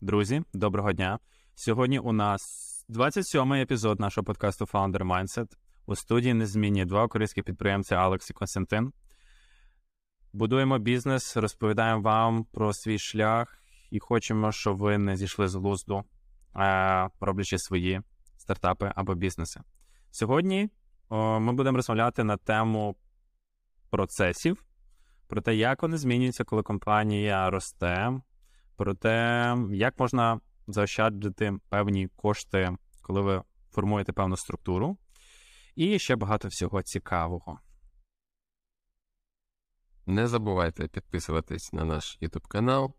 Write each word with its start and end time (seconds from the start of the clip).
Друзі, 0.00 0.42
доброго 0.52 0.92
дня. 0.92 1.18
Сьогодні 1.54 1.98
у 1.98 2.12
нас 2.12 2.42
27-й 2.88 3.62
епізод 3.62 4.00
нашого 4.00 4.24
подкасту 4.24 4.64
Founder 4.64 5.02
Mindset. 5.02 5.56
У 5.86 5.96
студії 5.96 6.34
незмінні 6.34 6.84
два 6.84 7.04
українські 7.04 7.42
підприємці 7.42 7.94
Алекс 7.94 8.30
і 8.30 8.32
Константин. 8.32 8.92
Будуємо 10.32 10.78
бізнес, 10.78 11.36
розповідаємо 11.36 12.02
вам 12.02 12.44
про 12.44 12.72
свій 12.72 12.98
шлях 12.98 13.62
і 13.90 13.98
хочемо, 13.98 14.52
щоб 14.52 14.76
ви 14.76 14.98
не 14.98 15.16
зійшли 15.16 15.48
з 15.48 15.54
глузду, 15.54 16.04
роблячи 17.20 17.58
свої 17.58 18.00
стартапи 18.36 18.92
або 18.96 19.14
бізнеси. 19.14 19.60
Сьогодні 20.10 20.70
ми 21.10 21.52
будемо 21.52 21.76
розмовляти 21.76 22.24
на 22.24 22.36
тему 22.36 22.96
процесів, 23.90 24.64
про 25.26 25.40
те, 25.40 25.54
як 25.54 25.82
вони 25.82 25.96
змінюються, 25.96 26.44
коли 26.44 26.62
компанія 26.62 27.50
росте, 27.50 28.20
про 28.78 28.94
те, 28.94 29.56
як 29.72 29.98
можна 29.98 30.40
заощаджити 30.66 31.58
певні 31.68 32.08
кошти, 32.08 32.76
коли 33.02 33.20
ви 33.20 33.42
формуєте 33.70 34.12
певну 34.12 34.36
структуру, 34.36 34.98
і 35.74 35.98
ще 35.98 36.16
багато 36.16 36.48
всього 36.48 36.82
цікавого. 36.82 37.60
Не 40.06 40.28
забувайте 40.28 40.88
підписуватись 40.88 41.72
на 41.72 41.84
наш 41.84 42.18
YouTube 42.22 42.48
канал, 42.48 42.94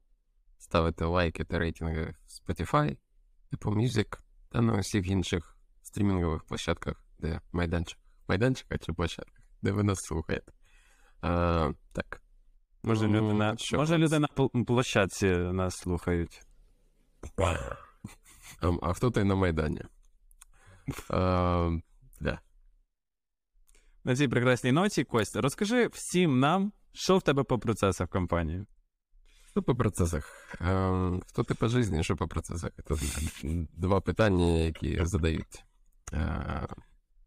ставити 0.57 1.05
лайки 1.05 1.43
та 1.43 1.59
рейтинги 1.59 2.15
в 2.25 2.29
Spotify, 2.29 2.97
Apple 3.51 3.75
Music 3.75 4.19
та 4.49 4.61
на 4.61 4.73
усіх 4.73 5.07
інших 5.07 5.57
стрімінгових 5.81 6.43
площадках, 6.43 7.05
де 7.19 7.41
майданчик. 7.51 7.99
Майданчика 8.27 8.77
чи 8.77 8.93
площадках, 8.93 9.43
де 9.61 9.71
ви 9.71 9.83
нас 9.83 9.99
слухаєте. 9.99 10.51
А, 11.21 11.71
так. 11.93 12.21
Може, 12.83 13.07
люди 13.07 13.33
на, 13.33 13.57
що 13.57 13.77
може 13.77 13.97
люди 13.97 14.19
на 14.19 14.27
пл- 14.27 14.65
площадці 14.65 15.27
нас 15.29 15.77
слухають. 15.77 16.41
А, 17.37 17.55
а 18.81 18.93
хто 18.93 19.11
ти 19.11 19.23
на 19.23 19.35
Майдані? 19.35 19.81
А, 21.09 21.71
да. 22.21 22.39
На 24.03 24.15
цій 24.15 24.27
прекрасній 24.27 24.71
ноті, 24.71 25.03
Костя, 25.03 25.41
розкажи 25.41 25.87
всім 25.87 26.39
нам, 26.39 26.71
що 26.93 27.17
в 27.17 27.21
тебе 27.21 27.43
по 27.43 27.59
процесах 27.59 28.07
в 28.07 28.11
компанії. 28.11 28.65
Що 29.51 29.63
по 29.63 29.75
процесах? 29.75 30.55
Ем, 30.61 31.21
Хто 31.27 31.43
ти 31.43 31.53
по 31.53 31.67
житті, 31.67 32.03
що 32.03 32.15
по 32.15 32.27
процесах? 32.27 32.71
Це 32.85 32.95
два 33.73 34.01
питання, 34.01 34.45
які 34.45 35.05
задають 35.05 35.65
е, 36.13 36.67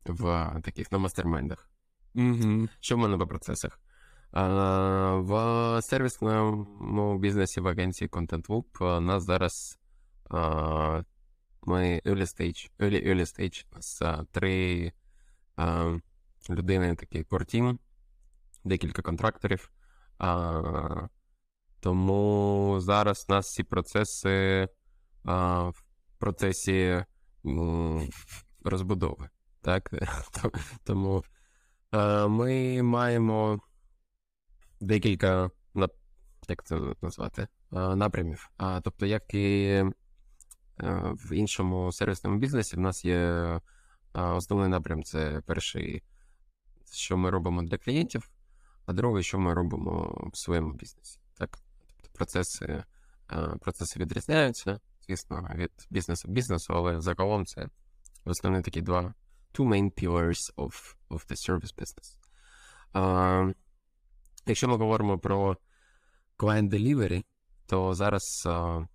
в 0.04 0.52
таких 0.64 0.92
на 0.92 0.98
мастермайндах. 0.98 1.70
Угу. 2.14 2.68
Що 2.80 2.96
в 2.96 2.98
мене 2.98 3.18
по 3.18 3.26
процесах? 3.26 3.80
Е, 4.36 4.42
В 5.20 5.82
сервісному 5.82 7.18
бізнесі 7.18 7.60
в 7.60 7.68
агенції 7.68 8.08
Content 8.08 8.46
Loop 8.46 8.96
у 8.96 9.00
нас 9.00 9.24
зараз 9.24 9.78
е, 10.34 11.04
ми 11.62 12.00
early 12.04 12.26
stage, 12.26 12.70
early, 12.78 13.06
early 13.06 13.20
stage, 13.20 13.66
у 13.70 14.02
е, 14.02 14.24
три 14.30 14.92
е, 15.58 16.00
людини, 16.50 16.94
такий 16.94 17.24
core 17.24 17.54
team, 17.54 17.78
декілька 18.64 19.02
контракторів. 19.02 19.70
Е, 20.22 21.08
тому 21.80 22.76
зараз 22.80 23.26
у 23.28 23.32
нас 23.32 23.46
всі 23.46 23.62
процеси 23.62 24.68
в 25.24 25.82
процесі 26.18 27.04
розбудови. 28.64 29.28
Так? 29.60 29.90
Тому 30.84 31.24
ми 32.28 32.82
маємо 32.82 33.60
декілька 34.82 35.50
як 36.48 36.64
це 36.64 36.80
назвати, 37.02 37.48
напрямів. 37.70 38.50
А, 38.56 38.80
тобто, 38.80 39.06
як 39.06 39.34
і 39.34 39.64
е, 39.64 39.92
в 41.14 41.32
іншому 41.32 41.92
сервісному 41.92 42.38
бізнесі, 42.38 42.76
в 42.76 42.80
нас 42.80 43.04
є 43.04 43.60
основний 44.14 44.68
напрям 44.68 45.02
це 45.02 45.42
перший, 45.46 46.02
що 46.92 47.16
ми 47.16 47.30
робимо 47.30 47.62
для 47.62 47.78
клієнтів, 47.78 48.30
а 48.86 48.92
другий, 48.92 49.22
що 49.22 49.38
ми 49.38 49.54
робимо 49.54 50.30
в 50.32 50.36
своєму 50.36 50.72
бізнесі. 50.72 51.20
Так? 51.38 51.58
Тобто 51.96 52.08
процеси, 52.12 52.84
е, 53.32 53.56
процеси 53.60 54.00
відрізняються, 54.00 54.80
звісно, 55.06 55.50
від 55.54 55.72
бізнесу 55.90 56.28
бізнесу, 56.28 56.72
але 56.76 57.00
загалом 57.00 57.46
це 57.46 57.68
основні 58.24 58.62
такі 58.62 58.80
два 58.80 59.14
two 59.54 59.68
main 59.68 60.02
pillars 60.02 60.54
of, 60.54 60.94
of 61.10 61.30
the 61.30 61.36
service 61.36 61.74
business. 61.76 62.16
Якщо 64.46 64.68
ми 64.68 64.76
говоримо 64.76 65.18
про 65.18 65.56
client 66.38 66.68
delivery, 66.68 67.24
то 67.66 67.94
зараз 67.94 68.44
е, 68.46 68.86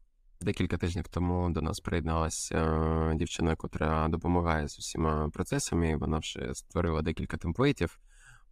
декілька 0.41 0.77
тижнів 0.77 1.07
тому 1.07 1.49
до 1.49 1.61
нас 1.61 1.79
приєдналася 1.79 2.57
е, 2.57 3.15
дівчина, 3.15 3.49
яка 3.49 4.07
допомагає 4.07 4.67
з 4.67 4.79
усіма 4.79 5.29
процесами. 5.29 5.95
Вона 5.95 6.17
вже 6.17 6.53
створила 6.53 7.01
декілька 7.01 7.37
темплейтів, 7.37 7.99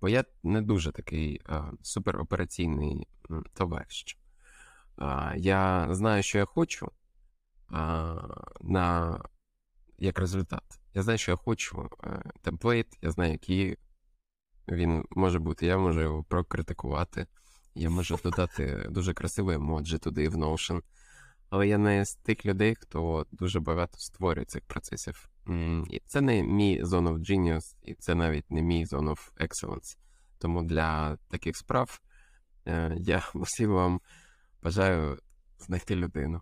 бо 0.01 0.09
я 0.09 0.23
не 0.43 0.61
дуже 0.61 0.91
такий 0.91 1.41
е, 1.49 1.63
суперопераційний 1.81 3.07
товариш. 3.53 4.17
Я 5.35 5.87
знаю, 5.91 6.23
що 6.23 6.37
я 6.37 6.45
хочу 6.45 6.91
на, 8.61 9.19
як 9.97 10.19
результат. 10.19 10.63
Я 10.93 11.03
знаю, 11.03 11.17
що 11.17 11.31
я 11.31 11.37
хочу 11.37 11.89
темплейт, 12.41 12.87
я 13.01 13.11
знаю, 13.11 13.31
який 13.31 13.77
він 14.67 15.05
може 15.11 15.39
бути. 15.39 15.65
Я 15.65 15.77
можу 15.77 16.01
його 16.01 16.23
прокритикувати, 16.23 17.27
я 17.75 17.89
можу 17.89 18.19
додати 18.23 18.87
дуже 18.89 19.13
красиві 19.13 19.53
емоджі 19.53 19.97
туди 19.97 20.29
в 20.29 20.35
Notion. 20.35 20.81
Але 21.49 21.67
я 21.67 21.77
не 21.77 22.05
з 22.05 22.15
тих 22.15 22.45
людей, 22.45 22.75
хто 22.75 23.25
дуже 23.31 23.59
багато 23.59 23.97
створює 23.97 24.45
цих 24.45 24.65
процесів. 24.65 25.29
І 25.89 26.01
це 26.05 26.21
не 26.21 26.43
мій 26.43 26.83
zone 26.83 27.13
of 27.13 27.19
genius, 27.19 27.75
і 27.83 27.93
це 27.93 28.15
навіть 28.15 28.51
не 28.51 28.61
мій 28.61 28.85
zone 28.85 29.09
of 29.09 29.31
excellence. 29.37 29.97
Тому 30.37 30.63
для 30.63 31.17
таких 31.29 31.57
справ 31.57 32.01
е, 32.67 32.95
я 32.99 33.23
всім 33.35 33.71
вам 33.71 34.01
бажаю 34.61 35.19
знайти 35.59 35.95
людину. 35.95 36.41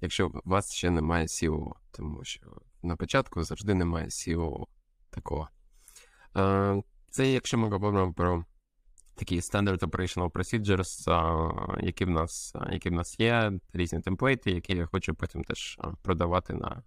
Якщо 0.00 0.28
у 0.28 0.40
вас 0.44 0.72
ще 0.72 0.90
немає 0.90 1.26
SEO, 1.26 1.72
тому 1.90 2.24
що 2.24 2.40
на 2.82 2.96
початку 2.96 3.42
завжди 3.42 3.74
немає 3.74 4.06
SEO 4.06 4.66
такого. 5.10 5.48
Це 7.10 7.30
якщо 7.32 7.58
ми 7.58 7.68
говоримо 7.68 8.12
про 8.12 8.44
такі 9.14 9.40
Standard 9.40 9.78
Operational 9.78 10.30
Procedures, 10.30 11.84
які 11.86 12.04
в 12.04 12.10
нас, 12.10 12.54
які 12.72 12.90
в 12.90 12.92
нас 12.92 13.20
є, 13.20 13.52
різні 13.72 14.00
темплейти, 14.00 14.50
які 14.50 14.76
я 14.76 14.86
хочу 14.86 15.14
потім 15.14 15.44
теж 15.44 15.78
продавати 16.02 16.54
на 16.54 16.82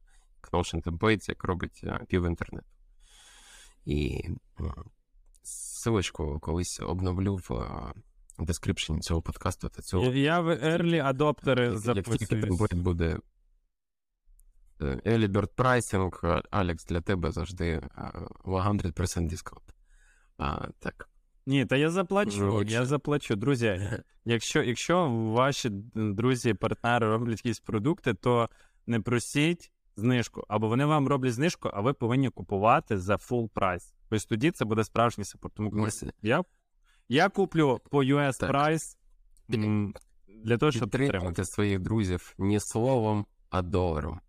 Notion 0.51 0.83
Templates, 0.83 1.29
як 1.29 1.43
робить 1.43 1.83
пів 2.07 2.25
інтернету. 2.25 2.67
І 3.85 4.23
ссылочку 5.43 6.39
колись 6.39 6.79
обновлю 6.79 7.35
в 7.35 7.51
description 8.37 8.99
цього 8.99 9.21
подкасту 9.21 9.69
та 9.69 9.81
цього 9.81 10.05
Я 10.05 10.39
в 10.39 10.49
early 10.49 11.01
тільки 11.73 11.77
записуюсь. 11.77 12.73
буде 12.73 13.19
е, 14.81 14.85
Early 14.85 15.27
Bird 15.27 15.55
Pricing, 15.55 16.41
Алекс, 16.51 16.85
для 16.85 17.01
тебе 17.01 17.31
завжди 17.31 17.81
а, 17.95 18.11
100% 18.45 19.27
дисконт. 19.27 19.78
А, 20.39 20.67
так. 20.79 21.09
Ні, 21.45 21.65
та 21.65 21.77
я 21.77 21.89
заплачу, 21.89 22.53
Очень. 22.53 22.69
я 22.71 22.85
заплачу. 22.85 23.35
Друзі, 23.35 23.81
якщо, 24.25 24.63
якщо 24.63 25.09
ваші 25.09 25.69
друзі, 25.95 26.53
партнери 26.53 27.07
роблять 27.07 27.45
якісь 27.45 27.59
продукти, 27.59 28.13
то 28.13 28.49
не 28.87 28.99
просіть 28.99 29.71
знижку, 29.95 30.43
або 30.47 30.67
вони 30.67 30.85
вам 30.85 31.07
роблять 31.07 31.33
знижку, 31.33 31.69
а 31.73 31.81
ви 31.81 31.93
повинні 31.93 32.29
купувати 32.29 32.97
за 32.97 33.15
full 33.15 33.49
прайс. 33.49 33.93
Тобто 34.09 34.25
тоді 34.27 34.51
це 34.51 34.65
буде 34.65 34.83
справжній 34.83 35.23
саппорт. 35.23 35.53
Тому 35.55 35.83
Ось, 35.83 36.03
я, 36.21 36.43
я 37.09 37.29
куплю 37.29 37.79
по 37.89 38.03
US 38.03 38.39
Так. 38.39 38.49
прайс 38.49 38.97
м, 39.53 39.93
для 40.27 40.57
того, 40.57 40.71
щоб. 40.71 40.89
Підтримати 40.89 41.45
своїх 41.45 41.79
друзів 41.79 42.33
не 42.37 42.59
словом, 42.59 43.25
а 43.49 43.61
доларом. 43.61 44.19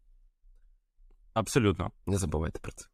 Абсолютно. 1.35 1.91
Не 2.07 2.19
забувайте 2.19 2.59
про 2.59 2.73
це. 2.73 2.87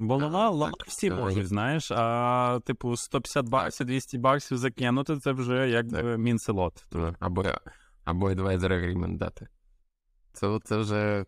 Бо 0.00 0.16
лала 0.16 0.70
так, 0.70 0.86
всі 0.86 1.08
так. 1.08 1.18
можуть, 1.18 1.46
знаєш, 1.46 1.90
а 1.90 2.60
типу 2.64 2.96
150 2.96 3.48
баксів, 3.48 3.86
200 3.86 4.18
баксів 4.18 4.58
закинути, 4.58 5.18
це 5.18 5.32
вже 5.32 5.68
якби 5.68 6.18
мінселот. 6.18 6.84
Або, 7.18 7.44
або 8.04 8.30
advisor 8.30 8.68
agreement 8.68 9.16
дати. 9.16 9.48
Це, 10.32 10.58
це 10.64 10.76
вже 10.76 11.24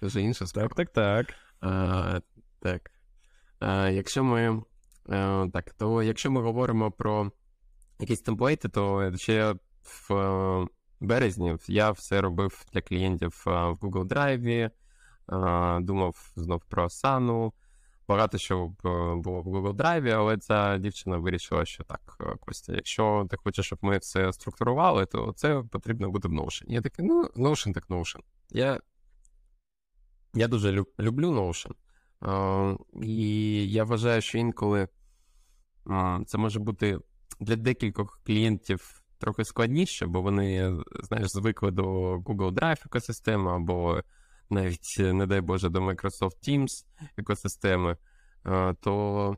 це 0.00 0.06
вже 0.06 0.20
інша 0.20 0.46
справа. 0.46 0.68
Так, 0.68 0.90
так, 0.90 1.26
так. 1.26 1.36
А, 1.60 2.20
так. 2.60 2.90
А, 3.58 3.88
якщо 3.88 4.24
ми. 4.24 4.62
е, 5.08 5.50
так, 5.52 5.70
то 5.70 6.02
якщо 6.02 6.30
ми 6.30 6.42
говоримо 6.42 6.90
про 6.90 7.30
якісь 8.00 8.20
темплейти, 8.20 8.68
то 8.68 9.12
ще 9.16 9.54
в 9.82 10.14
е, 10.14 10.66
березні 11.00 11.56
я 11.68 11.90
все 11.90 12.20
робив 12.20 12.64
для 12.72 12.80
клієнтів 12.80 13.44
е, 13.46 13.50
в 13.50 13.78
Google 13.80 14.04
Drive, 14.04 14.70
думав 15.82 16.32
знов 16.36 16.64
про 16.64 16.84
Asana, 16.84 17.52
багато 18.08 18.38
що 18.38 18.66
було 19.22 19.42
в 19.42 19.46
Google 19.46 19.72
Drive, 19.72 20.08
але 20.08 20.38
ця 20.38 20.78
дівчина 20.78 21.16
вирішила, 21.16 21.64
що 21.64 21.84
так, 21.84 22.16
е, 22.20 22.36
Костя, 22.40 22.72
якщо 22.72 23.26
ти 23.30 23.36
хочеш, 23.36 23.66
щоб 23.66 23.78
ми 23.82 23.98
це 23.98 24.32
структурували, 24.32 25.06
то 25.06 25.32
це 25.36 25.62
потрібно 25.70 26.10
буде 26.10 26.28
в 26.28 26.32
Notion. 26.32 26.64
Я 26.66 26.80
такий, 26.80 27.04
ну, 27.04 27.24
Notion 27.36 27.72
так 27.72 27.88
Notion. 27.88 28.20
Я, 28.50 28.80
я 30.34 30.48
дуже 30.48 30.72
люб, 30.72 30.86
люблю 31.00 31.30
Notion. 31.30 31.72
Е, 32.24 32.78
і 33.02 33.70
я 33.72 33.84
вважаю, 33.84 34.22
що 34.22 34.38
інколи 34.38 34.88
е, 35.90 36.20
це 36.26 36.38
може 36.38 36.60
бути 36.60 36.98
для 37.40 37.56
декількох 37.56 38.20
клієнтів 38.26 39.02
трохи 39.18 39.44
складніше, 39.44 40.06
бо 40.06 40.22
вони, 40.22 40.76
знаєш, 41.02 41.30
звикли 41.30 41.70
до 41.70 41.84
Google 42.18 42.50
Drive 42.50 42.82
екосистеми, 42.86 43.50
або 43.50 44.02
навіть, 44.50 44.96
не 44.98 45.26
дай 45.26 45.40
Боже, 45.40 45.68
до 45.68 45.80
Microsoft 45.80 46.48
Teams 46.48 46.84
екосистеми, 47.16 47.96
е, 48.46 48.74
то 48.80 49.36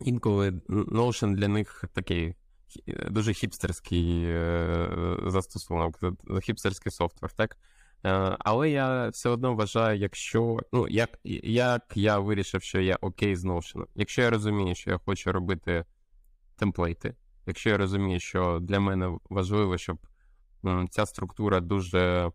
інколи 0.00 0.50
Notion 0.68 1.34
для 1.34 1.48
них 1.48 1.84
такий 1.92 2.34
дуже 3.10 3.32
хіпстерський 3.32 4.24
е, 4.24 5.16
застосунок, 5.26 5.98
хіпстерський 6.42 6.92
софтвер, 6.92 7.32
так? 7.32 7.56
Е, 8.06 8.36
але 8.38 8.70
я 8.70 9.08
все 9.08 9.28
одно 9.28 9.54
вважаю, 9.54 9.98
якщо 9.98 10.58
ну, 10.72 10.88
як 10.88 11.18
як 11.24 11.92
я 11.94 12.18
вирішив, 12.18 12.62
що 12.62 12.80
я 12.80 12.98
окей 13.00 13.36
з 13.36 13.44
Notion. 13.44 13.84
Якщо 13.94 14.22
я 14.22 14.30
розумію, 14.30 14.74
що 14.74 14.90
я 14.90 14.98
хочу 14.98 15.32
робити 15.32 15.84
темплейти, 16.56 17.14
якщо 17.46 17.70
я 17.70 17.76
розумію, 17.76 18.20
що 18.20 18.58
для 18.62 18.80
мене 18.80 19.18
важливо, 19.30 19.78
щоб 19.78 19.98
ця 20.90 21.06
структура 21.06 21.60
дуже 21.60 22.30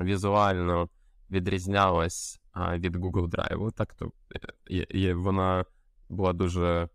візуально 0.00 0.88
відрізнялась 1.30 2.40
від 2.56 2.96
Google 2.96 3.28
Drive, 3.28 3.72
так 3.72 3.94
то 3.94 4.12
і 4.68 5.12
вона 5.12 5.64
була 6.08 6.32
дуже 6.32 6.88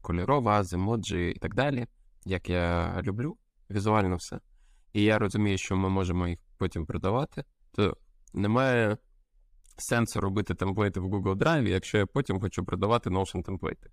кольорова, 0.00 0.62
з 0.62 0.72
емоджі 0.72 1.30
і 1.30 1.38
так 1.38 1.54
далі, 1.54 1.86
як 2.24 2.48
я 2.48 3.00
люблю 3.02 3.36
візуально 3.70 4.16
все. 4.16 4.40
І 4.92 5.02
я 5.02 5.18
розумію, 5.18 5.58
що 5.58 5.76
ми 5.76 5.88
можемо 5.88 6.28
їх 6.28 6.38
потім 6.58 6.86
продавати, 6.86 7.44
то 7.72 7.96
немає 8.34 8.96
сенсу 9.76 10.20
робити 10.20 10.54
темплейти 10.54 11.00
в 11.00 11.04
Google 11.04 11.36
Drive, 11.36 11.68
якщо 11.68 11.98
я 11.98 12.06
потім 12.06 12.40
хочу 12.40 12.64
продавати 12.64 13.10
Notion 13.10 13.42
темплейти. 13.42 13.90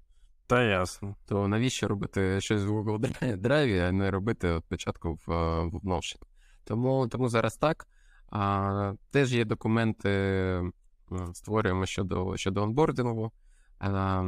Та 0.48 0.64
ясно. 0.64 1.16
То 1.26 1.48
навіщо 1.48 1.88
робити 1.88 2.42
щось 2.42 2.64
в 2.64 2.70
Google 2.70 3.00
Drive, 3.42 3.88
а 3.88 3.92
не 3.92 4.12
робити 4.12 4.62
спочатку 4.66 5.14
в, 5.14 5.28
в 5.62 5.76
Notion? 5.76 6.22
Тому 6.64 7.08
тому 7.08 7.30
зараз 7.30 7.58
так. 7.58 7.88
А, 8.32 8.94
Теж 9.12 9.34
є 9.34 9.46
документи, 9.46 10.72
створюємо 11.34 11.86
щодо 11.86 12.38
щодо 12.38 12.64
онбордингу, 12.64 13.32
а, 13.80 14.24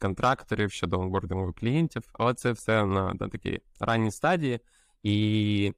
контракторів, 0.00 0.72
щодо 0.72 1.00
онбордингу 1.00 1.52
клієнтів, 1.52 2.02
але 2.12 2.34
це 2.34 2.52
все 2.52 2.86
на, 2.86 3.14
на 3.14 3.28
такій 3.28 3.60
ранній 3.80 4.10
стадії. 4.10 4.60
І 5.02 5.72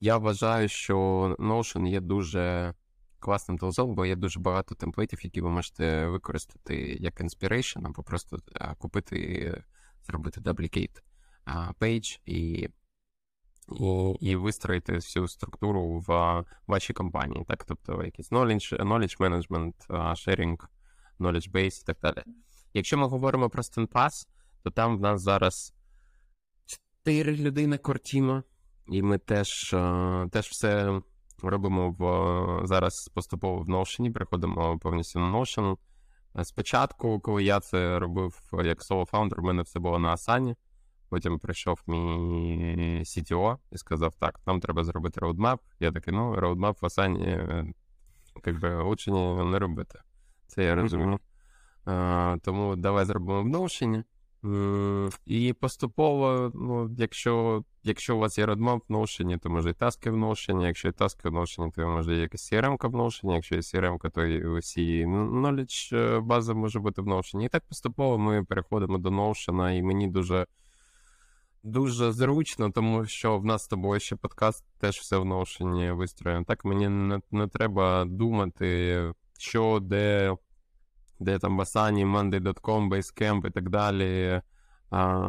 я 0.00 0.16
вважаю, 0.16 0.68
що 0.68 0.96
Notion 1.38 1.88
є 1.88 2.00
дуже 2.00 2.74
класним 3.18 3.58
тулзом, 3.58 3.94
бо 3.94 4.06
є 4.06 4.16
дуже 4.16 4.40
багато 4.40 4.74
темплейтів, 4.74 5.24
які 5.24 5.40
ви 5.40 5.50
можете 5.50 6.06
використати 6.06 6.96
як 7.00 7.20
inspiration, 7.20 7.86
або 7.86 8.02
просто 8.02 8.38
купити, 8.78 9.62
зробити 10.06 10.40
duplicate 10.40 11.02
page 11.80 12.20
і 12.26 12.68
і 13.80 14.16
і 14.20 14.36
вистроїти 14.36 14.92
всю 14.92 15.28
структуру 15.28 16.04
в 16.06 16.44
вашій 16.66 16.92
компанії. 16.92 17.44
Так, 17.48 17.64
тобто 17.64 18.04
якийсь 18.04 18.32
knowledge, 18.32 18.82
knowledge 18.82 19.18
management, 19.18 19.74
sharing, 19.88 20.56
knowledge 21.20 21.52
base 21.52 21.82
і 21.82 21.84
так 21.86 21.98
далі. 22.02 22.24
Якщо 22.74 22.98
ми 22.98 23.06
говоримо 23.06 23.50
про 23.50 23.62
StandPass, 23.62 24.26
то 24.62 24.70
там 24.70 24.98
в 24.98 25.00
нас 25.00 25.22
зараз 25.22 25.74
4 27.04 27.36
людини 27.36 27.78
кортіма, 27.78 28.42
і 28.88 29.02
ми 29.02 29.18
теж 29.18 29.70
теж 30.30 30.46
все 30.46 31.00
робимо 31.42 31.96
в 31.98 32.66
зараз 32.66 33.10
поступово 33.14 33.62
в 33.62 33.68
Notion, 33.68 34.12
приходимо 34.12 34.78
повністю 34.78 35.18
на 35.18 35.38
Notion. 35.38 35.76
Спочатку, 36.42 37.20
коли 37.20 37.44
я 37.44 37.60
це 37.60 37.98
робив 37.98 38.40
як 38.64 38.82
solo 38.82 39.04
founder, 39.04 39.40
у 39.40 39.42
мене 39.42 39.62
все 39.62 39.80
було 39.80 39.98
на 39.98 40.14
Asana. 40.14 40.56
Потім 41.10 41.38
прийшов 41.38 41.82
мій 41.86 43.00
CTO 43.04 43.56
і 43.72 43.78
сказав: 43.78 44.14
так, 44.14 44.40
нам 44.46 44.60
треба 44.60 44.84
зробити 44.84 45.20
roadmap. 45.20 45.60
Я 45.80 45.92
такий, 45.92 46.14
ну, 46.14 46.36
roadmap 46.36 46.82
в 46.82 46.84
Asana, 46.84 47.72
якби 48.46 48.82
лучше 48.82 49.10
не 49.10 49.58
робити. 49.58 50.00
Це 50.46 50.64
я 50.64 50.74
розумію. 50.74 51.18
Mm-hmm. 51.84 52.40
Тому 52.40 52.76
давай 52.76 53.04
зробимо 53.04 53.42
в 53.42 53.46
Notion. 53.46 54.04
І 55.26 55.52
поступово, 55.52 56.52
ну, 56.54 56.94
якщо 56.98 57.64
якщо 57.82 58.16
у 58.16 58.18
вас 58.18 58.38
є 58.38 58.46
roadmap 58.46 58.82
в 58.88 58.92
Notion, 58.92 59.38
то 59.38 59.50
може 59.50 59.70
і 59.70 59.72
таски 59.72 60.10
в 60.10 60.16
Notion, 60.16 60.66
якщо 60.66 60.88
є 60.88 60.92
таски 60.92 61.28
в 61.28 61.34
Notion, 61.34 61.72
то 61.72 61.88
може 61.88 62.14
є 62.14 62.20
якась 62.20 62.52
CRM 62.52 62.88
в 62.88 62.94
Notion, 62.94 63.34
якщо 63.34 63.54
є 63.54 63.60
CRM, 63.60 64.10
то 64.10 64.26
і 64.26 64.46
усі 64.46 65.06
knowledge 65.06 65.96
е, 65.96 66.20
база 66.20 66.54
може 66.54 66.80
бути 66.80 67.02
в 67.02 67.08
Notion. 67.08 67.44
І 67.44 67.48
так 67.48 67.62
поступово 67.68 68.18
ми 68.18 68.44
переходимо 68.44 68.98
до 68.98 69.08
Notion, 69.08 69.78
і 69.78 69.82
мені 69.82 70.08
дуже 70.08 70.46
дуже 71.62 72.12
зручно, 72.12 72.70
тому 72.70 73.06
що 73.06 73.38
в 73.38 73.44
нас 73.44 73.64
з 73.64 73.68
тобою 73.68 74.00
ще 74.00 74.16
подкаст 74.16 74.64
теж 74.78 74.96
все 74.98 75.16
в 75.16 75.24
Notion 75.24 75.92
вистроєно. 75.92 76.44
Так 76.44 76.64
мені 76.64 76.88
не, 76.88 77.20
не 77.30 77.48
треба 77.48 78.04
думати, 78.04 79.12
що 79.38 79.78
де 79.82 80.36
де 81.20 81.38
там 81.38 81.58
в 81.58 81.60
Asana, 81.60 82.06
Monday.com, 82.06 82.88
Basecamp 82.88 83.46
і 83.46 83.50
так 83.50 83.70
далі. 83.70 84.42
А, 84.90 85.26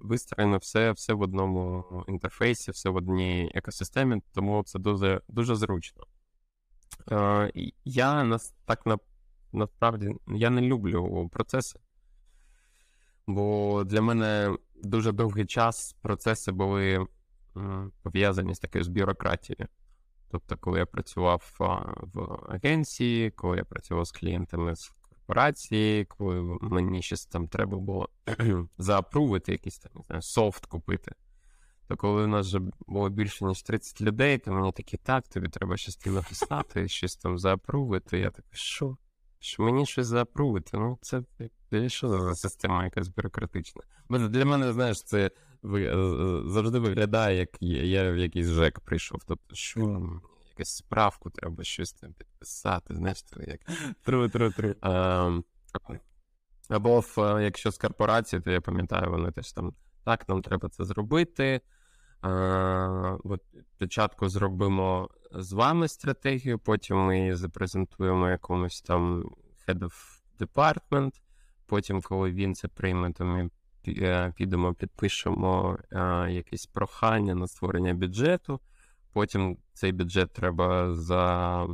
Вистроєно 0.00 0.58
все 0.58 0.92
все 0.92 1.12
в 1.12 1.20
одному 1.20 1.84
інтерфейсі, 2.08 2.70
все 2.70 2.90
в 2.90 2.96
одній 2.96 3.52
екосистемі, 3.54 4.22
тому 4.34 4.62
це 4.62 4.78
дуже 4.78 5.20
дуже 5.28 5.56
зручно. 5.56 6.02
А, 7.10 7.48
Я 7.84 8.24
нас 8.24 8.54
так 8.64 8.86
на, 8.86 8.98
насправді 9.52 10.14
я 10.26 10.50
не 10.50 10.60
люблю 10.60 11.28
процеси, 11.32 11.78
бо 13.26 13.84
для 13.84 14.02
мене 14.02 14.56
дуже 14.84 15.12
довгий 15.12 15.46
час 15.46 15.96
процеси 16.02 16.52
були 16.52 17.06
пов'язані 18.02 18.54
з 18.54 18.58
такою 18.58 18.84
з 18.84 18.88
бюрократією. 18.88 19.68
Тобто, 20.30 20.56
коли 20.56 20.78
я 20.78 20.86
працював 20.86 21.54
в 21.58 22.38
агенції, 22.48 23.30
коли 23.30 23.56
я 23.56 23.64
працював 23.64 24.04
з 24.04 24.12
клієнтами 24.12 24.76
з 24.76 24.88
корпорації, 24.88 26.04
коли 26.04 26.58
мені 26.60 27.02
щось 27.02 27.26
там 27.26 27.48
треба 27.48 27.78
було 27.78 28.08
заапрувити, 28.78 29.52
якийсь 29.52 29.78
там 29.78 29.92
не 29.94 30.02
знаю, 30.02 30.22
софт 30.22 30.66
купити. 30.66 31.12
То 31.88 31.96
коли 31.96 32.24
у 32.24 32.26
нас 32.26 32.46
вже 32.46 32.60
було 32.86 33.08
більше, 33.08 33.44
ніж 33.44 33.62
30 33.62 34.00
людей, 34.00 34.38
то 34.38 34.52
мені 34.52 34.72
такі, 34.72 34.96
так, 34.96 35.28
тобі 35.28 35.48
треба 35.48 35.76
щось 35.76 35.96
там 35.96 36.14
написати, 36.14 36.88
щось 36.88 37.16
там 37.16 37.38
заапрувити. 37.38 38.18
Я 38.18 38.30
такий, 38.30 38.50
що? 38.52 38.96
Що 39.38 39.62
мені 39.62 39.86
щось 39.86 40.06
заапрувити? 40.06 40.76
Ну, 40.76 40.98
це 41.02 41.22
що 41.88 42.08
за 42.08 42.34
система 42.34 42.84
якась 42.84 43.08
бюрократична. 43.08 43.82
Бо 44.08 44.18
для 44.18 44.44
мене, 44.44 44.72
знаєш, 44.72 45.02
це 45.02 45.30
е, 45.64 45.68
е, 45.68 46.42
завжди 46.46 46.78
виглядає, 46.78 47.38
як 47.38 47.48
я 47.60 48.10
в 48.12 48.16
якийсь 48.16 48.46
ЖЕК 48.46 48.80
прийшов. 48.80 49.20
Тобто, 49.26 49.54
що 49.54 49.80
якусь 50.50 50.76
справку 50.76 51.30
треба 51.30 51.64
щось 51.64 51.92
там 51.92 52.12
підписати, 52.12 52.94
знаєш, 52.94 53.22
це 53.22 53.36
як. 53.46 53.60
Тру, 54.02 54.28
тру, 54.28 54.50
тру. 54.50 54.74
Або 56.68 57.00
в, 57.00 57.14
е, 57.18 57.44
якщо 57.44 57.70
з 57.70 57.78
корпорації, 57.78 58.42
то 58.42 58.50
я 58.50 58.60
пам'ятаю, 58.60 59.10
вони 59.10 59.30
теж 59.30 59.52
там 59.52 59.74
так, 60.04 60.28
нам 60.28 60.42
треба 60.42 60.68
це 60.68 60.84
зробити. 60.84 61.60
А, 62.20 63.18
от 63.24 63.40
Спочатку 63.76 64.28
зробимо 64.28 65.08
з 65.32 65.52
вами 65.52 65.88
стратегію, 65.88 66.58
потім 66.58 66.96
ми 66.96 67.18
її 67.18 67.34
запрезентуємо 67.34 68.28
якомусь 68.28 68.82
там 68.82 69.30
head 69.68 69.78
of 69.78 69.92
department. 70.40 71.12
Потім, 71.74 72.02
коли 72.02 72.30
він 72.30 72.54
це 72.54 72.68
прийме, 72.68 73.12
то 73.12 73.24
ми 73.24 73.50
е, 73.88 74.32
підемо, 74.36 74.74
підпишемо 74.74 75.78
а, 75.92 76.28
якесь 76.30 76.66
прохання 76.66 77.34
на 77.34 77.46
створення 77.46 77.94
бюджету. 77.94 78.60
Потім 79.12 79.56
цей 79.72 79.92
бюджет 79.92 80.32
треба 80.32 80.94
за, 80.94 81.66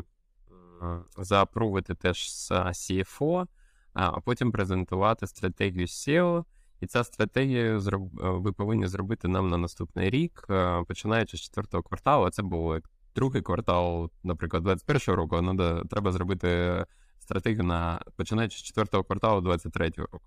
заапрувити 1.19 1.95
теж 1.95 2.33
з 2.33 2.51
CFO, 2.51 3.47
а 3.93 4.21
потім 4.21 4.53
презентувати 4.53 5.27
стратегію 5.27 5.87
SEO. 5.87 6.45
І 6.81 6.87
ця 6.87 7.05
стратегія 7.05 7.81
ви 8.13 8.53
повинні 8.53 8.87
зробити 8.87 9.29
нам 9.29 9.49
на 9.49 9.57
наступний 9.57 10.11
рік, 10.11 10.49
починаючи 10.89 11.37
з 11.37 11.41
четвертого 11.41 11.83
кварталу. 11.83 12.31
Це 12.31 12.43
був 12.43 12.77
другий 13.15 13.43
квартал, 13.43 14.11
наприклад, 14.23 14.67
21-го 14.67 15.17
року. 15.17 15.41
Ну, 15.43 15.85
треба 15.85 16.13
зробити 16.13 16.85
стратегію 17.31 17.65
на 17.65 18.01
починаючи 18.17 18.59
з 18.59 18.63
четвертого 18.63 19.05
кварталу 19.05 19.41
23 19.41 19.93
року. 19.97 20.21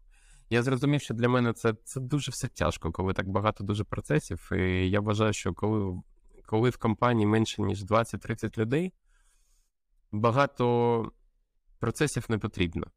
Я 0.49 0.63
зрозумів, 0.63 1.01
що 1.01 1.13
для 1.13 1.29
мене 1.29 1.53
це 1.53 1.73
це 1.83 1.99
дуже 1.99 2.31
все 2.31 2.47
тяжко, 2.47 2.91
коли 2.91 3.13
так 3.13 3.29
багато 3.29 3.63
дуже 3.63 3.83
процесів. 3.83 4.49
І 4.53 4.89
я 4.89 4.99
вважаю, 4.99 5.33
що 5.33 5.53
коли 5.53 6.01
коли 6.45 6.69
в 6.69 6.77
компанії 6.77 7.27
менше, 7.27 7.61
ніж 7.61 7.83
20-30 7.85 8.57
людей, 8.57 8.93
багато 10.11 11.11
процесів 11.79 12.25
не 12.29 12.37
потрібно. 12.37 12.87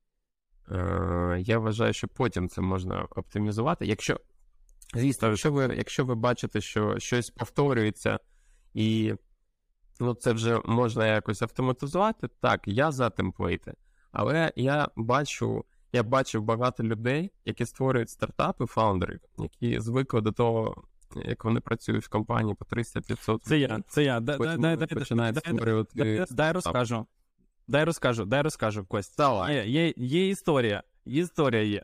Е, 0.70 1.36
Я 1.40 1.58
вважаю, 1.58 1.92
що 1.92 2.08
потім 2.08 2.48
це 2.48 2.60
можна 2.60 3.06
оптимізувати. 3.10 3.86
Якщо, 3.86 4.20
звісно, 4.94 5.28
якщо 5.28 5.52
ви, 5.52 5.75
якщо 5.76 6.04
ви 6.04 6.14
бачите, 6.14 6.60
що 6.60 6.98
щось 6.98 7.30
повторюється, 7.30 8.18
і 8.75 9.14
ну, 10.00 10.14
це 10.14 10.32
вже 10.32 10.60
можна 10.64 11.06
якось 11.06 11.42
автоматизувати, 11.42 12.28
так, 12.40 12.60
я 12.66 12.92
за 12.92 13.10
темплейти. 13.10 13.75
Але 14.18 14.52
я 14.56 14.88
бачу, 14.96 15.64
я 15.92 16.02
бачив 16.02 16.42
багато 16.42 16.82
людей, 16.82 17.32
які 17.44 17.66
створюють 17.66 18.11
стартапи, 18.11 18.66
фаундери, 18.66 19.18
які 19.38 19.80
звикли 19.80 20.20
до 20.20 20.32
того, 20.32 20.85
як 21.25 21.44
вони 21.44 21.61
працюють 21.61 22.04
в 22.04 22.08
компанії 22.08 22.54
по 22.54 22.64
300-500. 22.64 23.38
Це 23.42 23.58
я, 23.58 23.80
це 23.88 24.04
я. 24.04 24.20
Дай, 26.30 26.52
розкажу. 26.52 27.06
Дай 27.68 27.85
розкажу, 27.85 28.25
дай 28.25 28.42
розкажу, 28.42 28.85
Кость. 28.85 29.16
Давай. 29.18 29.54
Є, 29.54 29.66
є, 29.66 29.94
є 29.96 30.28
історія. 30.28 30.82
Історія 31.04 31.62
є. 31.62 31.82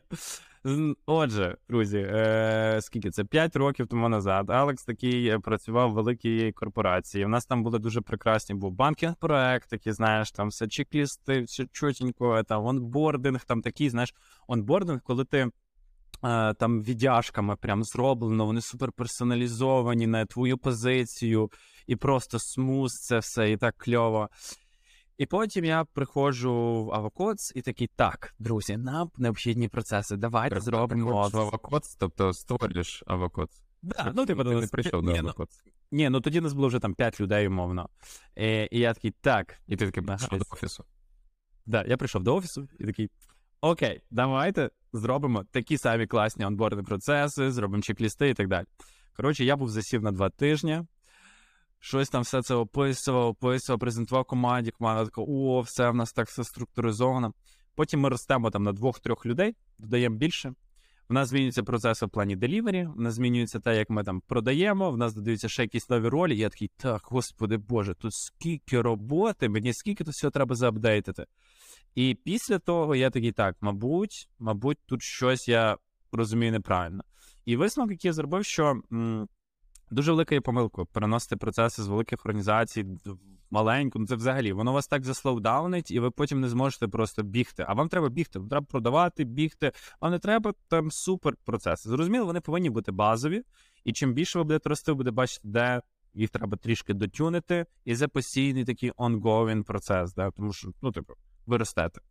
Отже, 1.05 1.57
друзі, 1.69 1.97
е, 1.97 2.79
скільки 2.81 3.11
це? 3.11 3.23
5 3.23 3.55
років 3.55 3.87
тому 3.87 4.09
назад 4.09 4.49
Алекс 4.49 4.85
такий 4.85 5.27
е, 5.27 5.39
працював 5.39 5.91
в 5.91 5.93
великій 5.93 6.51
корпорації. 6.51 7.25
У 7.25 7.27
нас 7.27 7.45
там 7.45 7.63
були 7.63 7.79
дуже 7.79 8.01
прекрасні 8.01 8.55
був 8.55 8.71
банкінг 8.71 9.15
проект, 9.19 9.69
такий, 9.69 9.93
знаєш, 9.93 10.31
там 10.31 10.47
все 10.47 10.65
чек-лісти, 10.65 11.43
все 11.43 11.65
чотенько, 11.71 12.43
там 12.43 12.65
онбординг, 12.65 13.45
там 13.45 13.61
такий, 13.61 13.89
знаєш, 13.89 14.13
онбординг, 14.47 15.01
коли 15.01 15.25
ти. 15.25 15.49
е, 16.23 16.53
Там 16.53 16.83
віддяжками 16.83 17.55
прям 17.55 17.83
зроблено, 17.83 18.45
вони 18.45 18.61
супер 18.61 18.91
персоналізовані 18.91 20.07
на 20.07 20.25
твою 20.25 20.57
позицію, 20.57 21.51
і 21.87 21.95
просто 21.95 22.39
смуз 22.39 22.91
це 22.93 23.19
все, 23.19 23.51
і 23.51 23.57
так 23.57 23.75
кльово. 23.77 24.29
І 25.17 25.25
потім 25.25 25.65
я 25.65 25.85
приходжу 25.85 26.53
в 26.53 26.89
Avocod's 26.89 27.51
і 27.55 27.61
такий, 27.61 27.89
так, 27.95 28.35
друзі, 28.39 28.77
нам 28.77 29.11
необхідні 29.17 29.67
процеси, 29.67 30.17
давайте 30.17 30.59
зробимо. 30.59 31.29
в 31.29 31.35
Avocod's, 31.35 31.95
тобто 31.99 32.33
створюєш 32.33 33.03
Avocod's. 33.07 33.61
Да, 33.81 34.13
ну, 34.15 34.25
типу, 34.25 34.43
ти 34.43 34.49
не 34.49 34.67
прийшов 34.67 35.03
до 35.03 35.21
ну, 35.21 35.47
ні, 35.91 36.09
ну 36.09 36.21
тоді 36.21 36.41
нас 36.41 36.53
було 36.53 36.67
вже 36.67 36.79
там 36.79 36.93
5 36.93 37.21
людей, 37.21 37.47
умовно. 37.47 37.89
І, 38.35 38.67
і 38.71 38.79
я 38.79 38.93
такий, 38.93 39.11
так, 39.21 39.55
І 39.67 39.75
ти 39.75 39.85
такий 39.85 40.03
прийшов 40.03 40.39
до 40.39 40.45
офісу. 40.51 40.85
Да, 41.65 41.83
я 41.87 41.97
прийшов 41.97 42.23
до 42.23 42.35
офісу 42.35 42.67
і 42.79 42.85
такий: 42.85 43.09
Окей, 43.61 44.01
давайте 44.11 44.69
зробимо 44.93 45.43
такі 45.51 45.77
самі 45.77 46.07
класні 46.07 46.45
онбордні 46.45 46.83
процеси, 46.83 47.51
зробимо 47.51 47.81
чек-лісти 47.81 48.29
і 48.29 48.33
так 48.33 48.47
далі. 48.47 48.65
Коротше, 49.15 49.45
я 49.45 49.55
був 49.55 49.69
засів 49.69 50.03
на 50.03 50.11
два 50.11 50.29
тижні. 50.29 50.81
Щось 51.85 52.09
там 52.09 52.21
все 52.21 52.41
це 52.41 52.55
описував, 52.55 53.27
описував, 53.27 53.79
презентував 53.79 54.25
команді. 54.25 54.71
Команда 54.71 55.05
така: 55.05 55.21
о, 55.21 55.61
все 55.61 55.89
в 55.89 55.95
нас 55.95 56.13
так 56.13 56.27
все 56.27 56.43
структуризовано. 56.43 57.33
Потім 57.75 57.99
ми 57.99 58.09
ростемо 58.09 58.51
там 58.51 58.63
на 58.63 58.71
двох-трьох 58.71 59.25
людей, 59.25 59.55
додаємо 59.77 60.15
більше. 60.15 60.53
В 61.09 61.13
нас 61.13 61.29
змінюються 61.29 61.63
процеси 61.63 62.05
в 62.05 62.09
плані 62.09 62.35
делівері, 62.35 62.87
в 62.95 63.01
нас 63.01 63.13
змінюється 63.13 63.59
те, 63.59 63.77
як 63.77 63.89
ми 63.89 64.03
там 64.03 64.21
продаємо, 64.21 64.91
в 64.91 64.97
нас 64.97 65.13
додаються 65.13 65.49
ще 65.49 65.61
якісь 65.61 65.89
нові 65.89 66.07
ролі. 66.07 66.37
Я 66.37 66.49
такий, 66.49 66.71
так, 66.77 67.01
господи 67.05 67.57
Боже, 67.57 67.93
тут 67.93 68.13
скільки 68.13 68.81
роботи, 68.81 69.49
мені 69.49 69.73
скільки 69.73 70.03
тут 70.03 70.13
всього 70.13 70.31
треба 70.31 70.55
заапдейтити. 70.55 71.25
І 71.95 72.17
після 72.23 72.59
того 72.59 72.95
я 72.95 73.09
такий, 73.09 73.31
так, 73.31 73.55
мабуть, 73.61 74.29
мабуть, 74.39 74.77
тут 74.85 75.01
щось 75.01 75.47
я 75.47 75.77
розумію 76.11 76.51
неправильно. 76.51 77.03
І 77.45 77.55
висновок, 77.55 77.91
який 77.91 78.09
я 78.09 78.13
зробив, 78.13 78.45
що 78.45 78.81
м, 78.93 79.27
дуже 79.93 80.11
велика 80.11 80.35
є 80.35 80.41
помилка 80.41 80.85
переносити 80.85 81.35
процеси 81.35 81.83
з 81.83 81.87
великих 81.87 82.25
організацій 82.25 82.83
в 83.05 83.17
маленьку. 83.51 83.99
Ну 83.99 84.07
це 84.07 84.15
взагалі 84.15 84.53
воно 84.53 84.73
вас 84.73 84.87
так 84.87 85.03
заслоудаунить, 85.03 85.91
і 85.91 85.99
ви 85.99 86.11
потім 86.11 86.41
не 86.41 86.49
зможете 86.49 86.87
просто 86.87 87.23
бігти. 87.23 87.65
А 87.67 87.73
вам 87.73 87.89
треба 87.89 88.09
бігти, 88.09 88.39
вам 88.39 88.49
треба 88.49 88.65
продавати, 88.65 89.23
бігти. 89.23 89.71
Вам 90.01 90.11
не 90.11 90.19
треба 90.19 90.53
там 90.67 90.91
супер 90.91 91.33
процеси. 91.45 91.89
Зрозуміло, 91.89 92.25
вони 92.25 92.41
повинні 92.41 92.69
бути 92.69 92.91
базові, 92.91 93.43
і 93.83 93.93
чим 93.93 94.13
більше 94.13 94.39
ви 94.39 94.43
будете 94.43 94.69
рости, 94.69 94.91
ви 94.91 94.95
будете 94.95 95.13
бачити, 95.13 95.41
де 95.43 95.81
їх 96.13 96.29
треба 96.29 96.57
трішки 96.57 96.93
дотюнити, 96.93 97.65
і 97.85 97.95
це 97.95 98.07
постійний 98.07 98.65
такий 98.65 98.91
ongoing 98.91 99.63
процес, 99.63 100.13
да? 100.13 100.31
тому 100.31 100.53
що, 100.53 100.69
ну, 100.81 100.91
типу, 100.91 101.13
ви 101.45 101.57
ростете. 101.57 102.01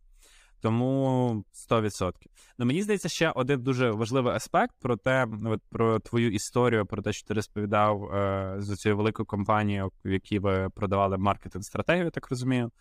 Тому 0.63 1.43
100%. 1.71 2.11
Ну, 2.57 2.65
мені 2.65 2.81
здається, 2.81 3.09
ще 3.09 3.31
один 3.31 3.63
дуже 3.63 3.91
важливий 3.91 4.33
аспект 4.33 4.75
про 4.79 4.97
те, 4.97 5.25
ну, 5.25 5.51
от, 5.51 5.61
про 5.69 5.99
твою 5.99 6.31
історію, 6.31 6.85
про 6.85 7.01
те, 7.01 7.13
що 7.13 7.27
ти 7.27 7.33
розповідав 7.33 8.03
е, 8.03 8.55
з 8.57 8.75
цією 8.75 8.97
великою 8.97 9.25
компанією, 9.25 9.91
в 10.05 10.09
якій 10.09 10.39
ви 10.39 10.69
продавали 10.69 11.17
маркетинг 11.17 11.63
стратегію, 11.63 12.11
так 12.11 12.29
розумію. 12.29 12.71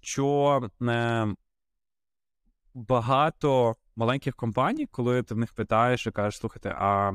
Що 0.00 0.60
е, 0.82 1.26
багато 2.74 3.74
маленьких 3.96 4.36
компаній, 4.36 4.86
коли 4.86 5.22
ти 5.22 5.34
в 5.34 5.38
них 5.38 5.52
питаєш 5.52 6.06
і 6.06 6.10
кажеш, 6.10 6.40
слухайте, 6.40 6.74
а 6.78 7.12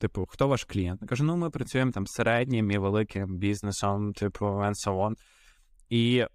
типу, 0.00 0.26
хто 0.26 0.48
ваш 0.48 0.64
клієнт? 0.64 1.02
Я 1.02 1.08
кажу, 1.08 1.24
ну 1.24 1.36
ми 1.36 1.50
працюємо 1.50 1.92
там 1.92 2.06
середнім 2.06 2.70
і 2.70 2.78
великим 2.78 3.36
бізнесом, 3.36 4.12
типу, 4.12 4.46
and 4.46 4.74
so 4.74 4.92
on. 4.92 5.14
І 5.88 6.26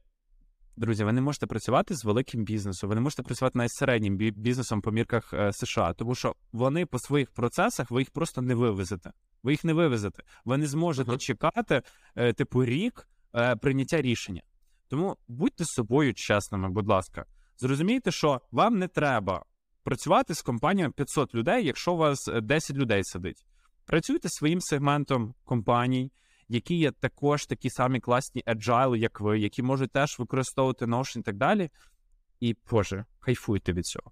Друзі, 0.82 1.04
ви 1.04 1.12
не 1.12 1.22
можете 1.22 1.48
працювати 1.48 1.96
з 1.96 2.06
великим 2.06 2.44
бізнесом, 2.44 2.90
ви 2.90 2.96
не 2.96 3.02
можете 3.02 3.24
працювати 3.24 3.58
навіть 3.58 3.72
з 3.72 3.76
середнім 3.76 4.18
бізнесом 4.18 4.82
по 4.82 4.92
мірках 4.92 5.34
е, 5.34 5.54
США, 5.54 5.94
тому 5.94 6.16
що 6.16 6.36
вони 6.52 6.86
по 6.86 7.00
своїх 7.00 7.32
процесах 7.32 7.92
ви 7.92 8.02
їх 8.02 8.12
просто 8.12 8.42
не 8.42 8.56
вивезете. 8.56 9.12
Ви 9.44 9.52
їх 9.52 9.64
не 9.64 9.74
вивезете. 9.74 10.24
Ви 10.46 10.58
не 10.58 10.68
зможете 10.68 11.12
Мгм. 11.12 11.20
чекати, 11.20 11.82
е, 12.16 12.34
типу, 12.34 12.66
рік 12.66 13.08
е, 13.36 13.56
прийняття 13.56 14.02
рішення. 14.02 14.42
Тому 14.88 15.18
будьте 15.28 15.64
з 15.64 15.68
собою 15.68 16.14
чесними, 16.14 16.70
будь 16.70 16.88
ласка. 16.88 17.26
Зрозумійте, 17.58 18.12
що 18.12 18.42
вам 18.52 18.80
не 18.80 18.88
треба 18.88 19.46
працювати 19.84 20.36
з 20.36 20.42
компанією 20.42 20.92
500 20.92 21.36
людей, 21.36 21.66
якщо 21.66 21.94
у 21.94 21.98
вас 21.98 22.28
е, 22.28 22.42
10 22.42 22.76
людей 22.76 23.04
сидить. 23.04 23.46
Працюйте 23.86 24.30
своїм 24.30 24.62
сегментом 24.62 25.34
компаній, 25.46 26.12
які 26.52 26.76
є 26.76 26.92
також 26.92 27.46
такі 27.46 27.70
самі 27.70 28.00
класні 28.00 28.44
agile, 28.48 28.96
як 28.96 29.22
ви, 29.22 29.40
які 29.40 29.64
можуть 29.64 29.92
теж 29.92 30.20
використовувати 30.20 30.86
Notion 30.86 31.20
і 31.20 31.22
так 31.22 31.38
далі. 31.38 31.70
І, 32.40 32.56
Боже, 32.72 33.06
кайфуйте 33.20 33.74
від 33.74 33.86
цього. 33.86 34.12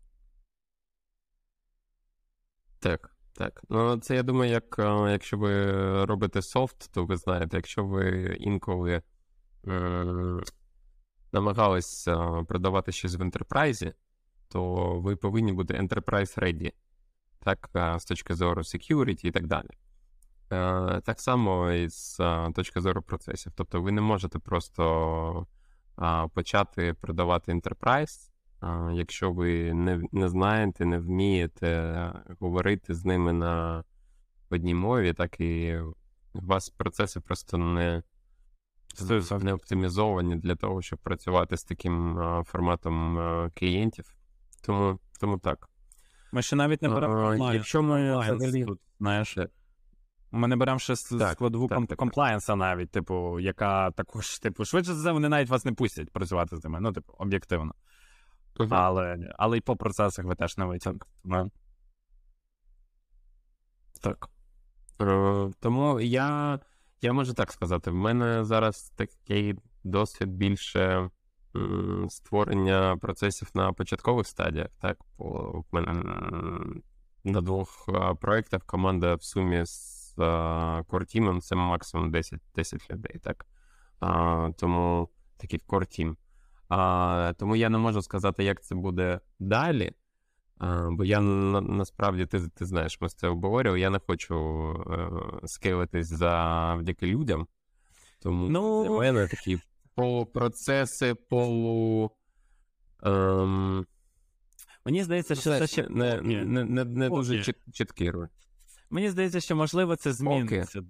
Так, 2.79 3.15
так. 3.33 3.61
Ну, 3.69 3.97
це 3.97 4.15
я 4.15 4.23
думаю, 4.23 4.51
як 4.51 4.79
е, 4.79 5.11
якщо 5.11 5.37
ви 5.37 5.65
робите 6.05 6.41
софт, 6.41 6.91
то 6.93 7.05
ви 7.05 7.17
знаєте, 7.17 7.57
якщо 7.57 7.85
ви 7.85 8.35
інколи 8.39 9.01
е, 9.67 10.05
намагались 11.31 12.07
продавати 12.47 12.91
щось 12.91 13.15
в 13.15 13.21
ентерпрайзі, 13.21 13.93
то 14.47 14.91
ви 14.99 15.15
повинні 15.15 15.53
бути 15.53 15.73
enterprise 15.73 16.39
ready, 16.39 16.71
так, 17.39 17.69
е, 17.75 17.99
з 17.99 18.05
точки 18.05 18.35
зору 18.35 18.61
security 18.61 19.25
і 19.25 19.31
так 19.31 19.47
далі. 19.47 19.69
Е, 20.51 21.01
так 21.01 21.19
само 21.19 21.71
і 21.71 21.89
з 21.89 22.19
е, 22.19 22.51
точки 22.55 22.81
зору 22.81 23.01
процесів. 23.01 23.51
Тобто 23.55 23.81
ви 23.81 23.91
не 23.91 24.01
можете 24.01 24.39
просто 24.39 25.47
е, 26.01 26.27
почати 26.33 26.93
продавати 26.93 27.53
enterprise, 27.53 28.29
Якщо 28.93 29.31
ви 29.31 29.73
не, 29.73 30.01
не 30.11 30.29
знаєте, 30.29 30.85
не 30.85 30.99
вмієте 30.99 32.11
говорити 32.39 32.93
з 32.93 33.05
ними 33.05 33.33
на 33.33 33.83
одній 34.49 34.73
мові, 34.73 35.13
так 35.13 35.39
і 35.39 35.77
у 36.33 36.41
вас 36.41 36.69
процеси 36.69 37.19
просто 37.19 37.57
не, 37.57 38.03
не 39.41 39.53
оптимізовані 39.53 40.35
для 40.35 40.55
того, 40.55 40.81
щоб 40.81 40.99
працювати 40.99 41.57
з 41.57 41.63
таким 41.63 42.19
а, 42.19 42.43
форматом 42.43 43.19
клієнтів. 43.55 44.15
Тому, 44.65 44.99
тому 45.19 45.37
так. 45.37 45.69
Ми 46.31 46.41
ще 46.41 46.55
навіть 46.55 46.81
не 46.81 46.89
беремо 46.89 47.53
Якщо 47.53 47.81
ми 47.81 48.23
знаєш. 48.99 49.37
Ми 50.31 50.47
не 50.47 50.55
беремо 50.55 50.79
ще 50.79 50.95
Так, 51.17 51.31
складову 51.31 51.67
так, 51.67 51.77
ком- 51.77 51.87
так, 51.87 51.97
комплаєнса 51.97 52.55
навіть, 52.55 52.91
типу, 52.91 53.39
яка 53.39 53.91
також, 53.91 54.39
типу, 54.39 54.65
швидше 54.65 54.93
за 54.93 54.99
все, 55.01 55.11
вони 55.11 55.29
навіть 55.29 55.49
вас 55.49 55.65
не 55.65 55.73
пустять 55.73 56.11
працювати 56.11 56.57
з 56.57 56.63
ними, 56.63 56.79
ну, 56.79 56.91
типу, 56.93 57.13
об'єктивно. 57.17 57.73
Але, 58.69 59.33
але 59.37 59.57
і 59.57 59.61
по 59.61 59.75
процесах 59.75 60.25
ви 60.25 60.35
теж 60.35 60.57
не 60.57 60.65
витягнете. 60.65 61.05
Так. 64.01 64.29
Е, 65.01 65.51
Тому 65.59 65.99
я, 65.99 66.59
я 67.01 67.13
можу 67.13 67.33
так 67.33 67.51
сказати, 67.51 67.91
в 67.91 67.95
мене 67.95 68.45
зараз 68.45 68.89
такий 68.95 69.55
досвід 69.83 70.29
більше 70.29 71.09
м, 71.55 72.07
створення 72.09 72.97
процесів 73.01 73.49
на 73.53 73.73
початкових 73.73 74.27
стадіях. 74.27 74.67
Так, 74.81 74.97
в 75.17 75.63
мене 75.71 75.93
на 77.23 77.41
двох 77.41 77.89
проєктах 78.21 78.63
команда 78.65 79.15
в 79.15 79.23
сумі 79.23 79.65
з 79.65 79.98
е, 80.21 80.23
Core 80.81 81.15
Team 81.15 81.41
це 81.41 81.55
максимум 81.55 82.11
10, 82.11 82.39
10 82.55 82.91
людей. 82.91 83.19
Так? 83.23 83.45
А, 83.99 84.49
тому 84.57 85.09
такий. 85.37 85.59
А, 86.69 87.33
тому 87.37 87.55
я 87.55 87.69
не 87.69 87.77
можу 87.77 88.01
сказати, 88.01 88.43
як 88.43 88.63
це 88.63 88.75
буде 88.75 89.19
далі. 89.39 89.91
А, 90.57 90.89
бо 90.91 91.05
я 91.05 91.21
на, 91.21 91.61
насправді 91.61 92.25
ти, 92.25 92.47
ти 92.47 92.65
знаєш, 92.65 93.01
ми 93.01 93.09
з 93.09 93.15
це 93.15 93.27
обговорювали. 93.27 93.79
Я 93.79 93.89
не 93.89 93.99
хочу 94.07 94.35
е, 94.91 95.09
скейлитись 95.47 96.07
завдяки 96.07 97.07
людям. 97.07 97.47
Тому 98.21 98.49
Ну- 98.49 98.83
для 98.83 98.97
мене 98.97 99.27
такі 99.27 99.59
полупроцеси, 99.95 101.15
полу. 101.15 102.11
Ем, 103.03 103.85
Мені 104.85 105.03
здається, 105.03 105.35
що 105.35 105.43
це 105.43 105.67
ще 105.67 105.87
не, 105.89 106.21
не, 106.21 106.45
не, 106.45 106.63
не, 106.63 106.85
не 106.85 107.09
дуже 107.09 107.43
чіткий 107.73 108.11
роль. 108.11 108.27
Мені 108.89 109.09
здається, 109.09 109.39
що 109.41 109.55
можливо 109.55 109.95
це 109.95 110.13
зміниться. 110.13 110.81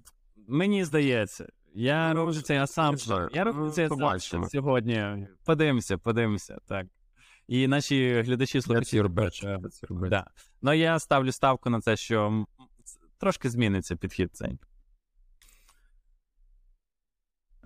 Мені 0.48 0.86
здається. 0.86 1.48
Я 1.74 2.13
Ну, 2.13 2.20
роблю 2.20 2.41
цей 2.41 2.58
асампшн. 2.58 3.06
знаю. 3.06 3.29
Я 3.34 3.44
роблю 3.44 3.65
Ну, 3.65 3.72
цей 3.72 3.88
побачимо. 3.88 4.50
сьогодні. 4.50 5.27
Подивимося, 5.46 5.98
подивимося. 5.98 6.58
Так. 6.68 6.88
І 7.48 7.68
наші 7.68 8.22
глядачі 8.22 8.62
слухачі. 8.62 8.98
Е. 9.44 9.60
Да. 9.89 10.27
Ну 10.62 10.74
я 10.74 11.00
ставлю 11.00 11.32
ставку 11.32 11.70
на 11.70 11.82
це, 11.82 11.96
що 11.98 12.46
трошки 13.18 13.50
зміниться 13.50 13.96
підхід 13.96 14.36
цей. 14.36 14.60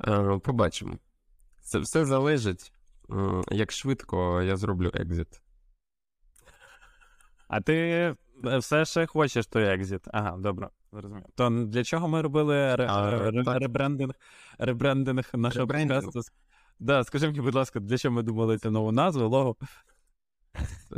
Е, 0.08 0.40
Побачимо. 0.44 0.98
Це 1.62 1.80
все 1.80 2.06
залежить, 2.06 2.72
е, 3.10 3.42
як 3.52 3.72
швидко 3.72 4.42
я 4.42 4.58
зроблю 4.58 4.92
екзит. 4.94 5.42
А 7.48 7.62
ти 7.62 8.16
все 8.60 8.86
ще 8.86 9.06
хочеш 9.06 9.48
той 9.48 9.64
екзит. 9.64 10.02
Ага, 10.14 10.38
добре, 10.38 10.70
зрозумів. 10.92 11.24
То 11.36 11.50
для 11.50 11.84
чого 11.84 12.08
ми 12.08 12.22
робили 12.22 12.56
ре- 12.76 12.88
А, 12.90 13.12
ре- 13.32 13.44
так. 13.46 13.60
ребрендинг, 13.62 14.14
ребрендинг 14.60 15.30
нашого 15.34 15.66
Ребрендинг. 15.66 16.04
подкасту? 16.04 16.32
Да, 16.80 17.04
скажи 17.04 17.28
мені, 17.28 17.42
будь 17.42 17.56
ласка, 17.56 17.80
для 17.80 17.98
чого 17.98 18.16
ми 18.16 18.24
думали 18.24 18.58
цю 18.58 18.72
нову 18.72 18.92
назву, 18.92 19.28
лого? 19.30 19.56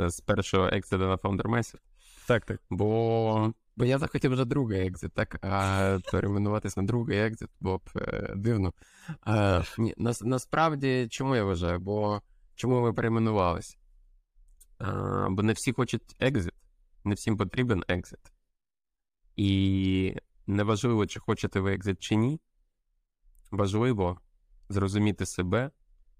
Е, 0.00 0.10
З 0.10 0.20
першого 0.20 0.66
екзиту 0.66 0.98
на 1.06 1.16
Founder 1.16 1.42
Mindset. 1.46 1.78
Так, 2.26 2.44
так. 2.44 2.60
Бо, 2.70 3.52
бо 3.76 3.84
я 3.84 3.98
захотів 3.98 4.32
вже 4.32 4.44
другий 4.44 4.86
екзит, 4.86 5.12
так? 5.12 5.38
А 5.44 5.98
перейменуватись 6.12 6.76
на 6.76 6.82
другий 6.82 7.18
екзит 7.18 7.48
було 7.60 7.78
б 7.78 7.82
е, 7.96 8.32
дивно. 8.36 8.72
А, 9.20 9.62
ні, 9.78 9.94
нас, 9.96 10.22
насправді, 10.22 11.08
чому 11.10 11.36
я 11.36 11.44
вважаю? 11.44 11.78
Бо 11.78 12.22
чому 12.54 12.80
ми 12.80 12.92
перейменувалися? 12.92 13.76
А, 14.78 15.26
бо 15.30 15.42
не 15.42 15.52
всі 15.52 15.72
хочуть 15.72 16.16
екзит, 16.20 16.54
не 17.06 17.14
всім 17.14 17.36
потрібен 17.36 17.84
екзит. 17.88 18.32
І 19.36 20.16
неважливо, 20.46 21.06
чи 21.06 21.20
хочете 21.20 21.60
ви 21.60 21.74
екзит 21.74 22.02
чи 22.02 22.16
ні. 22.16 22.40
Важливо 23.50 24.20
зрозуміти 24.68 25.26
себе 25.26 25.70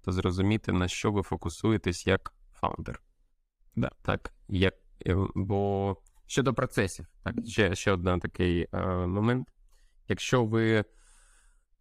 та 0.00 0.12
зрозуміти, 0.12 0.72
на 0.72 0.88
що 0.88 1.12
ви 1.12 1.22
фокусуєтесь 1.22 2.06
як 2.06 2.34
фаундер. 2.52 3.02
Да. 3.76 3.90
Так, 4.02 4.32
як, 4.48 4.74
е, 5.06 5.16
бо 5.34 5.96
щодо 6.26 6.54
процесів, 6.54 7.06
так, 7.22 7.34
ще, 7.46 7.74
ще 7.74 7.92
один 7.92 8.20
такий 8.20 8.68
е, 8.72 8.86
момент. 9.06 9.48
Якщо 10.08 10.44
ви 10.44 10.84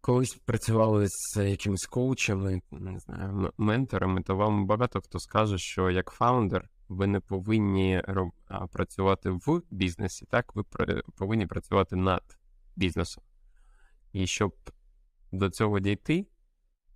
колись 0.06 0.34
працювали 0.34 1.06
з 1.08 1.50
якимись 1.50 1.86
коучами, 1.86 2.62
не 2.70 2.98
знаю, 2.98 3.52
менторами, 3.58 4.22
то 4.22 4.36
вам 4.36 4.66
багато 4.66 5.00
хто 5.00 5.18
скаже, 5.18 5.58
що 5.58 5.90
як 5.90 6.10
фаундер 6.10 6.68
ви 6.88 7.06
не 7.06 7.20
повинні 7.20 8.00
роб- 8.08 8.68
працювати 8.72 9.30
в 9.30 9.62
бізнесі, 9.70 10.26
так, 10.30 10.54
ви 10.54 10.62
повинні 11.16 11.46
працювати 11.46 11.96
над 11.96 12.38
бізнесом. 12.76 13.24
І 14.12 14.26
щоб 14.26 14.54
до 15.32 15.50
цього 15.50 15.80
дійти, 15.80 16.26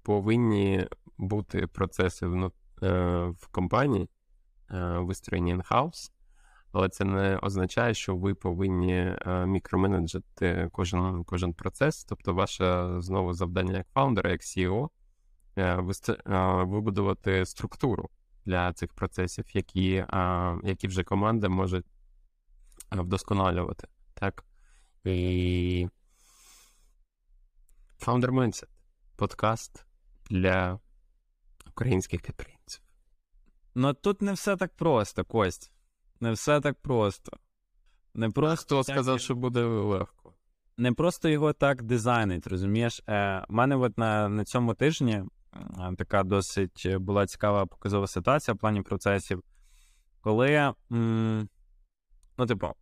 повинні 0.03 0.87
бути 1.19 1.67
процеси 1.67 2.27
вну- 2.27 2.53
е, 2.83 3.27
в 3.39 3.47
компанії, 3.47 4.09
е, 4.71 4.99
вистроєні 4.99 5.55
in-house, 5.55 6.11
але 6.73 6.89
це 6.89 7.05
не 7.05 7.37
означає, 7.37 7.95
що 7.95 8.17
ви 8.17 8.35
повинні 8.35 8.95
е, 8.95 9.47
мікроменеджити 9.47 10.69
кожен, 10.73 11.25
кожен 11.25 11.55
процес. 11.55 12.05
Тобто, 12.05 12.35
ваше 12.35 12.95
знову 12.99 13.33
завдання 13.33 13.77
як 13.77 13.87
фаундера, 13.95 14.31
як 14.31 14.41
CEO, 14.41 14.89
е, 15.57 15.85
е, 16.09 16.65
вибудувати 16.65 17.47
структуру 17.47 18.11
для 18.45 18.73
цих 18.73 18.95
процесів, 18.95 19.45
які, 19.53 20.05
які 20.65 20.89
вже 20.89 21.05
команда 21.05 21.49
може 21.49 21.83
вдосконалювати. 22.93 23.89
Так? 24.15 24.45
І 25.05 25.89
Founder 28.01 28.31
Mindset 28.31 28.69
подкаст 29.17 29.87
для 30.31 30.81
українських 31.69 32.23
підприємців. 32.23 32.83
Ну 33.75 33.95
тут 33.95 34.23
не 34.23 34.33
все 34.33 34.57
так 34.57 34.77
просто, 34.77 35.25
Кость. 35.25 35.73
Не 36.21 36.33
все 36.33 36.61
так 36.61 36.79
просто. 36.81 37.33
Не 38.15 38.31
просто 38.31 38.65
Хто 38.67 38.83
так- 38.83 38.95
сказав, 38.97 39.21
що 39.21 39.35
буде 39.35 39.63
легко? 39.65 40.35
не 40.77 40.93
просто 40.93 41.29
його 41.29 41.53
так 41.53 41.83
дизайнить, 41.83 42.47
розумієш? 42.47 43.03
Е, 43.09 43.45
У 43.49 43.53
мене 43.53 43.77
от 43.77 43.99
на, 43.99 44.29
на 44.29 44.45
цьому 44.45 44.75
тижні 44.75 45.13
е, 45.13 45.95
така 45.99 46.23
досить 46.23 46.97
була 46.97 47.27
цікава 47.27 47.67
показова 47.67 48.07
ситуація 48.07 48.55
в 48.55 48.59
плані 48.59 48.83
процесів, 48.83 49.43
коли, 50.21 50.75
м, 50.93 51.49
ну, 52.39 52.47
типу, 52.47 52.73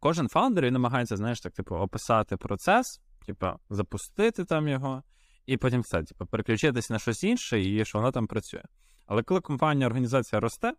кожен 0.00 0.28
фаундер 0.28 0.64
він 0.64 0.72
намагається, 0.72 1.16
знаєш, 1.16 1.40
так, 1.40 1.52
типу, 1.52 1.74
описати 1.76 2.36
процес, 2.36 3.00
типу, 3.26 3.46
запустити 3.70 4.44
там 4.44 4.68
його, 4.68 5.02
і 5.46 5.56
потім 5.56 5.80
все, 5.80 6.02
типу, 6.02 6.26
переключитись 6.26 6.90
на 6.90 6.98
щось 6.98 7.24
інше, 7.24 7.60
і 7.62 7.84
що 7.84 7.98
воно 7.98 8.12
там 8.12 8.26
працює. 8.26 8.62
Але 9.06 9.22
коли 9.22 9.40
компанія, 9.40 9.86
організація 9.86 10.40
росте, 10.40 10.72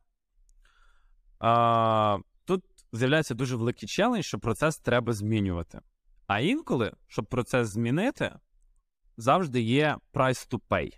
а, 1.47 2.17
тут 2.45 2.63
з'являється 2.93 3.33
дуже 3.33 3.55
великий 3.55 3.89
челендж, 3.89 4.25
що 4.25 4.39
процес 4.39 4.77
треба 4.77 5.13
змінювати. 5.13 5.79
А 6.27 6.39
інколи, 6.39 6.91
щоб 7.07 7.25
процес 7.25 7.67
змінити, 7.67 8.35
завжди 9.17 9.61
є 9.61 9.97
price 10.13 10.51
to 10.51 10.59
pay. 10.69 10.89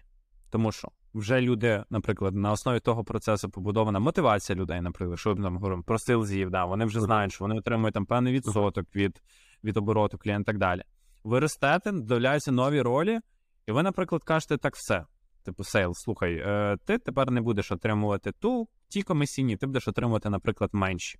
Тому 0.50 0.72
що 0.72 0.88
вже 1.14 1.42
люди, 1.42 1.84
наприклад, 1.90 2.36
на 2.36 2.52
основі 2.52 2.80
того 2.80 3.04
процесу 3.04 3.50
побудована 3.50 4.00
мотивація 4.00 4.56
людей, 4.56 4.82
наприклад, 4.82 5.20
що 5.20 5.36
ми 5.36 5.44
там 5.44 5.54
говоримо 5.54 5.84
про 5.84 6.00
sales 6.00 6.31
ів, 6.31 6.50
да, 6.50 6.66
вони 6.66 6.86
вже 6.86 7.02
знають, 7.02 7.34
що 7.34 7.44
вони 7.44 7.56
отримують 7.56 7.94
там 7.94 8.06
певний 8.06 8.34
відсоток 8.34 8.96
від, 8.96 9.22
від 9.64 9.78
обороту 9.78 10.18
клієнта 10.18 10.52
і 10.52 10.54
так 10.54 10.58
далі. 10.58 10.82
Ви 11.24 11.40
ростете, 11.40 11.92
додаються 11.92 12.52
нові 12.52 12.82
ролі, 12.82 13.20
і 13.68 13.72
ви, 13.72 13.84
наприклад, 13.84 14.24
кажете 14.24 14.58
так 14.58 14.76
все. 14.76 15.06
Типу, 15.48 15.64
sales, 15.64 15.94
слухай, 15.94 16.34
е, 16.46 16.78
ти 16.86 16.98
тепер 16.98 17.32
не 17.32 17.42
будеш 17.42 17.72
отримувати 17.72 18.32
ту, 18.32 18.68
ті 18.88 19.04
комісійні, 19.04 19.58
ти 19.58 19.66
будеш 19.68 19.88
отримувати, 19.88 20.30
наприклад, 20.30 20.70
менші. 20.74 21.20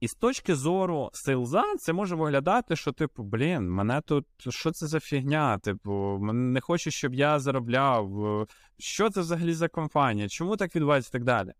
І 0.00 0.08
з 0.08 0.14
точки 0.14 0.54
зору 0.54 1.10
sales 1.12 1.49
а, 1.49 1.64
це 1.78 1.92
може 1.92 2.14
виглядати, 2.14 2.76
що, 2.76 2.92
типу, 2.92 3.22
блін, 3.22 3.70
мене 3.70 4.00
тут 4.00 4.26
що 4.48 4.70
це 4.70 4.86
за 4.86 5.00
фігня? 5.00 5.58
Типу, 5.58 6.18
не 6.32 6.60
хочу, 6.60 6.90
щоб 6.90 7.14
я 7.14 7.38
заробляв. 7.38 8.26
е, 8.26 8.46
Що 8.78 9.10
це 9.10 9.20
взагалі 9.20 9.52
за 9.54 9.68
компанія? 9.68 10.28
Чому 10.28 10.56
так 10.56 10.76
відбувається 10.76 11.10
і 11.10 11.12
так 11.12 11.24
далі? 11.24 11.52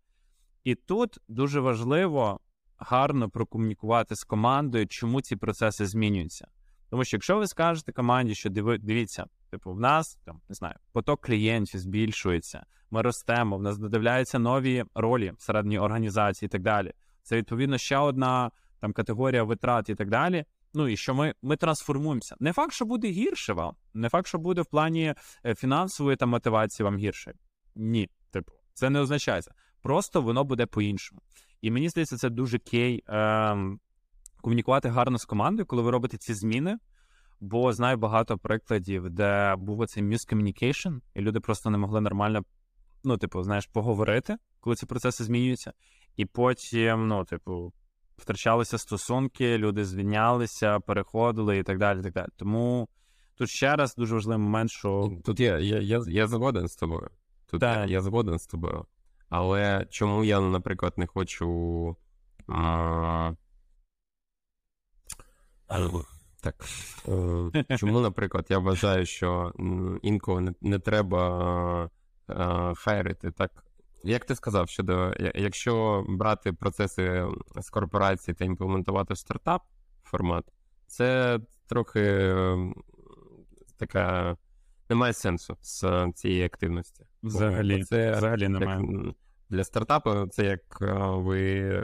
І 0.63 0.75
тут 0.75 1.17
дуже 1.27 1.59
важливо 1.59 2.39
гарно 2.77 3.29
прокомунікувати 3.29 4.15
з 4.15 4.23
командою, 4.23 4.87
чому 4.87 5.21
ці 5.21 5.35
процеси 5.35 5.85
змінюються. 5.85 6.47
Тому 6.91 7.03
що 7.03 7.17
якщо 7.17 7.37
ви 7.37 7.47
скажете 7.47 7.91
команді, 7.91 8.35
що 8.35 8.49
диви, 8.49 8.77
дивіться, 8.77 9.25
типу, 9.49 9.73
в 9.73 9.79
нас 9.79 10.19
там 10.25 10.41
не 10.49 10.55
знаю, 10.55 10.75
поток 10.91 11.21
клієнтів 11.21 11.79
збільшується, 11.79 12.65
ми 12.89 13.01
ростемо, 13.01 13.57
в 13.57 13.61
нас 13.61 13.77
додивляються 13.77 14.39
нові 14.39 14.83
ролі 14.95 15.33
всередині 15.37 15.79
організації 15.79 16.47
і 16.47 16.49
так 16.49 16.61
далі. 16.61 16.93
Це 17.23 17.37
відповідно 17.37 17.77
ще 17.77 17.97
одна 17.97 18.51
там 18.79 18.93
категорія 18.93 19.43
витрат 19.43 19.89
і 19.89 19.95
так 19.95 20.09
далі. 20.09 20.45
Ну 20.73 20.87
і 20.87 20.97
що 20.97 21.15
ми, 21.15 21.33
ми 21.41 21.57
трансформуємося. 21.57 22.35
Не 22.39 22.53
факт, 22.53 22.73
що 22.73 22.85
буде 22.85 23.07
гірше 23.07 23.53
вам, 23.53 23.75
не 23.93 24.09
факт, 24.09 24.27
що 24.27 24.37
буде 24.37 24.61
в 24.61 24.65
плані 24.65 25.15
е, 25.45 25.55
фінансової 25.55 26.17
та 26.17 26.25
мотивації 26.25 26.83
вам 26.85 26.97
гірше. 26.97 27.33
Ні, 27.75 28.09
типу, 28.31 28.51
це 28.73 28.89
не 28.89 28.99
означає. 28.99 29.41
це. 29.41 29.51
Просто 29.81 30.21
воно 30.21 30.43
буде 30.43 30.65
по-іншому. 30.65 31.21
І 31.61 31.71
мені 31.71 31.89
здається, 31.89 32.17
це 32.17 32.29
дуже 32.29 32.59
кей 32.59 33.03
ем, 33.07 33.79
комунікувати 34.41 34.89
гарно 34.89 35.17
з 35.17 35.25
командою, 35.25 35.65
коли 35.65 35.81
ви 35.81 35.91
робите 35.91 36.17
ці 36.17 36.33
зміни. 36.33 36.77
Бо 37.39 37.73
знаю 37.73 37.97
багато 37.97 38.37
прикладів, 38.37 39.09
де 39.09 39.55
був 39.55 39.79
оцей 39.79 40.03
miscommunication, 40.03 40.99
і 41.15 41.21
люди 41.21 41.39
просто 41.39 41.69
не 41.69 41.77
могли 41.77 42.01
нормально, 42.01 42.41
ну, 43.03 43.17
типу, 43.17 43.43
знаєш, 43.43 43.65
поговорити, 43.65 44.37
коли 44.59 44.75
ці 44.75 44.85
процеси 44.85 45.23
змінюються. 45.23 45.73
І 46.15 46.25
потім, 46.25 47.07
ну, 47.07 47.25
типу, 47.25 47.73
втрачалися 48.17 48.77
стосунки, 48.77 49.57
люди 49.57 49.85
звільнялися, 49.85 50.79
переходили 50.79 51.57
і 51.57 51.63
так 51.63 51.77
далі. 51.77 51.99
і 51.99 52.03
так 52.03 52.13
далі. 52.13 52.27
Тому 52.37 52.89
тут 53.35 53.49
ще 53.49 53.75
раз 53.75 53.95
дуже 53.95 54.15
важливий 54.15 54.43
момент, 54.43 54.69
що 54.71 55.11
Тут 55.25 55.39
я, 55.39 55.59
я, 55.59 55.79
я, 55.79 56.01
я 56.07 56.27
згоден 56.27 56.67
з 56.67 56.75
тобою. 56.75 57.09
Тут 57.51 57.59
Так. 57.59 57.77
я, 57.77 57.85
я 57.85 58.01
згоден 58.01 58.39
з 58.39 58.47
тобою. 58.47 58.85
Але 59.29 59.87
чому 59.89 60.23
я, 60.23 60.39
наприклад, 60.39 60.93
не 60.97 61.07
хочу. 61.07 61.95
А... 62.47 63.33
Так. 66.41 66.55
Е, 67.69 67.77
Чому, 67.77 67.99
наприклад, 67.99 68.45
я 68.49 68.57
вважаю, 68.59 69.05
що 69.05 69.53
інколи 70.01 70.41
не, 70.41 70.53
не 70.61 70.79
треба 70.79 71.89
е, 72.29 72.73
хайрити 72.75 73.31
так. 73.31 73.63
Як 74.03 74.25
ти 74.25 74.35
сказав, 74.35 74.69
щодо 74.69 75.13
якщо 75.35 76.05
брати 76.09 76.53
процеси 76.53 77.27
з 77.55 77.69
корпорації 77.69 78.35
та 78.35 78.45
імплементувати 78.45 79.13
в 79.13 79.17
стартап 79.17 79.61
формат, 80.03 80.45
це 80.87 81.39
трохи 81.67 82.35
така 83.77 84.37
немає 84.89 85.13
сенсу 85.13 85.57
з 85.61 85.85
цієї 86.15 86.43
активності. 86.43 87.05
взагалі, 87.23 87.83
це 87.83 88.11
взагалі 88.11 88.47
немає. 88.47 88.79
м, 88.79 89.15
Для 89.49 89.63
стартапу 89.63 90.27
це 90.27 90.45
як 90.45 90.61
е, 90.81 90.93
ви 90.99 91.83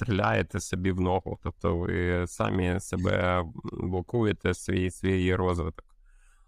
стріляєте 0.00 0.60
собі 0.60 0.92
в 0.92 1.00
ногу, 1.00 1.38
тобто 1.42 1.76
ви 1.76 2.26
самі 2.26 2.80
себе 2.80 3.44
блокуєте 3.72 4.54
свій 4.54 4.90
свій 4.90 5.34
розвиток. 5.34 5.84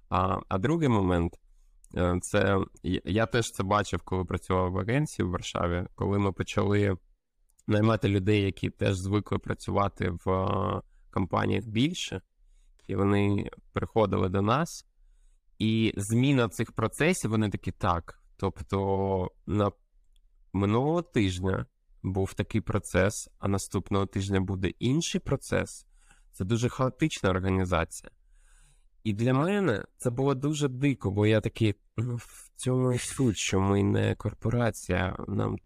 А 0.08 0.38
а 0.48 0.58
другий 0.58 0.88
момент 0.88 1.38
е, 1.96 2.18
це 2.22 2.58
я 3.04 3.26
теж 3.26 3.52
це 3.52 3.62
бачив, 3.62 4.02
коли 4.02 4.24
працював 4.24 4.72
в 4.72 4.78
агенції 4.78 5.26
в 5.26 5.30
Варшаві, 5.30 5.86
коли 5.94 6.18
ми 6.18 6.32
почали 6.32 6.96
наймати 7.66 8.08
людей, 8.08 8.42
які 8.42 8.70
теж 8.70 8.96
звикли 8.96 9.38
працювати 9.38 10.10
в 10.24 10.30
е, 10.30 10.80
компаніях 11.10 11.64
більше, 11.64 12.22
і 12.88 12.96
вони 12.96 13.50
приходили 13.72 14.28
до 14.28 14.42
нас. 14.42 14.86
І 15.58 15.94
зміна 15.96 16.48
цих 16.48 16.72
процесів, 16.72 17.30
вони 17.30 17.50
такі 17.50 17.72
так. 17.72 18.18
Тобто, 18.36 19.30
на 19.46 19.70
минулого 20.52 21.02
тижня 21.02 21.66
був 22.02 22.34
такий 22.34 22.60
процес, 22.60 23.30
а 23.38 23.48
наступного 23.48 24.06
тижня 24.06 24.40
буде 24.40 24.68
інший 24.68 25.20
процес. 25.20 25.86
Це 26.32 26.44
дуже 26.44 26.68
хаотична 26.68 27.30
організація. 27.30 28.10
І 29.04 29.12
для 29.12 29.34
мене 29.34 29.84
це 29.96 30.10
було 30.10 30.34
дуже 30.34 30.68
дико, 30.68 31.10
бо 31.10 31.26
я 31.26 31.40
такий, 31.40 31.74
ну, 31.96 32.16
в 32.16 32.50
цьому 32.56 32.92
і 32.92 32.98
суть, 32.98 33.36
що 33.36 33.60
ми 33.60 33.82
не 33.82 34.14
корпорація, 34.14 35.16
нам 35.28 35.56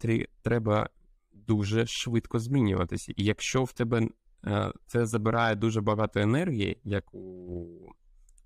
треба 0.41 0.89
дуже 1.33 1.85
швидко 1.85 2.39
змінюватися. 2.39 3.13
І 3.15 3.23
якщо 3.23 3.63
в 3.63 3.73
тебе 3.73 4.09
е, 4.45 4.71
це 4.85 5.05
забирає 5.05 5.55
дуже 5.55 5.81
багато 5.81 6.19
енергії, 6.19 6.81
як 6.83 7.13
у 7.13 7.93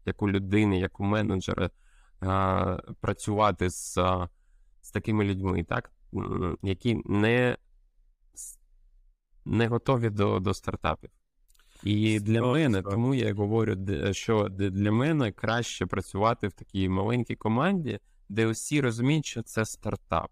як 0.05 0.21
у 0.21 0.29
людини, 0.29 0.79
як 0.79 0.99
у 0.99 1.03
менеджера, 1.03 1.69
працювати 3.01 3.69
з 3.69 3.97
з 4.81 4.91
такими 4.91 5.23
людьми, 5.23 5.63
так, 5.63 5.91
які 6.61 7.01
не 7.05 7.57
не 9.45 9.67
готові 9.67 10.09
до 10.09 10.39
до 10.39 10.53
стартапів. 10.53 11.09
І 11.83 12.19
для 12.19 12.41
мене, 12.41 12.81
тому 12.81 13.15
я 13.15 13.33
говорю, 13.33 13.77
що 14.11 14.49
для 14.49 14.91
мене 14.91 15.31
краще 15.31 15.85
працювати 15.85 16.47
в 16.47 16.53
такій 16.53 16.89
маленькій 16.89 17.35
команді, 17.35 17.99
де 18.29 18.47
усі 18.47 18.81
розуміють, 18.81 19.25
що 19.25 19.43
це 19.43 19.65
стартап. 19.65 20.31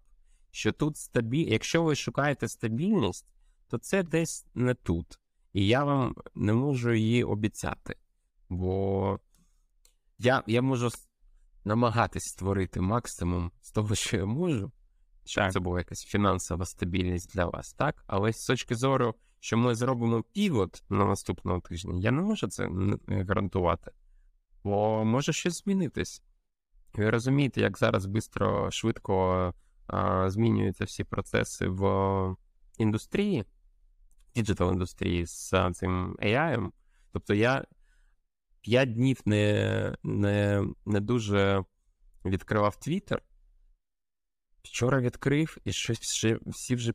Що 0.50 0.72
тут 0.72 0.96
стабіль... 0.96 1.46
Якщо 1.48 1.82
ви 1.82 1.94
шукаєте 1.94 2.48
стабільність, 2.48 3.26
то 3.68 3.78
це 3.78 4.02
десь 4.02 4.46
не 4.54 4.74
тут. 4.74 5.18
І 5.52 5.66
я 5.66 5.84
вам 5.84 6.14
не 6.34 6.52
можу 6.52 6.92
її 6.92 7.24
обіцяти. 7.24 7.96
Бо 8.48 9.18
я 10.18 10.42
я 10.46 10.62
можу 10.62 10.90
намагатись 11.64 12.24
створити 12.24 12.80
максимум 12.80 13.52
з 13.60 13.70
того, 13.70 13.94
що 13.94 14.16
я 14.16 14.24
можу, 14.24 14.72
щоб 15.24 15.44
так. 15.44 15.52
це 15.52 15.60
була 15.60 15.78
якась 15.78 16.04
фінансова 16.04 16.64
стабільність 16.64 17.34
для 17.34 17.46
вас, 17.46 17.72
так? 17.72 18.04
Але 18.06 18.32
з 18.32 18.46
точки 18.46 18.74
зору, 18.74 19.14
що 19.40 19.56
ми 19.56 19.74
зробимо 19.74 20.22
півот 20.22 20.84
на 20.88 21.04
наступного 21.04 21.60
тижня, 21.60 21.94
я 21.98 22.10
не 22.10 22.22
можу 22.22 22.48
це 22.48 22.68
гарантувати, 23.08 23.90
бо 24.64 25.04
може 25.04 25.32
щось 25.32 25.64
змінитись. 25.64 26.22
Ви 26.94 27.10
розумієте, 27.10 27.60
як 27.60 27.78
зараз 27.78 28.02
швидко, 28.02 28.70
швидко 28.70 29.54
а, 29.86 30.30
змінюються 30.30 30.84
всі 30.84 31.04
процеси 31.04 31.68
в 31.68 32.36
індустрії, 32.78 33.44
digital 34.34 34.72
індустрії 34.72 35.26
з 35.26 35.70
цим 35.72 36.16
AI. 36.22 36.70
Тобто 37.12 37.34
я 37.34 37.64
п'ять 38.60 38.94
днів 38.94 39.20
не 39.24 39.96
не, 40.02 40.64
не 40.86 41.00
дуже 41.00 41.64
відкривав 42.24 42.76
Твіттер. 42.76 43.22
Вчора 44.62 45.00
відкрив, 45.00 45.56
і 45.64 45.72
щось 45.72 46.26
всі 46.46 46.74
вже 46.74 46.92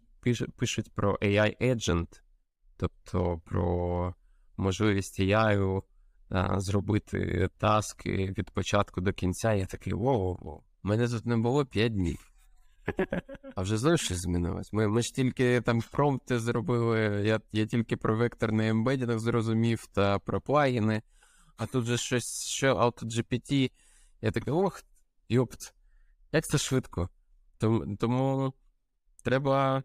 пишуть 0.55 0.91
про 0.93 1.15
AI 1.15 1.61
Agent, 1.61 2.21
тобто 2.77 3.41
про 3.45 4.15
можливість 4.57 5.19
AI 5.19 5.81
зробити 6.57 7.49
таски 7.57 8.33
від 8.37 8.51
початку 8.51 9.01
до 9.01 9.13
кінця. 9.13 9.53
Я 9.53 9.65
такий 9.65 9.93
воу-воу, 9.93 10.61
мене 10.83 11.07
тут 11.07 11.25
не 11.25 11.37
було 11.37 11.65
5 11.65 11.93
днів. 11.93 12.31
А 13.55 13.61
вже 13.61 13.77
знаєш, 13.77 14.01
що 14.01 14.15
змінилось? 14.15 14.73
Ми 14.73 14.87
ми 14.87 15.01
ж 15.01 15.13
тільки 15.13 15.61
там 15.61 15.81
промпти 15.91 16.39
зробили, 16.39 16.99
я 17.25 17.41
я 17.51 17.65
тільки 17.65 17.97
про 17.97 18.17
векторний 18.17 18.69
ембедінг 18.69 19.19
зрозумів 19.19 19.85
та 19.85 20.19
про 20.19 20.41
плагіни 20.41 21.01
а 21.57 21.65
тут 21.65 21.85
же 21.85 21.97
щось 21.97 22.43
ще 22.43 22.73
AutoGPT. 22.73 23.71
Я 24.21 24.31
такий, 24.31 24.53
ох, 24.53 24.83
йопт, 25.29 25.73
як 26.31 26.47
це 26.47 26.57
швидко. 26.57 27.09
Тому 27.99 28.53
треба 29.23 29.83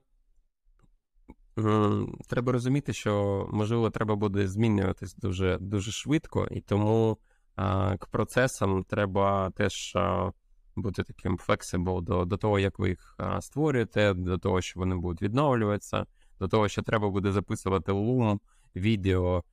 треба 2.29 2.53
розуміти, 2.53 2.93
що, 2.93 3.47
можливо, 3.53 3.91
треба 3.91 4.17
буде 4.17 4.49
змінюватись 4.49 5.15
дуже 5.15 5.59
дуже 5.61 5.93
швидко, 5.93 6.49
і 6.51 6.61
тому 6.61 7.19
а, 7.57 7.97
к 7.97 8.07
процесам 8.11 8.85
треба 8.85 9.51
теж 9.51 9.97
а, 9.97 10.33
бути 10.77 11.03
таким 11.03 11.39
flexible 11.39 12.03
до 12.03 12.25
до 12.25 12.37
того, 12.37 12.59
як 12.59 12.79
ви 12.79 12.89
їх 12.89 13.15
а, 13.19 13.41
створюєте, 13.41 14.15
до 14.15 14.39
того, 14.39 14.61
що 14.61 14.81
вони 14.81 14.97
будуть 14.97 15.23
відновлюватися, 15.23 16.07
до 16.39 16.49
того, 16.49 16.69
що 16.69 16.83
треба 16.83 17.11
буде 17.11 17.33
записувати 17.33 17.93
лум, 17.93 18.41
відео 18.77 19.45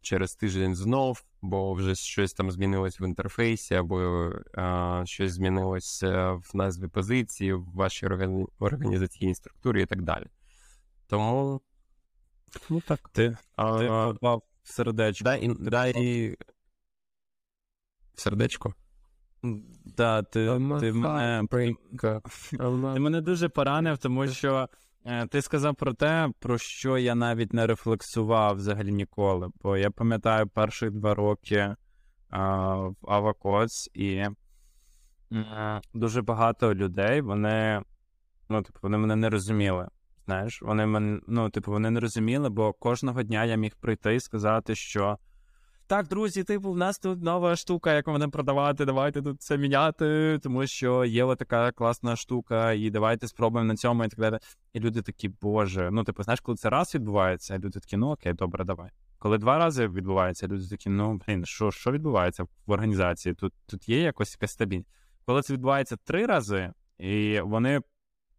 через 0.00 0.34
тиждень 0.34 0.74
знов, 0.74 1.24
бо 1.42 1.74
вже 1.74 1.94
щось 1.94 2.32
там 2.32 2.50
змінилось 2.50 3.00
в 3.00 3.02
інтерфейсі, 3.02 3.74
або 3.74 4.30
а, 4.54 5.02
щось 5.06 5.32
змінилось 5.32 6.02
в 6.02 6.50
назві 6.54 6.88
позиції, 6.88 7.52
в 7.52 7.64
вашій 7.74 8.06
організаційній 8.58 9.34
структурі 9.34 9.82
і 9.82 9.86
так 9.86 10.02
далі. 10.02 10.26
Тому. 11.06 11.60
Ну 12.70 12.80
так. 12.80 13.08
Ти 13.12 13.36
а, 13.56 13.78
ти 13.78 13.86
попав 13.86 14.42
в 14.62 14.72
сердечко. 14.72 15.24
Дай, 15.24 15.48
дай... 15.58 16.36
Сердечко. 18.14 18.74
Да, 19.84 20.22
ти, 20.22 20.46
ти, 20.80 20.92
мене, 20.92 21.46
ти 21.50 23.00
мене 23.00 23.20
дуже 23.20 23.48
поранив, 23.48 23.98
тому 23.98 24.28
що 24.28 24.68
Е, 24.68 24.89
ти 25.30 25.42
сказав 25.42 25.74
про 25.74 25.94
те, 25.94 26.28
про 26.38 26.58
що 26.58 26.98
я 26.98 27.14
навіть 27.14 27.52
не 27.52 27.66
рефлексував 27.66 28.56
взагалі 28.56 28.92
ніколи. 28.92 29.48
Бо 29.62 29.76
я 29.76 29.90
пам'ятаю 29.90 30.46
перші 30.46 30.90
два 30.90 31.14
роки 31.14 31.74
а, 32.30 32.74
в 32.74 32.96
Авакоц, 33.08 33.88
і 33.94 34.24
а, 35.32 35.80
дуже 35.94 36.22
багато 36.22 36.74
людей 36.74 37.20
вони 37.20 37.82
ну, 38.50 38.62
типу, 38.62 38.78
вони 38.82 38.98
мене 38.98 39.16
не 39.16 39.30
розуміли. 39.30 39.88
Знаєш, 40.26 40.62
вони 40.62 40.86
мене, 40.86 41.20
ну, 41.26 41.50
типу, 41.50 41.72
вони 41.72 41.90
не 41.90 42.00
розуміли, 42.00 42.48
бо 42.48 42.72
кожного 42.72 43.22
дня 43.22 43.44
я 43.44 43.56
міг 43.56 43.76
прийти 43.80 44.14
і 44.14 44.20
сказати, 44.20 44.74
що 44.74 45.18
так, 45.90 46.08
друзі, 46.08 46.44
типу, 46.44 46.72
в 46.72 46.76
нас 46.76 46.98
тут 46.98 47.22
нова 47.22 47.56
штука, 47.56 47.94
яку 47.94 48.12
будемо 48.12 48.30
продавати. 48.30 48.84
Давайте 48.84 49.22
тут 49.22 49.42
це 49.42 49.58
міняти, 49.58 50.38
тому 50.42 50.66
що 50.66 51.04
є 51.04 51.36
така 51.36 51.72
класна 51.72 52.16
штука, 52.16 52.72
і 52.72 52.90
давайте 52.90 53.28
спробуємо 53.28 53.68
на 53.68 53.76
цьому 53.76 54.04
і 54.04 54.08
так 54.08 54.20
далі. 54.20 54.38
І 54.72 54.80
люди 54.80 55.02
такі, 55.02 55.28
боже, 55.28 55.90
ну 55.92 56.04
типу, 56.04 56.22
знаєш, 56.22 56.40
коли 56.40 56.56
це 56.56 56.70
раз 56.70 56.94
відбувається, 56.94 57.58
люди 57.58 57.80
такі, 57.80 57.96
ну 57.96 58.10
окей, 58.10 58.32
добре, 58.32 58.64
давай. 58.64 58.90
Коли 59.18 59.38
два 59.38 59.58
рази 59.58 59.88
відбувається, 59.88 60.46
люди 60.46 60.68
такі, 60.68 60.90
ну 60.90 61.20
блін, 61.26 61.44
що 61.44 61.70
що 61.70 61.92
відбувається 61.92 62.42
в 62.42 62.70
організації? 62.70 63.34
Тут 63.34 63.52
тут 63.66 63.88
є 63.88 64.00
якось 64.00 64.34
якась 64.34 64.52
стабільність. 64.52 64.90
Коли 65.26 65.42
це 65.42 65.52
відбувається 65.52 65.96
три 65.96 66.26
рази, 66.26 66.72
і 66.98 67.40
вони 67.40 67.80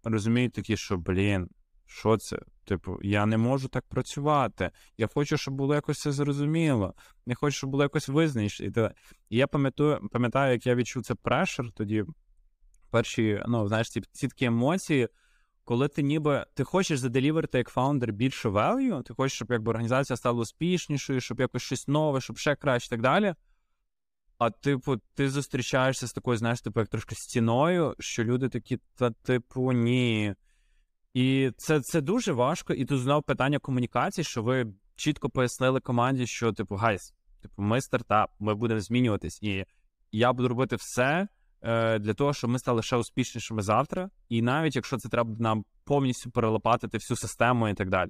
розуміють 0.03 0.53
такі, 0.53 0.77
що 0.77 0.97
блін, 0.97 1.49
що 1.91 2.17
це? 2.17 2.39
Типу, 2.65 2.99
я 3.01 3.25
не 3.25 3.37
можу 3.37 3.67
так 3.67 3.85
працювати. 3.87 4.71
Я 4.97 5.07
хочу, 5.07 5.37
щоб 5.37 5.53
було 5.53 5.75
якось 5.75 5.97
все 5.97 6.11
зрозуміло. 6.11 6.93
Я 7.25 7.35
хочу, 7.35 7.57
щоб 7.57 7.69
було 7.69 7.83
якось 7.83 8.07
визначено. 8.07 8.91
І 9.29 9.37
я 9.37 9.47
пам'ятаю, 9.47 10.09
пам'ятаю, 10.11 10.53
як 10.53 10.65
я 10.65 10.75
відчув 10.75 11.03
це 11.03 11.15
прешер 11.15 11.71
тоді. 11.71 12.05
Перші, 12.89 13.43
ну, 13.47 13.67
знаєш, 13.67 13.89
ці, 13.89 14.01
ці 14.11 14.27
такі 14.27 14.45
емоції, 14.45 15.07
коли 15.63 15.87
ти 15.87 16.03
ніби 16.03 16.45
ти 16.53 16.63
хочеш 16.63 16.99
заделіверити 16.99 17.57
як 17.57 17.69
фаундер 17.69 18.11
більше 18.11 18.49
value, 18.49 19.03
ти 19.03 19.13
хочеш, 19.13 19.35
щоб 19.35 19.51
якби 19.51 19.69
організація 19.69 20.17
стала 20.17 20.41
успішнішою, 20.41 21.21
щоб 21.21 21.39
якось 21.39 21.61
щось 21.61 21.87
нове, 21.87 22.21
щоб 22.21 22.37
ще 22.37 22.55
краще 22.55 22.87
і 22.87 22.89
так 22.89 23.01
далі. 23.01 23.35
А 24.37 24.49
типу, 24.49 24.97
ти 25.13 25.29
зустрічаєшся 25.29 26.07
з 26.07 26.13
такою, 26.13 26.37
знаєш, 26.37 26.61
типу, 26.61 26.79
як 26.79 26.89
трошки 26.89 27.15
стіною, 27.15 27.95
що 27.99 28.23
люди 28.23 28.49
такі, 28.49 28.79
та, 28.95 29.11
типу, 29.11 29.71
ні. 29.71 30.35
І 31.13 31.51
це 31.57 31.81
це 31.81 32.01
дуже 32.01 32.33
важко. 32.33 32.73
І 32.73 32.85
тут 32.85 33.01
знову 33.01 33.21
питання 33.21 33.59
комунікації, 33.59 34.25
що 34.25 34.43
ви 34.43 34.73
чітко 34.95 35.29
пояснили 35.29 35.79
команді, 35.79 36.27
що, 36.27 36.53
типу, 36.53 36.75
guys, 36.75 37.13
типу, 37.41 37.61
ми 37.61 37.81
стартап, 37.81 38.31
ми 38.39 38.55
будемо 38.55 38.79
змінюватись, 38.79 39.43
і 39.43 39.65
я 40.11 40.33
буду 40.33 40.47
робити 40.47 40.75
все 40.75 41.27
е, 41.61 41.99
для 41.99 42.13
того, 42.13 42.33
щоб 42.33 42.49
ми 42.49 42.59
стали 42.59 42.83
ще 42.83 42.95
успішнішими 42.95 43.61
завтра. 43.61 44.09
І 44.29 44.41
навіть 44.41 44.75
якщо 44.75 44.97
це 44.97 45.09
треба 45.09 45.35
нам 45.39 45.65
повністю 45.83 46.31
перелопатити 46.31 46.97
всю 46.97 47.17
систему 47.17 47.67
і 47.67 47.73
так 47.73 47.89
далі. 47.89 48.09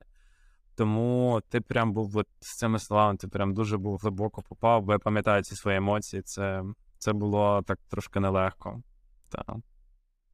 Тому 0.75 1.41
ти 1.49 1.61
прям 1.61 1.93
був 1.93 2.17
от 2.17 2.27
з 2.39 2.57
цими 2.57 2.79
словами, 2.79 3.17
ти 3.17 3.27
прям 3.27 3.53
дуже 3.53 3.77
був 3.77 3.97
глибоко 3.97 4.41
попав, 4.41 4.83
бо 4.83 4.91
я 4.93 4.99
пам'ятаю 4.99 5.43
ці 5.43 5.55
свої 5.55 5.77
емоції. 5.77 6.21
Це 6.21 6.63
це 6.97 7.13
було 7.13 7.61
так 7.67 7.79
трошки 7.89 8.19
нелегко. 8.19 8.81
Так. 9.29 9.55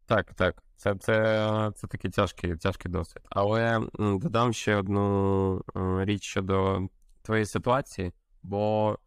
Так, 0.07 0.33
так. 0.33 0.63
Це, 0.75 0.95
це, 0.95 1.71
це 1.75 1.87
такий 1.87 2.11
тяжкий, 2.11 2.55
тяжкий 2.55 2.91
досвід. 2.91 3.23
Але 3.29 3.87
додам 3.99 4.53
ще 4.53 4.75
одну 4.75 5.63
е, 5.75 6.05
річ 6.05 6.23
щодо 6.23 6.81
твоєї 7.21 7.45
ситуації, 7.45 8.13
бо 8.43 8.97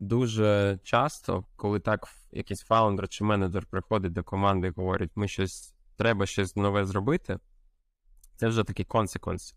дуже 0.00 0.78
часто, 0.82 1.44
коли 1.56 1.80
так 1.80 2.08
якийсь 2.32 2.62
фаундер 2.62 3.08
чи 3.08 3.24
менеджер 3.24 3.66
приходить 3.66 4.12
до 4.12 4.24
команди 4.24 4.68
і 4.68 4.70
говорить, 4.70 5.10
ми 5.14 5.28
щось 5.28 5.74
треба 5.96 6.26
щось 6.26 6.56
нове 6.56 6.84
зробити, 6.84 7.38
це 8.36 8.48
вже 8.48 8.64
такий 8.64 8.84
консеквенс. 8.84 9.54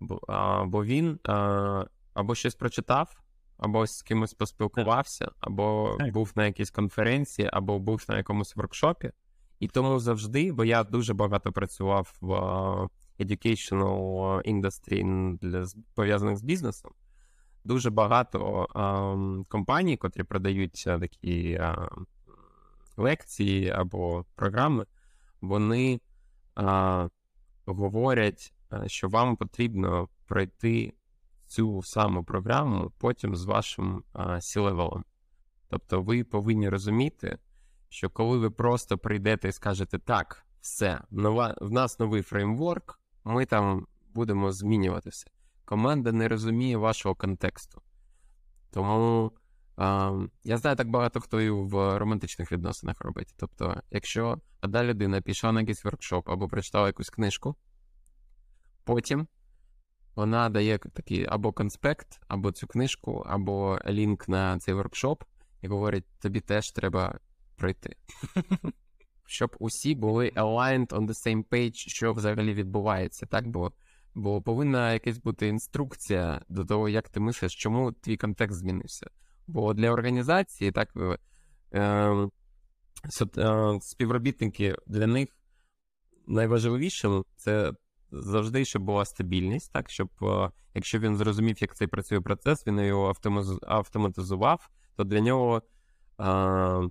Бо, 0.00 0.20
а, 0.28 0.64
бо 0.64 0.84
він 0.84 1.20
а, 1.24 1.84
або 2.14 2.34
щось 2.34 2.54
прочитав, 2.54 3.22
або 3.56 3.86
з 3.86 4.02
кимось 4.02 4.34
поспілкувався, 4.34 5.30
або 5.40 5.96
був 6.12 6.32
на 6.34 6.46
якійсь 6.46 6.70
конференції, 6.70 7.50
або 7.52 7.78
був 7.78 8.04
на 8.08 8.16
якомусь 8.16 8.56
воркшопі. 8.56 9.12
І 9.60 9.68
тому 9.68 9.98
завжди, 9.98 10.52
бо 10.52 10.64
я 10.64 10.84
дуже 10.84 11.14
багато 11.14 11.52
працював 11.52 12.14
в 12.20 12.32
а, 12.32 12.88
educational 13.20 14.42
industry 14.42 15.38
для 15.38 15.66
пов'язаних 15.94 16.36
з 16.36 16.42
бізнесом. 16.42 16.92
Дуже 17.64 17.90
багато 17.90 18.66
ам, 18.74 19.46
компаній, 19.48 19.96
котрі 19.96 20.22
продають 20.22 20.84
а, 20.86 20.98
такі 20.98 21.54
а, 21.54 21.88
лекції 22.96 23.70
або 23.70 24.24
програми, 24.34 24.86
вони 25.40 26.00
а, 26.54 27.08
говорять, 27.66 28.54
що 28.86 29.08
вам 29.08 29.36
потрібно 29.36 30.08
пройти 30.26 30.92
цю 31.46 31.82
саму 31.82 32.24
програму 32.24 32.92
потім 32.98 33.36
з 33.36 33.44
вашим 33.44 34.02
а, 34.12 34.26
C-level. 34.34 35.02
Тобто 35.68 36.02
ви 36.02 36.24
повинні 36.24 36.68
розуміти, 36.68 37.38
що 37.94 38.10
коли 38.10 38.38
ви 38.38 38.50
просто 38.50 38.98
прийдете 38.98 39.48
і 39.48 39.52
скажете 39.52 39.98
так, 39.98 40.46
все, 40.60 41.00
нова, 41.10 41.54
в 41.60 41.70
нас 41.70 41.98
новий 41.98 42.22
фреймворк, 42.22 43.00
ми 43.24 43.46
там 43.46 43.86
будемо 44.14 44.52
змінювати 44.52 45.10
все. 45.10 45.26
Команда 45.64 46.12
не 46.12 46.28
розуміє 46.28 46.76
вашого 46.76 47.14
контексту. 47.14 47.82
Тому 48.70 49.32
а, 49.76 50.12
я 50.44 50.56
знаю 50.56 50.76
так 50.76 50.88
багато 50.88 51.20
хто 51.20 51.40
і 51.40 51.50
в 51.50 51.98
романтичних 51.98 52.52
відносинах 52.52 53.00
робить. 53.00 53.34
Тобто, 53.36 53.82
якщо 53.90 54.38
одна 54.62 54.84
людина 54.84 55.20
пішла 55.20 55.52
на 55.52 55.60
якийсь 55.60 55.84
воркшоп 55.84 56.28
або 56.28 56.48
прочитала 56.48 56.86
якусь 56.86 57.10
книжку, 57.10 57.56
потім 58.84 59.26
вона 60.14 60.48
дає 60.48 60.78
такий 60.78 61.26
або 61.26 61.52
конспект, 61.52 62.20
або 62.28 62.52
цю 62.52 62.66
книжку, 62.66 63.24
або 63.26 63.78
лінк 63.86 64.28
на 64.28 64.58
цей 64.58 64.74
воркшоп, 64.74 65.24
і 65.62 65.68
говорить: 65.68 66.04
тобі 66.20 66.40
теж 66.40 66.72
треба 66.72 67.18
пройти. 67.56 67.96
Щоб 69.26 69.56
усі 69.58 69.94
були 69.94 70.32
aligned 70.36 70.88
on 70.88 71.06
the 71.06 71.14
same 71.26 71.44
page, 71.44 71.74
що 71.74 72.12
взагалі 72.12 72.54
відбувається, 72.54 73.26
так? 73.26 73.48
Бо, 73.48 73.72
бо 74.14 74.42
повинна 74.42 74.92
якась 74.92 75.18
бути 75.18 75.48
інструкція 75.48 76.40
до 76.48 76.64
того, 76.64 76.88
як 76.88 77.08
ти 77.08 77.20
мислиш, 77.20 77.54
чому 77.54 77.92
твій 77.92 78.16
контекст 78.16 78.58
змінився. 78.58 79.06
Бо 79.46 79.74
для 79.74 79.90
організації, 79.90 80.72
так, 80.72 80.88
е, 80.96 81.18
е, 81.72 82.28
е, 83.38 83.78
співробітники 83.80 84.76
для 84.86 85.06
них 85.06 85.28
найважливішим 86.26 87.24
це 87.36 87.72
завжди, 88.10 88.64
щоб 88.64 88.82
була 88.82 89.04
стабільність, 89.04 89.72
так, 89.72 89.90
щоб 89.90 90.08
е, 90.22 90.50
якщо 90.74 90.98
він 90.98 91.16
зрозумів, 91.16 91.56
як 91.62 91.76
цей 91.76 91.88
працює 91.88 92.20
процес, 92.20 92.66
він 92.66 92.80
його 92.80 93.14
автоматизував, 93.62 94.68
то 94.96 95.04
для 95.04 95.20
нього 95.20 95.62
е, 96.20 96.88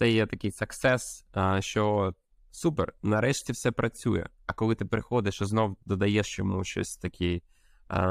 це 0.00 0.10
є 0.10 0.26
такий 0.26 0.50
саксес, 0.50 1.26
е, 1.36 1.62
що 1.62 2.14
супер, 2.50 2.94
нарешті 3.02 3.52
все 3.52 3.70
працює. 3.70 4.26
А 4.46 4.52
коли 4.52 4.74
ти 4.74 4.84
приходиш 4.84 5.40
і 5.40 5.44
знов 5.44 5.76
додаєш 5.86 6.38
йому 6.38 6.64
щось 6.64 6.96
такий 6.96 7.42
е, 7.90 8.02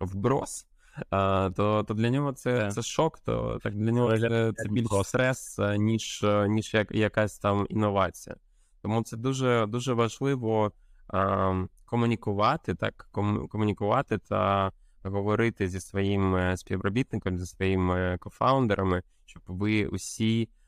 вброс, 0.00 0.66
е, 0.98 1.50
то, 1.50 1.84
то 1.88 1.94
для 1.94 2.10
нього 2.10 2.32
це, 2.32 2.70
це 2.70 2.82
шок, 2.82 3.18
то 3.20 3.58
так 3.62 3.74
для 3.74 3.90
нього 3.92 4.18
це, 4.18 4.52
це 4.56 4.68
більш 4.68 4.88
стрес, 5.04 5.58
е, 5.58 5.78
ніж, 5.78 6.24
е, 6.24 6.48
ніж 6.48 6.74
як, 6.74 6.90
якась 6.90 7.38
там 7.38 7.66
інновація. 7.70 8.36
Тому 8.82 9.02
це 9.02 9.16
дуже, 9.16 9.66
дуже 9.66 9.92
важливо 9.92 10.72
е, 11.14 11.68
комунікувати, 11.84 12.74
так, 12.74 13.08
комунікувати 13.48 14.18
та 14.18 14.72
говорити 15.02 15.68
зі 15.68 15.80
своїм 15.80 16.36
е, 16.36 16.56
співробітником, 16.56 17.38
зі 17.38 17.46
своїми 17.46 18.16
кофаундерами, 18.20 19.02
щоб 19.26 19.42
ви 19.46 19.86
усі 19.86 20.42
е, 20.42 20.63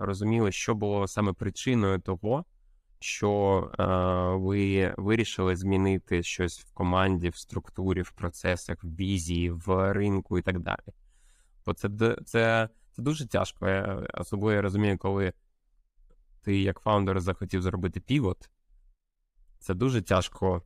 розуміли, 0.00 0.52
що 0.52 0.74
було 0.74 1.08
саме 1.08 1.32
причиною 1.32 1.98
того, 1.98 2.44
що 3.00 3.70
ви 4.40 4.94
вирішили 4.96 5.56
змінити 5.56 6.22
щось 6.22 6.60
в 6.60 6.72
команді, 6.72 7.28
в 7.28 7.36
структурі, 7.36 8.02
в 8.02 8.10
процесах, 8.10 8.84
в 8.84 8.86
візії, 8.86 9.50
в 9.50 9.92
ринку 9.92 10.38
і 10.38 10.42
так 10.42 10.60
далі. 10.60 10.94
Бо 11.66 11.74
це, 11.74 11.88
це, 12.24 12.68
це 12.92 13.02
дуже 13.02 13.28
тяжко. 13.28 13.68
Я, 13.68 14.08
особливо 14.14 14.52
я 14.52 14.62
розумію, 14.62 14.98
коли 14.98 15.32
ти 16.42 16.60
як 16.60 16.80
фаундер 16.80 17.20
захотів 17.20 17.62
зробити 17.62 18.00
півот, 18.00 18.50
це 19.58 19.74
дуже 19.74 20.02
тяжко 20.02 20.62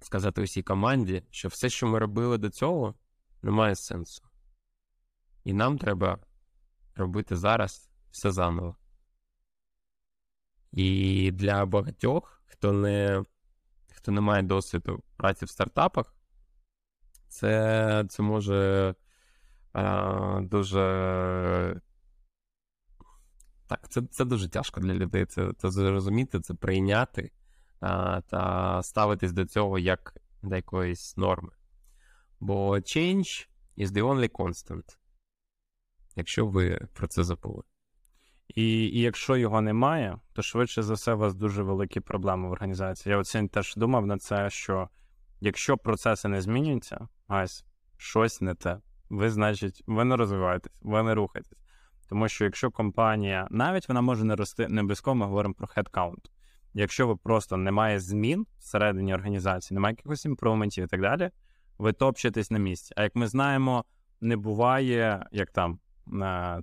сказати 0.00 0.42
усій 0.42 0.62
команді, 0.62 1.22
що 1.30 1.48
все, 1.48 1.68
що 1.68 1.86
ми 1.86 1.98
робили 1.98 2.38
до 2.38 2.50
цього, 2.50 2.94
не 3.42 3.50
має 3.50 3.74
сенсу. 3.74 4.22
І 5.44 5.52
нам 5.52 5.78
треба 5.78 6.18
робити 6.96 7.36
зараз 7.36 7.91
все 8.12 8.32
заново. 8.32 8.76
І 10.72 11.30
для 11.32 11.66
багатьох, 11.66 12.42
хто 12.46 12.72
не, 12.72 13.24
хто 13.94 14.12
не 14.12 14.20
має 14.20 14.42
досвіду 14.42 15.02
праці 15.16 15.44
в 15.44 15.50
стартапах, 15.50 16.14
це, 17.28 18.04
це 18.08 18.22
може 18.22 18.94
а, 19.72 20.40
дуже. 20.42 21.80
Так, 23.66 23.88
це, 23.88 24.02
це 24.02 24.24
дуже 24.24 24.48
тяжко 24.48 24.80
для 24.80 24.94
людей. 24.94 25.26
Це, 25.26 25.52
це 25.58 25.70
зрозуміти, 25.70 26.40
це 26.40 26.54
прийняти 26.54 27.30
а, 27.80 28.20
та 28.20 28.82
ставитись 28.82 29.32
до 29.32 29.46
цього 29.46 29.78
як 29.78 30.16
до 30.42 30.56
якоїсь 30.56 31.16
норми. 31.16 31.52
Бо 32.40 32.74
change 32.76 33.48
is 33.78 33.86
the 33.86 34.02
only 34.02 34.30
constant. 34.30 34.98
Якщо 36.16 36.46
ви 36.46 36.88
про 36.92 37.06
це 37.06 37.24
забули. 37.24 37.62
І, 38.54 38.84
і 38.84 39.00
якщо 39.00 39.36
його 39.36 39.60
немає, 39.60 40.18
то 40.32 40.42
швидше 40.42 40.82
за 40.82 40.94
все 40.94 41.14
у 41.14 41.18
вас 41.18 41.34
дуже 41.34 41.62
великі 41.62 42.00
проблеми 42.00 42.48
в 42.48 42.52
організації. 42.52 43.10
Я 43.10 43.18
от 43.18 43.50
теж 43.50 43.74
думав 43.76 44.06
на 44.06 44.18
це, 44.18 44.50
що 44.50 44.88
якщо 45.40 45.76
процеси 45.76 46.28
не 46.28 46.40
змінюються, 46.40 47.08
гайс, 47.28 47.64
щось 47.96 48.40
не 48.40 48.54
те. 48.54 48.78
Ви, 49.10 49.30
значить, 49.30 49.82
ви 49.86 50.04
не 50.04 50.16
розвиваєтесь, 50.16 50.72
ви 50.80 51.02
не 51.02 51.14
рухаєтесь. 51.14 51.58
Тому 52.08 52.28
що 52.28 52.44
якщо 52.44 52.70
компанія, 52.70 53.48
навіть 53.50 53.88
вона 53.88 54.00
може 54.00 54.24
не 54.24 54.36
рости, 54.36 54.68
не 54.68 54.80
обов'язково 54.80 55.14
ми 55.14 55.26
говоримо 55.26 55.54
про 55.54 55.66
headcount. 55.66 56.30
Якщо 56.74 57.06
ви 57.06 57.16
просто 57.16 57.56
немає 57.56 58.00
змін 58.00 58.46
всередині 58.58 59.14
організації, 59.14 59.74
немає 59.74 59.94
якихось 59.98 60.24
імпровментів 60.24 60.84
і 60.84 60.86
так 60.86 61.00
далі, 61.00 61.30
ви 61.78 61.92
топчетесь 61.92 62.50
на 62.50 62.58
місці. 62.58 62.94
А 62.96 63.02
як 63.02 63.16
ми 63.16 63.26
знаємо, 63.26 63.84
не 64.20 64.36
буває 64.36 65.26
як 65.32 65.50
там 65.50 65.78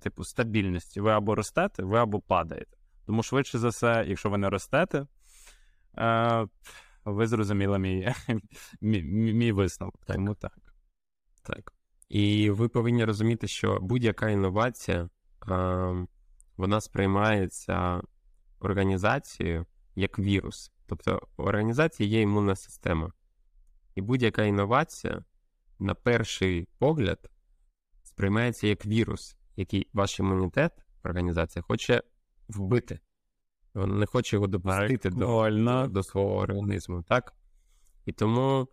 типу 0.02 0.24
стабільності. 0.24 1.02
Ви 1.02 1.12
або 1.12 1.36
ростете, 1.36 1.84
ви 1.84 1.98
або 1.98 2.20
падаєте. 2.20 2.78
Тому 3.06 3.24
швидше 3.24 3.60
за 3.60 3.70
все, 3.70 4.06
якщо 4.08 4.30
ви 4.30 4.38
не 4.38 4.50
ростете, 4.50 5.08
е, 5.98 6.48
ви 7.06 7.28
зрозуміли 7.28 7.80
мій, 7.80 8.14
мій, 8.82 9.34
мій, 9.34 9.52
висновок. 9.52 10.06
Так. 10.06 10.16
Тому 10.16 10.36
так. 10.36 10.58
Так. 11.44 11.74
І 12.10 12.50
ви 12.50 12.70
повинні 12.70 13.06
розуміти, 13.06 13.48
що 13.48 13.80
будь-яка 13.82 14.30
інновація 14.30 15.10
е, 15.50 16.08
вона 16.58 16.82
сприймається 16.82 18.02
організацією 18.60 19.66
як 19.96 20.20
вірус. 20.20 20.72
Тобто 20.88 21.28
у 21.38 21.44
організації 21.44 22.10
є 22.10 22.22
імунна 22.22 22.56
система. 22.56 23.12
І 23.96 24.02
будь-яка 24.02 24.44
інновація, 24.44 25.24
на 25.80 25.96
перший 25.96 26.68
погляд, 26.78 27.30
сприймається 28.20 28.68
як 28.68 28.86
вірус, 28.86 29.38
який 29.56 29.88
ваш 29.94 30.20
імунітет, 30.20 30.72
організація, 31.04 31.64
хоче 31.64 32.04
вбити. 32.50 33.00
Вона 33.74 33.96
не 33.96 34.06
хоче 34.06 34.36
його 34.36 34.48
допустити 34.48 35.10
до, 35.10 35.88
до 35.88 36.04
свого 36.04 36.36
організму, 36.36 37.04
так? 37.04 37.34
І 38.06 38.12
тому 38.12 38.68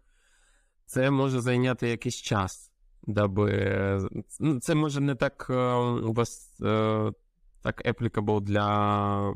це 0.87 1.11
може 1.11 1.41
зайняти 1.41 1.89
якийсь 1.89 2.15
час, 2.17 2.73
даби. 3.03 4.09
Ну, 4.41 4.61
це 4.61 4.75
може 4.75 5.01
не 5.01 5.15
так 5.15 5.47
е, 5.51 5.75
у 5.75 6.13
вас 6.13 6.61
е, 6.61 7.13
так 7.63 7.87
applicable 7.87 8.41
для 8.41 9.35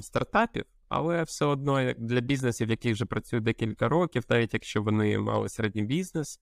стартапів, 0.00 0.64
але 0.88 1.22
все 1.22 1.44
одно 1.44 1.92
для 1.92 2.20
бізнесів, 2.20 2.70
які 2.70 2.92
вже 2.92 3.04
працюють 3.04 3.44
декілька 3.44 3.88
років, 3.88 4.24
навіть 4.28 4.54
якщо 4.54 4.82
вони 4.82 5.18
мали 5.18 5.48
середній 5.48 5.82
бізнес, 5.82 6.40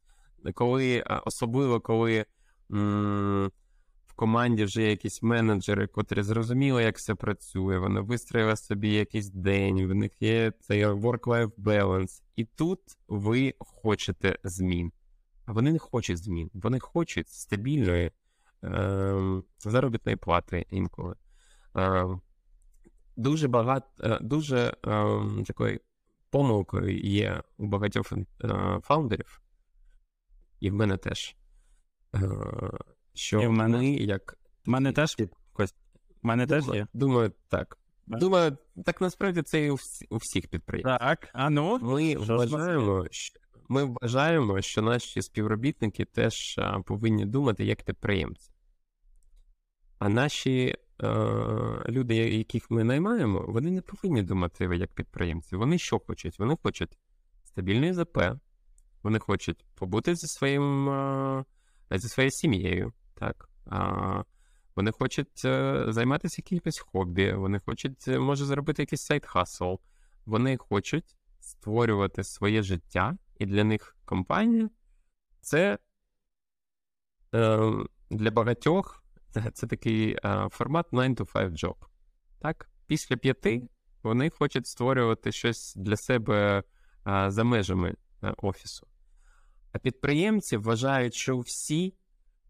коли, 0.55 0.97
е, 0.97 1.21
особливо 1.25 1.81
коли 1.81 2.27
в 2.69 4.15
команді 4.17 4.65
вже 4.65 4.83
є 4.83 4.91
якісь 4.91 5.23
менеджери, 5.23 5.87
котрі 5.87 6.23
зрозуміли, 6.23 6.83
як 6.83 6.97
все 6.97 7.15
працює. 7.15 7.79
Вони 7.79 8.01
вистроїли 8.01 8.57
собі 8.57 8.93
якийсь 8.93 9.31
день, 9.31 9.87
в 9.87 9.95
них 9.95 10.23
є 10.23 10.53
цей 10.61 10.87
work-life 10.87 11.53
balance. 11.59 12.23
І 12.37 12.45
тут 12.45 12.81
ви 13.09 13.55
хочете 13.59 14.39
змін. 14.45 14.93
А 15.45 15.53
вони 15.53 15.73
не 15.73 15.79
хочуть 15.79 16.19
змін, 16.19 16.51
вони 16.55 16.79
хочуть 16.79 17.29
стабільної 17.29 18.11
е, 18.65 19.43
заробітної 19.59 20.17
плати 20.17 20.67
інколи. 20.71 21.15
Е, 21.77 22.07
Дуже 23.17 23.49
багато, 23.49 24.19
дуже 24.23 24.59
е, 24.59 25.45
такою 25.47 25.81
помилкою 26.31 26.99
є 27.01 27.43
у 27.59 27.67
багатьох 27.67 28.13
е, 28.13 28.27
фаундерів, 28.83 29.43
і 30.61 30.71
в 30.71 30.75
мене 30.75 30.97
теж. 30.97 31.37
Е, 32.15 32.21
що 33.15 33.41
І 33.43 33.47
в 33.47 33.53
мене. 33.53 33.79
ми 33.79 33.87
як. 33.91 34.39
У 34.67 34.71
мене 34.71 34.93
теж 34.93 35.17
Кость, 35.53 35.77
мене 36.23 36.47
теж 36.47 36.69
є. 36.69 36.87
Думаю, 36.93 37.33
так. 37.49 37.79
Да? 38.07 38.19
Думаю, 38.19 38.57
так 38.85 39.01
насправді 39.01 39.43
це 39.43 39.65
і 39.65 39.71
у, 39.71 39.75
всі, 39.75 40.07
у 40.11 40.17
всіх 40.17 40.49
підприємств. 40.49 40.99
Так, 40.99 41.29
а 41.33 41.51
ну. 41.51 41.79
Ми 41.79 42.11
Що 42.25 42.37
вважаємо, 42.37 43.07
що 43.11 43.41
ми 43.69 43.85
вважаємо, 43.85 44.63
що 44.63 44.83
наші 44.83 45.23
співробітники 45.23 46.05
теж 46.05 46.59
а, 46.59 46.81
повинні 46.81 47.27
думати 47.27 47.65
як 47.65 47.83
підприємці. 47.83 48.53
А 49.99 50.09
наші 50.09 50.77
е, 51.03 51.09
люди, 51.89 52.17
яких 52.17 52.71
ми 52.71 52.85
наймаємо, 52.85 53.45
вони 53.49 53.71
не 53.71 53.83
повинні 53.83 54.23
думати 54.23 54.65
як 54.65 54.93
підприємці. 54.93 55.57
Вони 55.57 55.79
що 55.79 55.99
хочуть? 55.99 56.39
Вони 56.39 56.57
хочуть 56.63 56.99
стабільний 57.45 57.93
ЗП, 57.93 58.19
вони 59.03 59.19
хочуть 59.19 59.67
побути 59.75 60.15
зі 60.15 60.27
своїм 60.27 60.89
е, 60.89 61.45
зі 61.99 62.09
своєю 62.09 62.31
сім'єю. 62.31 62.93
Так? 63.15 63.49
А, 63.67 64.23
вони 64.77 64.93
хочуть 64.93 65.43
е, 65.45 65.85
займатися 65.89 66.43
якимось 66.47 66.79
хобі, 66.79 67.33
вони 67.33 67.59
хочуть, 67.59 68.09
е, 68.09 68.19
може, 68.19 68.45
зробити 68.45 68.83
якийсь 68.83 69.03
side 69.03 69.27
hustle. 69.27 69.75
Вони 70.27 70.57
хочуть 70.57 71.17
створювати 71.41 72.25
своє 72.25 72.63
життя, 72.63 73.17
і 73.39 73.47
для 73.47 73.65
них 73.65 73.97
компанія 74.05 74.71
це 75.41 75.79
е, 77.35 77.73
для 78.11 78.31
багатьох 78.31 79.05
це, 79.53 79.67
такий 79.67 80.17
е, 80.25 80.49
формат 80.51 80.87
9 80.93 81.21
to 81.21 81.33
5 81.33 81.53
job. 81.53 81.75
Так? 82.39 82.71
Після 82.87 83.17
п'яти 83.17 83.69
вони 84.03 84.31
хочуть 84.31 84.67
створювати 84.67 85.33
щось 85.33 85.75
для 85.77 85.97
себе 85.97 86.63
е, 87.07 87.31
за 87.31 87.45
межами 87.45 87.95
е, 88.23 88.35
офісу. 88.37 88.87
А 89.73 89.79
підприємці 89.79 90.57
вважають, 90.57 91.15
що 91.15 91.39
всі 91.39 91.95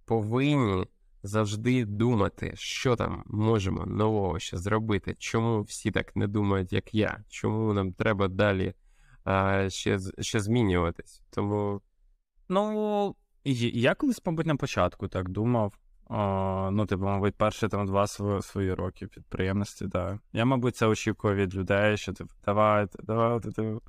повинні 0.05 0.87
завжди 1.23 1.85
думати, 1.85 2.53
що 2.55 2.97
там 2.97 3.23
можемо 3.27 3.87
нового 3.87 4.39
ще 4.39 4.59
зробити, 4.59 5.15
чому 5.19 5.63
всі 5.63 5.91
так 5.91 6.17
не 6.17 6.27
думають, 6.27 6.73
як 6.73 6.95
я, 6.95 7.25
чому 7.29 7.73
нам 7.73 7.93
треба 7.93 8.29
далі 8.29 8.75
а, 9.25 9.67
ще, 9.71 9.99
ще 10.19 10.41
змінюватись. 10.41 11.23
Тому 11.31 11.81
Ну, 12.49 13.17
я 13.45 13.95
колись, 13.95 14.23
мабуть, 14.27 14.47
на 14.47 14.57
початку 14.57 15.09
так 15.09 15.29
думав. 15.29 15.75
О, 16.07 16.71
ну, 16.73 16.87
типу, 16.87 17.05
мабуть, 17.05 17.35
перші 17.35 17.69
там 17.69 17.87
два 17.87 18.03
св- 18.03 18.43
свої 18.43 18.75
роки 18.75 19.07
підприємності, 19.07 19.89
так. 19.89 20.19
Я, 20.33 20.45
мабуть, 20.45 20.77
це 20.77 20.87
очікую 20.87 21.35
від 21.35 21.55
людей, 21.55 21.97
що 21.97 22.13
типу, 22.13 22.31
давайте, 22.45 22.99
давайте, 23.03 23.53
типу. 23.53 23.81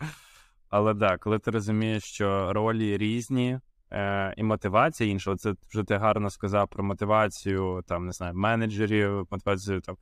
Але 0.76 0.96
так, 0.96 1.20
коли 1.20 1.40
ти 1.40 1.52
розумієш, 1.52 2.04
що 2.04 2.54
ролі 2.54 2.98
різні, 2.98 3.60
е, 3.92 4.34
і 4.38 4.44
мотивація 4.44 5.10
інша, 5.10 5.36
це 5.36 5.54
вже 5.70 5.84
ти 5.84 5.98
гарно 5.98 6.30
сказав 6.30 6.68
про 6.68 6.84
мотивацію, 6.84 7.84
там, 7.88 8.06
не 8.06 8.12
знаю, 8.12 8.34
менеджерів, 8.34 9.28
мотивацію 9.32 9.82
там. 9.82 9.98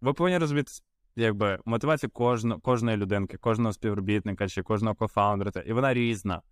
Ви 0.00 0.12
повинні 0.12 0.38
розуміти, 0.38 0.72
якби 1.16 1.58
мотивація 1.64 2.10
кожно, 2.12 2.60
кожної 2.60 2.96
людинки, 2.96 3.36
кожного 3.36 3.72
співробітника 3.72 4.48
чи 4.48 4.62
кожного 4.62 4.94
кофаундера, 4.94 5.62
і 5.66 5.72
вона 5.72 5.94
різна. 5.94 6.42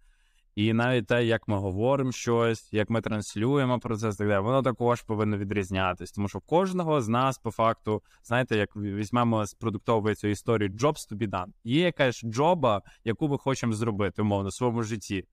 І 0.54 0.72
навіть 0.72 1.06
те, 1.06 1.24
як 1.24 1.48
ми 1.48 1.58
говоримо 1.58 2.12
щось, 2.12 2.72
як 2.72 2.90
ми 2.90 3.00
транслюємо 3.00 3.78
процес, 3.78 4.16
так 4.16 4.28
далі, 4.28 4.42
воно 4.42 4.62
також 4.62 5.02
повинно 5.02 5.38
відрізнятись. 5.38 6.12
Тому 6.12 6.28
що 6.28 6.40
кожного 6.40 7.00
з 7.00 7.08
нас, 7.08 7.38
по 7.38 7.50
факту, 7.50 8.02
знаєте, 8.22 8.56
як 8.56 8.76
візьмемо 8.76 9.46
з 9.46 9.54
продуктової 9.54 10.14
цієї 10.14 10.32
історії 10.32 10.70
jobs 10.70 11.12
to 11.12 11.16
be 11.16 11.28
done. 11.28 11.52
Є 11.64 11.82
якась 11.82 12.24
джоба, 12.24 12.82
яку 13.04 13.28
ми 13.28 13.38
хочемо 13.38 13.72
зробити, 13.72 14.22
умовно, 14.22 14.48
в 14.48 14.52
своєму 14.52 14.82
житті. 14.82 15.24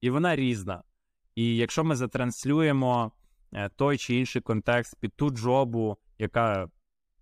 І 0.00 0.10
вона 0.10 0.36
різна. 0.36 0.82
І 1.34 1.56
якщо 1.56 1.84
ми 1.84 1.96
затранслюємо 1.96 3.12
е, 3.52 3.68
той 3.68 3.98
чи 3.98 4.14
інший 4.14 4.42
контекст 4.42 4.96
під 5.00 5.14
ту 5.16 5.30
джобу, 5.30 5.96
яка 6.18 6.68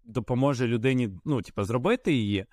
допоможе 0.04 0.66
людині, 0.66 1.10
ну, 1.24 1.42
типу, 1.42 1.64
зробити 1.64 2.12
її 2.12 2.46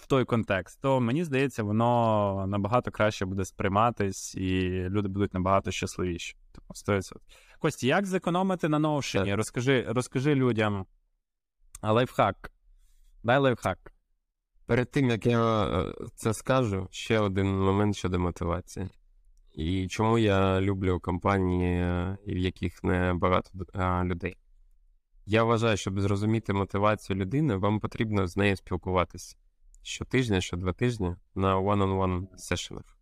в 0.00 0.06
той 0.06 0.24
контекст, 0.24 0.80
то 0.80 1.00
мені 1.00 1.24
здається, 1.24 1.62
воно 1.62 2.44
набагато 2.48 2.90
краще 2.90 3.24
буде 3.26 3.44
сприйматись, 3.44 4.34
і 4.34 4.70
люди 4.88 5.08
будуть 5.08 5.34
набагато 5.34 5.70
щасливіші. 5.70 6.36
Тому 6.52 6.98
100%. 6.98 7.12
Кості, 7.58 7.86
як 7.86 8.06
зекономити 8.06 8.68
на 8.68 8.78
ноушені? 8.78 9.34
Розкажи, 9.34 9.86
розкажи 9.88 10.34
людям 10.34 10.86
лайфхак. 11.82 12.52
Дай 13.24 13.38
лайфхак. 13.38 13.92
перед 14.66 14.90
тим 14.90 15.10
як 15.10 15.26
я 15.26 15.64
е, 15.64 15.94
це 16.14 16.34
скажу, 16.34 16.88
ще 16.90 17.18
один 17.18 17.46
момент 17.46 17.96
щодо 17.96 18.18
мотивації. 18.18 18.88
І 19.54 19.88
чому 19.88 20.18
я 20.18 20.60
люблю 20.60 21.00
компанії, 21.00 21.82
в 22.26 22.36
яких 22.36 22.84
не 22.84 23.14
багато 23.14 23.50
е, 23.74 24.04
людей. 24.04 24.36
Я 25.26 25.44
вважаю, 25.44 25.76
щоб 25.76 26.00
зрозуміти 26.00 26.52
мотивацію 26.52 27.16
людини, 27.16 27.56
вам 27.56 27.80
потрібно 27.80 28.26
з 28.26 28.36
нею 28.36 28.56
спілкуватися 28.56 29.36
щотижня, 29.82 30.40
що 30.40 30.56
два 30.56 30.72
тижні 30.72 31.16
на 31.34 31.56
one-on-one 31.56 32.36
сешенах. 32.36 32.98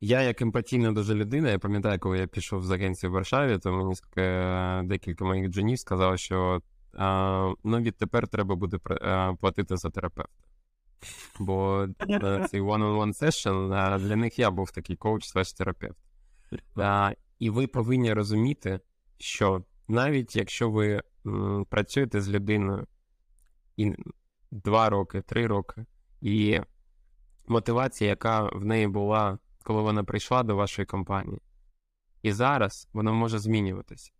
Я, 0.00 0.22
як 0.22 0.42
емпатійна 0.42 0.92
дуже 0.92 1.14
людина, 1.14 1.50
я 1.50 1.58
пам'ятаю, 1.58 1.98
коли 1.98 2.18
я 2.18 2.26
пішов 2.26 2.64
з 2.64 2.70
агенції 2.70 3.10
в 3.10 3.12
Варшаві, 3.12 3.58
то 3.58 3.72
мені 3.72 3.94
е, 4.16 4.82
декілька 4.84 5.24
моїх 5.24 5.48
джунів 5.48 5.78
сказали, 5.78 6.18
що 6.18 6.62
а, 6.96 7.52
ну, 7.64 7.80
відтепер 7.80 8.28
треба 8.28 8.54
буде 8.54 8.78
е, 8.90 9.36
платити 9.40 9.76
за 9.76 9.90
терапевта. 9.90 10.32
Бо 11.38 11.88
е, 12.10 12.46
цей 12.50 12.60
one-on-one 12.60 13.22
session, 13.22 13.98
для 13.98 14.16
них 14.16 14.38
я 14.38 14.50
був 14.50 14.70
такий 14.70 14.96
коуч 14.96 15.24
слеш 15.24 15.52
терапевт. 15.52 15.98
І 17.38 17.50
ви 17.50 17.66
повинні 17.66 18.12
розуміти, 18.12 18.80
що 19.18 19.64
навіть 19.88 20.36
якщо 20.36 20.70
ви 20.70 21.02
працюєте 21.68 22.20
з 22.20 22.28
людиною 22.28 22.86
і 23.76 23.94
два 24.54 24.88
роки, 24.90 25.20
три 25.20 25.46
роки, 25.46 25.86
і 26.20 26.60
мотивація, 27.46 28.10
яка 28.10 28.42
в 28.42 28.64
неї 28.64 28.88
була, 28.88 29.38
коли 29.62 29.82
вона 29.82 30.04
прийшла 30.04 30.42
до 30.42 30.56
вашої 30.56 30.86
компанії, 30.86 31.40
і 32.22 32.32
зараз 32.32 32.88
вона 32.92 33.12
може 33.12 33.38
змінюватися. 33.38 34.12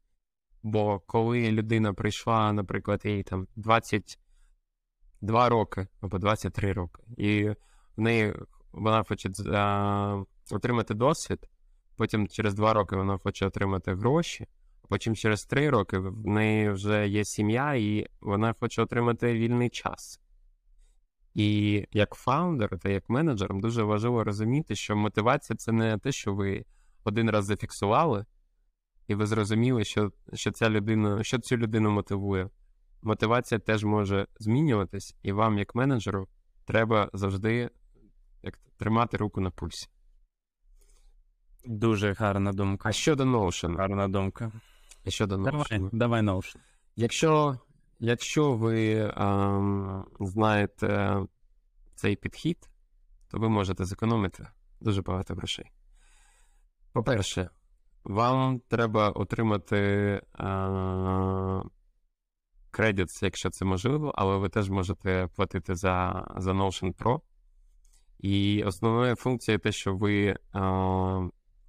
Бо 0.63 1.01
коли 1.01 1.53
людина 1.53 1.95
прийшла, 1.95 2.53
наприклад, 2.53 3.01
їй 3.05 3.23
там 3.23 3.47
22 3.57 5.49
роки 5.49 5.87
або 6.01 6.19
23 6.19 6.73
роки, 6.73 7.03
і 7.17 7.49
в 7.97 8.01
неї 8.01 8.35
вона 8.73 9.05
хоче 9.05 9.31
а, 9.53 10.23
отримати 10.51 10.95
досвід, 10.95 11.49
потім 11.97 12.29
через 12.29 12.55
2 12.55 12.73
роки 12.73 12.97
вона 12.97 13.19
хоче 13.19 13.47
отримати 13.47 13.95
гроші, 13.95 14.47
потім 14.89 15.17
через 15.17 15.45
3 15.45 15.71
роки 15.71 15.99
в 15.99 16.27
неї 16.27 16.71
вже 16.71 17.09
є 17.09 17.25
сім'я, 17.25 17.75
і 17.75 18.07
вона 18.21 18.55
хоче 18.61 18.83
отримати 18.83 19.33
вільний 19.33 19.71
час. 19.71 20.21
І 21.35 21.87
як 21.93 22.15
фаундер 22.15 22.79
та 22.79 22.89
як 22.89 23.09
менеджерам 23.09 23.61
дуже 23.61 23.83
важливо 23.83 24.25
розуміти, 24.25 24.77
що 24.77 24.97
мотивація 24.97 25.57
це 25.57 25.73
не 25.73 25.99
те, 25.99 26.13
що 26.13 26.35
ви 26.35 26.65
один 27.05 27.31
раз 27.31 27.45
зафіксували, 27.45 28.25
і 29.09 29.15
ви 29.15 29.27
зрозуміли, 29.27 29.85
що, 29.85 30.13
що 30.33 30.51
ця 30.51 30.71
людина, 30.71 31.25
що 31.25 31.39
цю 31.39 31.57
людину 31.57 31.91
мотивує. 31.91 32.49
Мотивація 33.03 33.59
теж 33.59 33.85
може 33.85 34.27
змінюватись, 34.39 35.17
і 35.23 35.33
вам, 35.33 35.59
як 35.59 35.75
менеджеру, 35.75 36.29
треба 36.65 37.11
завжди 37.13 37.71
як, 38.43 38.59
тримати 38.77 39.17
руку 39.17 39.41
на 39.41 39.51
пульсі. 39.51 39.89
Дуже 41.65 42.13
гарна 42.13 42.53
думка. 42.53 42.89
А 42.89 42.93
щодо 42.93 43.25
Notion, 43.25 43.77
Гарна 43.77 44.09
думка. 44.09 44.53
а 45.07 45.11
щодо 45.11 45.37
Давай, 45.37 45.89
давай 45.93 46.23
Notion. 46.23 46.57
Якщо, 46.97 47.59
якщо 48.05 48.53
ви 48.53 49.13
ем, 49.17 50.05
знаєте 50.21 51.19
цей 51.95 52.17
підхід, 52.17 52.71
то 53.31 53.39
ви 53.39 53.49
можете 53.49 53.85
зекономити 53.85 54.47
дуже 54.81 55.03
багато 55.03 55.35
грошей. 55.35 55.71
По-перше, 56.93 57.51
вам 58.05 58.61
треба 58.69 59.11
отримати 59.11 59.77
е, 59.77 60.23
кредит, 62.71 63.23
якщо 63.23 63.51
це 63.51 63.65
можливо, 63.65 64.13
але 64.17 64.37
ви 64.37 64.49
теж 64.49 64.71
можете 64.71 65.29
платити 65.37 65.75
за, 65.75 66.27
за 66.37 66.53
Notion 66.53 66.95
Pro. 66.95 67.21
І 68.19 68.65
основною 68.65 69.17
функцією 69.17 69.59
те, 69.59 69.73
що 69.73 69.97
ви 69.97 70.27
е, 70.27 70.37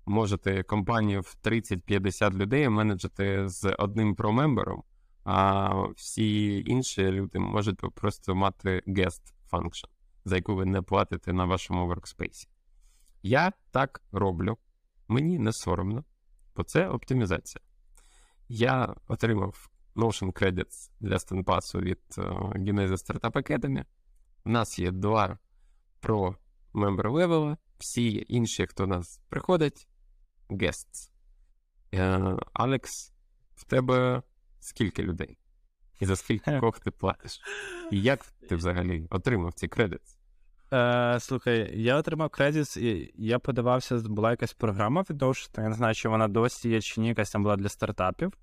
можете 0.05 0.63
компанію 0.63 1.21
в 1.21 1.35
30-50 1.43 2.33
людей 2.33 2.69
менеджити 2.69 3.47
з 3.47 3.75
одним 3.79 4.15
промембером, 4.15 4.83
а 5.25 5.73
всі 5.87 6.59
інші 6.67 7.11
люди 7.11 7.39
можуть 7.39 7.95
просто 7.95 8.35
мати 8.35 8.83
guest 8.87 9.33
function, 9.51 9.85
за 10.25 10.35
яку 10.35 10.55
ви 10.55 10.65
не 10.65 10.81
платите 10.81 11.33
на 11.33 11.45
вашому 11.45 11.93
workspace. 11.93 12.47
Я 13.23 13.53
так 13.71 14.01
роблю, 14.11 14.57
мені 15.07 15.39
не 15.39 15.53
соромно, 15.53 16.03
бо 16.55 16.63
це 16.63 16.87
оптимізація. 16.87 17.61
Я 18.49 18.95
отримав 19.07 19.69
Notion 19.95 20.31
Credits 20.31 20.91
для 20.99 21.19
стенпасу 21.19 21.79
від 21.79 22.01
Genesis 22.55 22.89
Startup 22.89 23.31
Academy. 23.31 23.85
У 24.45 24.49
нас 24.49 24.79
є 24.79 24.91
два 24.91 25.37
про 25.99 26.35
member 26.73 27.11
level, 27.11 27.57
всі 27.77 28.25
інші, 28.27 28.67
хто 28.67 28.87
нас 28.87 29.21
приходить, 29.29 29.87
guests. 30.49 31.11
Е, 31.93 32.37
Алекс, 32.53 33.13
в 33.55 33.63
тебе 33.63 34.23
скільки 34.65 35.03
людей? 35.03 35.37
І 35.99 36.05
за 36.05 36.15
скільки 36.15 36.59
кого 36.59 36.73
ти 36.83 36.91
платиш? 36.91 37.41
І 37.91 38.01
як 38.01 38.25
ти 38.49 38.55
взагалі 38.55 39.07
отримав 39.09 39.53
ці 39.53 39.67
кредити? 39.67 40.05
Е, 40.73 41.17
Слухай, 41.19 41.81
я 41.81 41.95
отримав 41.95 42.29
кредит, 42.29 42.77
і 42.77 43.13
я 43.15 43.39
подавався, 43.39 43.97
була 43.97 44.31
якась 44.31 44.53
програма 44.53 45.01
від 45.09 45.21
Notion, 45.21 45.61
я 45.61 45.69
не 45.69 45.75
знаю, 45.75 45.95
чи 45.95 46.09
вона 46.09 46.27
досі 46.27 46.69
є, 46.69 46.81
чи 46.81 47.01
ні, 47.01 47.07
якась 47.07 47.31
там 47.31 47.43
була 47.43 47.55
для 47.55 47.69
стартапів. 47.69 48.33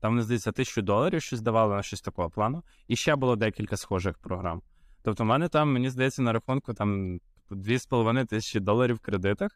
Там, 0.00 0.12
мені 0.12 0.24
здається, 0.24 0.52
тисячу 0.52 0.82
доларів 0.82 1.22
щось 1.22 1.40
давали 1.40 1.74
на 1.74 1.82
щось 1.82 2.00
такого 2.00 2.30
плану. 2.30 2.62
І 2.88 2.96
ще 2.96 3.16
було 3.16 3.36
декілька 3.36 3.76
схожих 3.76 4.18
програм. 4.18 4.62
Тобто, 5.02 5.24
в 5.24 5.26
мене 5.26 5.48
там, 5.48 5.72
мені 5.72 5.90
здається, 5.90 6.22
на 6.22 6.32
рахунку 6.32 6.74
там 6.74 7.20
2,5 7.50 8.26
тисячі 8.26 8.60
доларів 8.60 8.96
в 8.96 9.00
кредитах. 9.00 9.50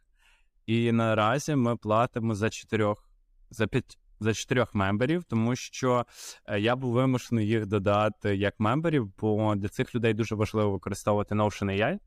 І 0.67 0.93
наразі 0.93 1.57
ми 1.57 1.77
платимо 1.77 2.35
за 2.35 2.51
чотирьох, 2.51 3.11
за 3.51 3.67
п'ять. 3.67 3.99
За 4.23 4.35
чотирьох 4.35 4.75
member 4.75 5.08
ів, 5.08 5.25
тому 5.25 5.57
що 5.57 6.07
е, 6.47 6.61
я 6.61 6.77
був 6.77 6.93
вимушений 6.93 7.47
їх 7.47 7.67
додати 7.67 8.37
як 8.37 8.61
member 8.61 8.95
ів, 8.95 9.13
бо 9.19 9.55
для 9.55 9.69
цих 9.69 9.95
людей 9.95 10.15
дуже 10.15 10.35
важливо 10.35 10.71
використовувати 10.71 11.35
Notion 11.35 11.65
AI, 11.65 11.99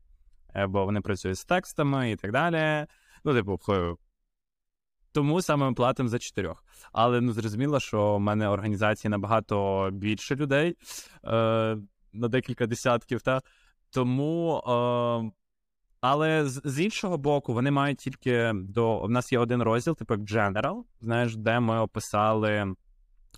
е, 0.54 0.66
бо 0.66 0.84
вони 0.84 1.00
працюють 1.00 1.38
з 1.38 1.44
текстами 1.44 2.10
і 2.10 2.16
так 2.16 2.32
далі. 2.32 2.86
Ну, 3.24 3.34
типу, 3.34 3.60
тому 5.12 5.42
саме 5.42 5.68
ми 5.68 5.74
платимо 5.74 6.08
за 6.08 6.18
чотирьох. 6.18 6.64
Але 6.92 7.20
ну 7.20 7.32
зрозуміло, 7.32 7.80
що 7.80 8.16
в 8.16 8.20
мене 8.20 8.48
організації 8.48 9.10
набагато 9.10 9.88
більше 9.92 10.36
людей 10.36 10.76
е, 11.24 11.28
на 12.12 12.28
декілька 12.28 12.66
десятків. 12.66 13.22
Та? 13.22 13.40
Тому. 13.90 14.62
Е, 15.32 15.45
але 16.00 16.46
з, 16.46 16.60
з 16.64 16.80
іншого 16.80 17.18
боку, 17.18 17.54
вони 17.54 17.70
мають 17.70 17.98
тільки 17.98 18.52
до. 18.54 19.02
У 19.02 19.08
нас 19.08 19.32
є 19.32 19.38
один 19.38 19.62
розділ, 19.62 19.96
типу 19.96 20.14
як 20.14 20.22
General, 20.22 20.82
знаєш, 21.00 21.36
де 21.36 21.60
ми 21.60 21.78
описали, 21.78 22.74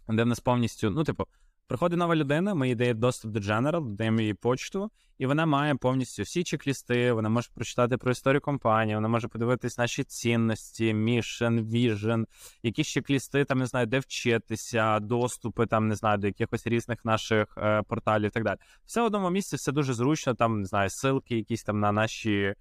де 0.09 0.22
в 0.22 0.26
нас 0.26 0.40
повністю, 0.40 0.90
ну, 0.90 1.04
типу, 1.04 1.26
приходить 1.68 1.98
нова 1.98 2.16
людина, 2.16 2.54
ми 2.54 2.68
їй 2.68 2.74
даємо 2.74 3.00
доступ 3.00 3.30
до 3.30 3.40
General, 3.40 3.94
даємо 3.94 4.20
їй 4.20 4.34
почту, 4.34 4.90
і 5.18 5.26
вона 5.26 5.46
має 5.46 5.74
повністю 5.74 6.22
всі 6.22 6.44
чек-лісти, 6.44 7.12
вона 7.12 7.28
може 7.28 7.50
прочитати 7.54 7.96
про 7.96 8.10
історію 8.10 8.40
компанії, 8.40 8.94
вона 8.94 9.08
може 9.08 9.28
подивитись 9.28 9.78
наші 9.78 10.04
цінності, 10.04 10.94
mission, 10.94 11.64
vision, 11.64 12.24
якісь 12.62 12.86
чек-лісти, 12.86 13.44
там 13.44 13.58
не 13.58 13.66
знаю, 13.66 13.86
де 13.86 13.98
вчитися, 13.98 15.00
доступи, 15.00 15.66
там 15.66 15.88
не 15.88 15.94
знаю, 15.94 16.18
до 16.18 16.26
якихось 16.26 16.66
різних 16.66 17.04
наших 17.04 17.58
е, 17.58 17.82
порталів 17.82 18.26
і 18.26 18.30
так 18.30 18.44
далі. 18.44 18.58
Все 18.86 19.02
в 19.02 19.04
одному 19.04 19.30
місці, 19.30 19.56
все 19.56 19.72
дуже 19.72 19.94
зручно, 19.94 20.34
там 20.34 20.60
не 20.60 20.66
знаю, 20.66 20.88
ссылки 20.88 21.34
якісь 21.34 21.62
там 21.62 21.80
на 21.80 21.92
наші 21.92 22.34
е, 22.34 22.54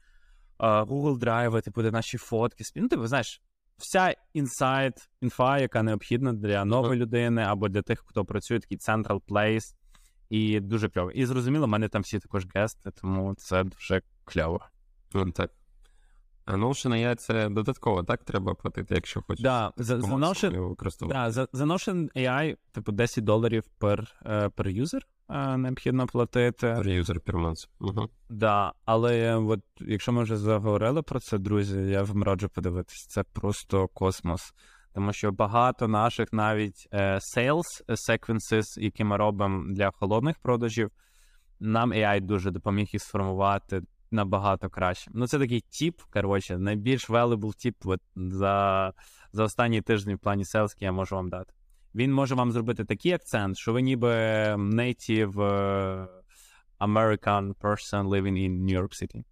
Google 0.59 1.19
Drive, 1.19 1.61
типу, 1.61 1.81
де 1.81 1.91
наші 1.91 2.17
фотки. 2.17 2.63
Ну, 2.75 2.87
типу, 2.87 3.07
знаєш. 3.07 3.41
Вся 3.77 4.15
інсайт, 4.33 5.09
інфа, 5.21 5.59
яка 5.59 5.83
необхідна 5.83 6.33
для 6.33 6.65
нової 6.65 6.99
людини 6.99 7.41
або 7.41 7.69
для 7.69 7.81
тих, 7.81 8.03
хто 8.05 8.25
працює 8.25 8.59
такий 8.59 8.77
Central 8.77 9.21
Place, 9.27 9.75
і 10.29 10.59
дуже 10.59 10.89
кльово. 10.89 11.11
І 11.11 11.25
зрозуміло, 11.25 11.65
в 11.65 11.69
мене 11.69 11.89
там 11.89 12.01
всі 12.01 12.19
також 12.19 12.47
гести, 12.55 12.91
тому 13.01 13.35
це 13.35 13.63
дуже 13.63 14.01
кльово. 14.25 14.59
Ну, 15.13 15.31
так. 15.31 15.51
А 16.45 16.55
Notion 16.55 16.91
AI 16.91 17.15
це 17.15 17.49
додатково, 17.49 18.03
так? 18.03 18.23
Треба 18.23 18.53
платити, 18.53 18.95
якщо 18.95 19.21
хочеш. 19.21 19.43
Да, 19.43 19.73
за, 19.77 20.01
за, 20.01 20.07
Notion, 20.07 21.07
да, 21.07 21.31
за, 21.31 21.47
за 21.53 21.65
Notion 21.65 22.09
AI, 22.17 22.57
типу, 22.71 22.91
10 22.91 23.23
доларів 23.23 23.63
per, 23.79 24.07
per 24.25 24.81
user 24.81 25.01
необхідно 25.57 26.07
платити. 26.07 26.67
User 26.67 27.19
per. 27.19 27.67
Угу. 27.79 28.09
Да, 28.29 28.73
але 28.85 29.35
от, 29.35 29.61
якщо 29.79 30.11
ми 30.11 30.23
вже 30.23 30.37
заговорили 30.37 31.01
про 31.01 31.19
це, 31.19 31.37
друзі, 31.37 31.79
я 31.79 32.03
вам 32.03 32.23
раджу 32.23 32.49
подивитись. 32.53 33.07
Це 33.09 33.23
просто 33.23 33.87
космос 33.87 34.53
тому 34.97 35.13
що 35.13 35.31
багато 35.31 35.87
наших 35.87 36.33
навіть 36.33 36.87
е, 36.91 37.19
sales 37.37 37.97
sequences, 38.09 38.79
які 38.79 39.03
ми 39.03 39.17
робимо 39.17 39.73
для 39.73 39.91
холодних 39.91 40.39
продажів, 40.39 40.91
нам 41.59 41.93
AI 41.93 42.21
дуже 42.21 42.51
допоміг 42.51 42.87
їх 42.93 43.01
сформувати 43.01 43.81
набагато 44.11 44.69
краще. 44.69 45.11
Ну, 45.13 45.27
це 45.27 45.39
такий 45.39 45.61
тіп, 45.61 46.01
коротше, 46.13 46.57
найбільш 46.57 47.09
valuable 47.09 47.55
тіп 47.57 47.75
от, 47.85 48.01
за 48.15 48.93
за 49.31 49.43
останні 49.43 49.81
тижні 49.81 50.15
в 50.15 50.19
плані 50.19 50.43
sales, 50.43 50.69
який 50.75 50.85
я 50.85 50.91
можу 50.91 51.15
вам 51.15 51.29
дати. 51.29 51.53
Він 51.97 52.13
може 52.13 52.35
вам 52.35 52.51
зробити 52.51 52.85
такий 52.85 53.11
акцент, 53.11 53.57
що 53.57 53.73
ви 53.73 53.81
ніби 53.81 54.09
native 54.55 55.41
е, 55.41 56.07
American 56.79 57.53
person 57.55 58.03
living 58.03 58.37
in 58.37 58.63
New 58.65 58.81
York 58.81 59.03
City. 59.03 59.23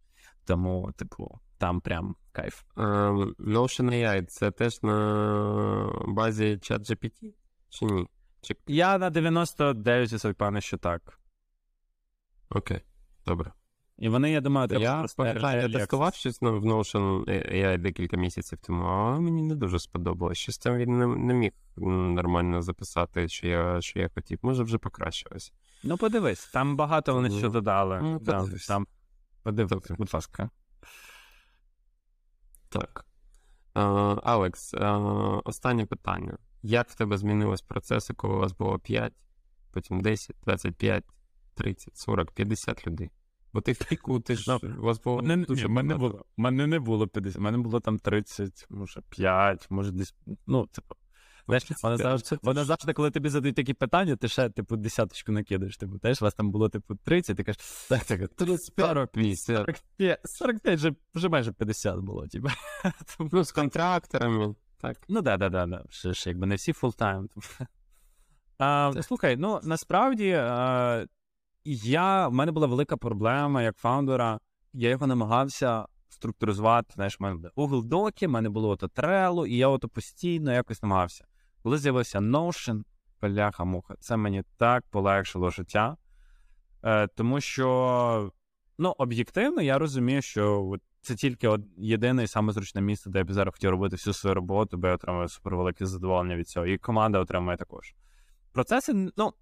Тому, 0.46 0.92
типу, 0.96 1.40
там 1.58 1.82
прям 1.82 2.16
кайф. 2.32 2.64
Um, 2.76 3.36
Notion 3.36 3.90
AI 3.90 4.26
це 4.26 4.52
теж 4.52 4.84
на 4.84 6.04
базі 6.08 6.46
ChatGPT? 6.46 7.34
Чи 7.70 7.86
ні? 7.86 8.08
Чи... 8.42 8.56
Я 8.68 8.98
на 8.98 9.12
99% 9.12 10.34
певний, 10.34 10.62
що 10.62 10.78
так. 10.78 11.20
Окей, 12.50 12.82
добре. 13.26 13.52
І 13.98 14.10
вони, 14.10 14.32
я 14.32 14.42
думаю, 14.42 14.68
я 14.72 15.06
пам'ятаю, 15.18 15.62
я 15.62 15.80
тестував 15.80 16.16
щось 16.16 16.42
в 16.42 16.46
Notion 16.46 17.26
AI 17.56 17.78
декілька 17.78 18.18
місяців 18.18 18.60
тому, 18.62 18.84
а 18.84 19.20
мені 19.20 19.42
не 19.42 19.56
дуже 19.56 19.80
сподобалось. 19.80 20.38
Щось 20.38 20.58
там 20.58 20.78
він 20.78 20.98
не, 20.98 21.08
не 21.08 21.34
міг 21.34 21.52
нормально 21.78 22.62
записати, 22.62 23.28
що 23.28 23.48
я 23.48 23.82
що 23.82 24.00
я 24.00 24.10
хотів. 24.16 24.40
Може, 24.42 24.64
вже 24.64 24.78
покращилось. 24.78 25.54
Ну, 25.84 25.98
подивись, 25.98 26.48
там 26.48 26.76
багато 26.76 27.14
вони 27.14 27.30
що 27.30 27.50
додали. 27.50 28.00
Ну, 28.02 28.20
там, 28.20 28.52
там, 28.68 28.88
подивись, 29.44 29.92
будь 29.98 30.14
ласка. 30.14 30.50
Так. 32.70 33.06
Алекс, 34.24 34.74
uh, 34.74 35.42
останнє 35.46 35.86
питання. 35.86 36.38
Як 36.64 36.90
в 36.90 36.96
тебе 36.96 37.18
змінились 37.18 37.62
процеси, 37.62 38.14
коли 38.14 38.34
у 38.36 38.38
вас 38.38 38.52
було 38.54 38.80
5, 38.80 39.14
потім 39.72 40.02
10, 40.02 40.36
25, 40.44 41.04
30, 41.56 41.98
40, 41.98 42.32
50 42.32 42.88
людей? 42.88 43.12
Бо 43.56 43.62
ти 43.62 43.72
в 43.72 43.86
піку, 43.86 44.20
ти 44.20 44.36
ж 44.36 44.56
у 44.56 44.82
вас 44.82 45.02
було. 45.02 45.22
Мене, 45.22 45.46
дуже 45.46 45.68
ні, 45.68 45.74
мене 45.74 45.96
було, 45.96 46.26
мене 46.38 46.68
не 46.68 46.80
було 46.80 47.08
50, 47.08 47.42
мене 47.42 47.58
було 47.58 47.80
там 47.80 48.00
30, 48.00 48.68
може 48.70 49.02
5, 49.10 49.68
може 49.70 49.92
десь. 49.92 50.16
Ну, 50.48 50.68
типу. 50.68 50.96
Знаєш, 51.48 51.64
вона 51.84 51.98
завжди, 51.98 52.38
вона 52.42 52.66
завжди, 52.66 52.94
коли 52.94 53.12
тобі 53.12 53.30
задають 53.30 53.56
такі 53.56 53.74
питання, 53.74 54.16
ти 54.16 54.28
ще, 54.28 54.50
типу, 54.50 54.76
десяточку 54.76 55.32
накидаєш. 55.32 55.78
Типу, 55.78 55.98
знаєш, 55.98 56.22
у 56.22 56.26
вас 56.26 56.34
там 56.34 56.52
було, 56.52 56.70
типу, 56.70 56.96
30, 56.96 57.38
ти 57.38 57.44
кажеш, 57.44 57.62
так, 57.90 58.04
так, 58.04 58.28
35, 58.28 59.10
45, 59.36 60.20
45 60.26 60.80
вже, 60.80 60.94
вже 61.16 61.30
майже 61.30 61.52
50 61.52 62.00
було, 62.00 62.28
типу. 62.28 62.48
Ну, 63.32 63.44
з 63.44 63.52
контракторами, 63.52 64.56
так. 64.82 64.98
Ну, 65.10 65.22
да, 65.22 65.38
да, 65.38 65.50
да, 65.50 65.66
да. 65.66 65.84
Ще 65.90 66.30
якби 66.30 66.48
не 66.48 66.56
всі 66.56 66.74
full-time. 66.74 67.30
А, 68.58 68.92
Слухай, 69.02 69.38
ну, 69.38 69.60
насправді, 69.64 70.32
а, 70.32 71.06
я, 71.66 72.28
в 72.28 72.34
мене 72.34 72.52
була 72.52 72.68
велика 72.68 72.98
проблема 72.98 73.62
як 73.62 73.78
founder 73.78 74.26
а, 74.26 74.40
я 74.74 74.90
його 74.90 75.08
намагався 75.08 75.86
структуризувати, 76.10 76.94
знаєш, 76.96 77.20
в 77.20 77.24
мене 77.24 77.50
Google 77.58 77.84
Доки, 77.84 78.28
в 78.28 78.30
мене 78.30 78.50
було 78.50 78.70
ото 78.70 78.88
Trello, 78.88 79.46
і 79.46 79.58
я 79.58 79.68
ото 79.68 79.90
постійно 79.90 80.54
якось 80.54 80.84
намагався. 80.84 81.26
Коли 81.64 81.78
з'явився 81.78 82.20
Notion, 82.20 82.84
бляха-муха, 83.22 83.96
це 84.00 84.18
мені 84.18 84.44
так 84.58 84.84
полегшило 84.92 85.50
життя. 85.50 85.98
Е, 86.84 87.08
Тому 87.08 87.42
що, 87.42 88.32
ну, 88.78 88.96
об'єктивно, 88.98 89.62
я 89.62 89.78
розумію, 89.78 90.22
що 90.22 90.74
це 91.02 91.16
тільки 91.16 91.48
от 91.48 91.62
єдине 91.78 92.24
і 92.24 92.28
саме 92.28 92.54
зручне 92.54 92.82
місце, 92.82 93.10
де 93.10 93.18
я 93.18 93.26
б 93.26 93.32
зараз 93.32 93.54
хотів 93.54 93.70
робити 93.70 93.96
всю 93.96 94.14
свою 94.14 94.34
роботу, 94.34 94.78
бо 94.78 94.88
я 94.88 94.94
отримую 94.94 95.28
супервелике 95.28 95.86
задоволення 95.86 96.36
від 96.36 96.48
цього. 96.48 96.66
І 96.66 96.78
команда 96.78 97.20
отримує 97.20 97.58
також. 97.58 97.96
Процеси, 98.52 99.12
ну. 99.18 99.34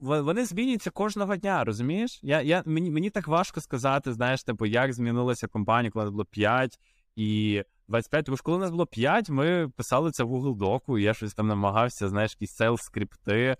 Вони 0.00 0.44
змінюються 0.44 0.90
кожного 0.90 1.36
дня, 1.36 1.64
розумієш? 1.64 2.20
Я, 2.22 2.42
я, 2.42 2.62
Мені 2.66 2.90
мені 2.90 3.10
так 3.10 3.28
важко 3.28 3.60
сказати, 3.60 4.12
знаєш, 4.12 4.42
типу, 4.42 4.66
як 4.66 4.92
змінилася 4.92 5.46
компанія, 5.46 5.90
коли 5.90 6.04
нас 6.04 6.12
було 6.12 6.24
5 6.24 6.78
і 7.16 7.62
25, 7.88 8.24
тому 8.24 8.36
що 8.36 8.44
коли 8.44 8.58
нас 8.58 8.70
було 8.70 8.86
5, 8.86 9.30
ми 9.30 9.68
писали 9.76 10.10
це 10.10 10.24
в 10.24 10.32
Google 10.32 10.56
Доку, 10.56 10.98
і 10.98 11.02
я 11.02 11.14
щось 11.14 11.34
там 11.34 11.46
намагався, 11.46 12.08
знаєш, 12.08 12.32
якісь 12.32 12.56
селс 12.56 12.82
скрипти, 12.82 13.56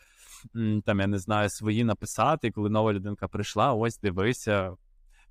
там, 0.84 1.00
я 1.00 1.06
не 1.06 1.18
знаю, 1.18 1.50
свої 1.50 1.84
написати. 1.84 2.48
І 2.48 2.50
коли 2.50 2.70
нова 2.70 2.92
людинка 2.92 3.28
прийшла, 3.28 3.72
ось 3.72 3.98
дивися, 3.98 4.72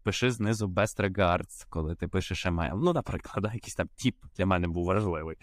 пиши 0.03 0.31
знизу 0.31 0.67
best 0.67 1.09
regards, 1.09 1.65
коли 1.69 1.95
ти 1.95 2.07
пишеш 2.07 2.45
емейл. 2.45 2.79
Ну, 2.83 2.93
наприклад, 2.93 3.53
якийсь 3.53 3.75
там 3.75 3.87
тіп 3.95 4.15
для 4.37 4.45
мене 4.45 4.67
був 4.67 4.85
важливий. 4.85 5.37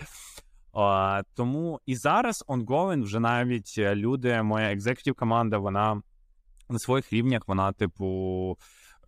А, 0.76 1.22
тому 1.34 1.80
і 1.86 1.96
зараз 1.96 2.44
ongoing 2.48 3.02
вже 3.02 3.20
навіть 3.20 3.74
е, 3.78 3.94
люди, 3.94 4.42
моя 4.42 4.72
екзекутів 4.72 5.14
команда, 5.14 5.58
вона 5.58 6.02
на 6.68 6.78
своїх 6.78 7.12
рівнях, 7.12 7.42
вона, 7.48 7.72
типу, 7.72 8.58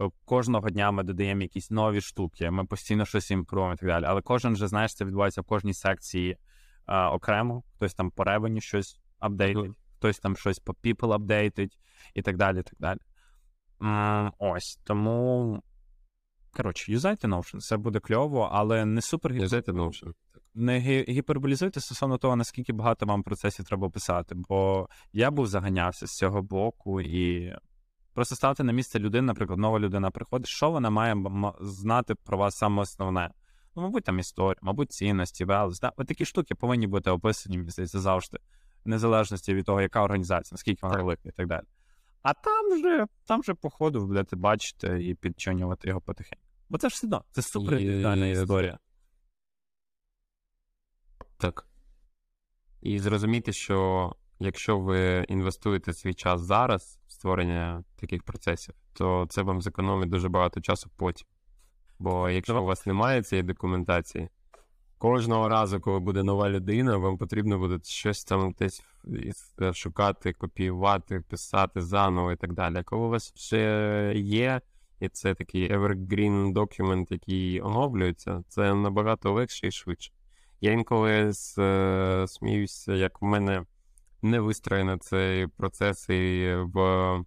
е, 0.00 0.08
кожного 0.24 0.70
дня 0.70 0.90
ми 0.90 1.02
додаємо 1.02 1.42
якісь 1.42 1.70
нові 1.70 2.00
штуки, 2.00 2.50
ми 2.50 2.64
постійно 2.64 3.04
щось 3.04 3.30
імпровуємо 3.30 3.74
і 3.74 3.76
так 3.76 3.88
далі. 3.88 4.04
Але 4.04 4.22
кожен 4.22 4.52
вже, 4.52 4.68
знаєш, 4.68 4.94
це 4.94 5.04
відбувається 5.04 5.40
в 5.40 5.44
кожній 5.44 5.74
секції 5.74 6.36
а, 6.86 7.12
окремо. 7.12 7.62
Хтось 7.74 7.94
там 7.94 8.10
по 8.10 8.24
ревені 8.24 8.60
щось 8.60 9.00
апдейтить, 9.18 9.72
хтось 9.96 10.18
там 10.18 10.36
щось 10.36 10.58
по 10.58 10.72
people 10.72 11.12
апдейтить 11.12 11.78
і 12.14 12.22
так 12.22 12.36
далі. 12.36 12.58
і 12.58 12.62
так 12.62 12.74
далі. 12.78 12.98
М, 13.82 14.32
Ось 14.38 14.80
тому. 14.84 15.62
Коротше, 16.50 16.92
юзайте 16.92 17.28
Notion, 17.28 17.56
все 17.56 17.76
буде 17.76 18.00
кльово, 18.00 18.48
але 18.52 18.84
не 18.84 19.02
супер 19.02 19.32
ну, 19.68 19.92
що. 19.92 20.06
Не 20.56 20.80
гі- 20.80 21.10
гіперболізуйте 21.10 21.80
стосовно 21.80 22.18
того, 22.18 22.36
наскільки 22.36 22.72
багато 22.72 23.06
вам 23.06 23.22
процесів 23.22 23.64
треба 23.64 23.90
писати. 23.90 24.34
Бо 24.34 24.88
я 25.12 25.30
був 25.30 25.46
заганявся 25.46 26.06
з 26.06 26.16
цього 26.16 26.42
боку 26.42 27.00
і 27.00 27.54
просто 28.14 28.36
ставте 28.36 28.64
на 28.64 28.72
місце 28.72 28.98
людини, 28.98 29.26
наприклад, 29.26 29.58
нова 29.58 29.78
людина 29.78 30.10
приходить, 30.10 30.46
що 30.46 30.70
вона 30.70 30.90
має 30.90 31.16
знати 31.60 32.14
про 32.14 32.38
вас 32.38 32.56
саме 32.56 32.82
основне. 32.82 33.30
Ну, 33.76 33.82
мабуть, 33.82 34.04
там 34.04 34.18
історія, 34.18 34.58
мабуть, 34.62 34.92
цінності, 34.92 35.44
велес. 35.44 35.80
Да? 35.80 35.92
От 35.96 36.06
такі 36.06 36.24
штуки 36.24 36.54
повинні 36.54 36.86
бути 36.86 37.10
описані, 37.10 37.58
мені 37.58 37.70
здається, 37.70 38.00
завжди, 38.00 38.38
в 38.84 38.88
незалежності 38.88 39.54
від 39.54 39.64
того, 39.64 39.80
яка 39.80 40.02
організація, 40.02 40.54
наскільки 40.54 40.86
вона 40.86 41.02
велика 41.02 41.28
і 41.28 41.32
так 41.32 41.46
далі. 41.46 41.64
А 42.22 42.32
там 42.34 42.70
вже, 42.78 43.06
там 43.26 43.40
вже 43.40 43.54
по 43.54 43.70
ходу 43.70 44.06
будете 44.06 44.36
бачити 44.36 45.04
і 45.04 45.14
підчинювати 45.14 45.88
його 45.88 46.00
потихеньку. 46.00 46.42
Бо 46.68 46.78
це 46.78 46.88
ж 46.88 46.94
все 46.94 47.06
одно, 47.06 47.24
це 47.32 47.42
супер 47.42 47.74
історія. 48.42 48.78
Так. 51.38 51.66
І 52.82 52.98
зрозуміти, 52.98 53.52
що 53.52 54.12
якщо 54.38 54.78
ви 54.78 55.24
інвестуєте 55.28 55.92
свій 55.92 56.14
час 56.14 56.40
зараз 56.40 57.00
в 57.06 57.12
створення 57.12 57.84
таких 57.96 58.22
процесів, 58.22 58.74
то 58.92 59.26
це 59.28 59.42
вам 59.42 59.62
зекономить 59.62 60.08
дуже 60.08 60.28
багато 60.28 60.60
часу 60.60 60.90
потім. 60.96 61.26
Бо 61.98 62.30
якщо 62.30 62.62
у 62.62 62.64
вас 62.64 62.86
немає 62.86 63.22
цієї 63.22 63.42
документації, 63.42 64.28
кожного 64.98 65.48
разу, 65.48 65.80
коли 65.80 66.00
буде 66.00 66.22
нова 66.22 66.50
людина, 66.50 66.96
вам 66.96 67.18
потрібно 67.18 67.58
буде 67.58 67.78
щось 67.84 68.24
там 68.24 68.54
десь 68.58 68.82
шукати, 69.72 70.32
копіювати, 70.32 71.20
писати 71.20 71.80
заново 71.80 72.32
і 72.32 72.36
так 72.36 72.52
далі. 72.52 72.82
Коли 72.84 73.06
у 73.06 73.08
вас 73.08 73.32
вже 73.36 74.12
є, 74.16 74.60
і 75.00 75.08
це 75.08 75.34
такий 75.34 75.72
evergreen 75.72 76.52
документ, 76.52 77.10
який 77.10 77.60
оновлюється, 77.60 78.42
це 78.48 78.74
набагато 78.74 79.32
легше 79.32 79.66
і 79.66 79.70
швидше. 79.70 80.12
Я 80.60 80.72
інколи 80.72 81.32
е, 81.58 82.24
сміюся, 82.28 82.92
як 82.92 83.22
в 83.22 83.24
мене 83.24 83.64
не 84.22 84.40
вистроєно 84.40 84.98
цей 84.98 85.46
процес 85.46 86.08
і 86.08 86.54
в 86.56 87.24